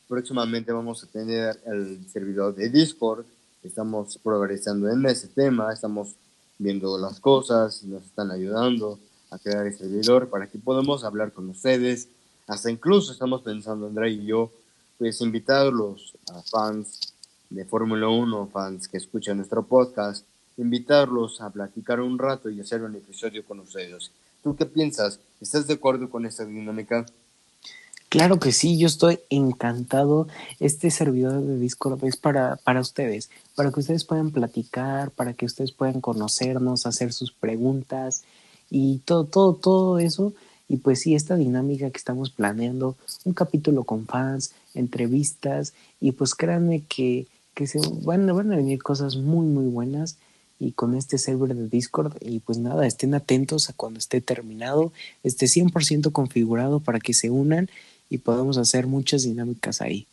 Próximamente 0.09 0.73
vamos 0.73 1.05
a 1.05 1.07
tener 1.07 1.57
el 1.67 2.05
servidor 2.13 2.57
de 2.57 2.69
Discord. 2.71 3.25
Estamos 3.63 4.19
progresando 4.25 4.91
en 4.91 5.07
ese 5.07 5.29
tema, 5.29 5.73
estamos 5.73 6.17
viendo 6.59 6.99
las 6.99 7.21
cosas, 7.21 7.85
nos 7.85 8.03
están 8.03 8.33
ayudando 8.33 8.99
a 9.31 9.39
crear 9.39 9.65
el 9.69 9.79
servidor 9.79 10.29
para 10.31 10.49
que 10.49 10.59
podamos 10.59 11.05
hablar 11.05 11.31
con 11.31 11.49
ustedes. 11.49 12.09
Hasta 12.49 12.73
incluso 12.73 13.13
estamos 13.13 13.43
pensando, 13.43 13.87
André 13.87 14.11
y 14.11 14.27
yo, 14.27 14.51
pues 14.99 15.21
invitarlos 15.21 16.17
a 16.33 16.43
fans 16.43 17.15
de 17.51 17.65
Fórmula 17.65 18.09
1, 18.09 18.49
fans 18.53 18.89
que 18.89 18.99
escuchan 18.99 19.37
nuestro 19.37 19.65
podcast, 19.65 20.27
invitarlos 20.57 21.41
a 21.41 21.51
platicar 21.51 22.01
un 22.01 22.19
rato 22.19 22.51
y 22.51 22.61
hacer 22.61 22.83
un 22.83 22.95
episodio 22.95 23.45
con 23.45 23.61
ustedes. 23.61 24.11
¿Tú 24.43 24.55
qué 24.57 24.67
piensas? 24.67 25.21
¿Estás 25.41 25.67
de 25.67 25.75
acuerdo 25.75 26.11
con 26.11 26.27
esta 26.27 26.45
dinámica? 26.45 27.07
Claro 28.15 28.39
que 28.39 28.53
sí, 28.53 28.79
yo 28.79 28.87
estoy 28.87 29.19
encantado. 29.29 30.29
Este 30.61 30.93
servidor 30.93 31.43
de 31.43 31.59
Discord 31.59 32.05
es 32.05 32.17
para, 32.17 32.57
para 32.57 32.81
ustedes, 32.81 33.29
para 33.57 33.73
que 33.73 33.81
ustedes 33.81 34.05
puedan 34.05 34.31
platicar, 34.31 35.11
para 35.11 35.33
que 35.33 35.47
ustedes 35.47 35.73
puedan 35.73 36.01
conocernos, 36.01 36.87
hacer 36.87 37.13
sus 37.13 37.33
preguntas 37.33 38.23
y 38.71 38.99
todo, 38.99 39.25
todo, 39.25 39.55
todo 39.55 39.99
eso. 39.99 40.33
Y 40.69 40.79
pues 40.79 41.01
sí, 41.01 41.15
esta 41.15 41.37
dinámica 41.37 41.91
que 41.91 41.99
estamos 41.99 42.31
planeando, 42.31 42.97
un 43.25 43.35
capítulo 43.35 43.85
con 43.85 44.07
fans, 44.07 44.53
entrevistas, 44.75 45.75
y 46.01 46.13
pues 46.13 46.35
créanme 46.35 46.83
que, 46.89 47.27
que 47.55 47.67
se 47.67 47.81
van, 48.03 48.29
a 48.29 48.33
venir 48.33 48.83
cosas 48.83 49.17
muy, 49.17 49.47
muy 49.47 49.67
buenas 49.67 50.17
y 50.59 50.73
con 50.73 50.95
este 50.95 51.19
server 51.19 51.55
de 51.55 51.69
Discord. 51.69 52.17
Y 52.21 52.41
pues 52.41 52.59
nada, 52.59 52.87
estén 52.87 53.15
atentos 53.15 53.69
a 53.69 53.75
cuando 53.75 53.99
esté 53.99 54.21
terminado, 54.21 54.93
esté 55.23 55.47
100% 55.47 56.13
configurado 56.13 56.81
para 56.81 56.99
que 56.99 57.15
se 57.15 57.31
unan 57.31 57.69
y 58.09 58.19
podamos 58.19 58.57
hacer 58.57 58.87
muchas 58.87 59.25
dinámicas 59.25 59.81
ahí. 59.81 60.07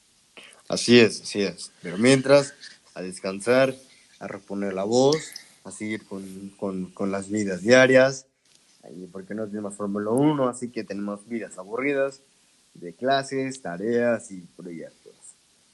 Así 0.68 1.00
es, 1.00 1.22
así 1.22 1.42
es. 1.42 1.72
Pero 1.82 1.98
mientras, 1.98 2.54
a 2.94 3.02
descansar, 3.02 3.76
a 4.20 4.28
reponer 4.28 4.74
la 4.74 4.84
voz, 4.84 5.18
a 5.64 5.72
seguir 5.72 6.06
con, 6.06 6.52
con, 6.58 6.92
con 6.92 7.12
las 7.12 7.30
vidas 7.30 7.62
diarias, 7.62 8.26
porque 9.12 9.34
no 9.34 9.48
tenemos 9.48 9.76
Fórmula 9.76 10.12
1, 10.12 10.48
así 10.48 10.70
que 10.70 10.84
tenemos 10.84 11.28
vidas 11.28 11.58
aburridas 11.58 12.22
de 12.74 12.94
clases, 12.94 13.62
tareas 13.62 14.32
y 14.32 14.42
proyectos. 14.56 15.14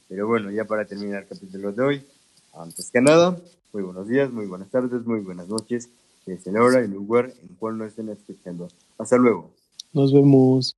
Pero 0.09 0.27
bueno, 0.27 0.51
ya 0.51 0.65
para 0.65 0.85
terminar 0.85 1.23
el 1.23 1.27
capítulo 1.27 1.71
de 1.71 1.83
hoy, 1.83 2.07
antes 2.53 2.89
que 2.91 3.01
nada, 3.01 3.37
muy 3.73 3.83
buenos 3.83 4.07
días, 4.07 4.31
muy 4.31 4.45
buenas 4.45 4.69
tardes, 4.69 5.05
muy 5.05 5.19
buenas 5.21 5.47
noches, 5.47 5.89
desde 6.25 6.51
la 6.51 6.63
hora 6.63 6.81
y 6.81 6.85
el 6.85 6.91
lugar 6.91 7.31
en 7.41 7.55
cual 7.55 7.77
nos 7.77 7.89
estén 7.89 8.09
escuchando. 8.09 8.67
Hasta 8.97 9.17
luego. 9.17 9.51
Nos 9.93 10.13
vemos. 10.13 10.77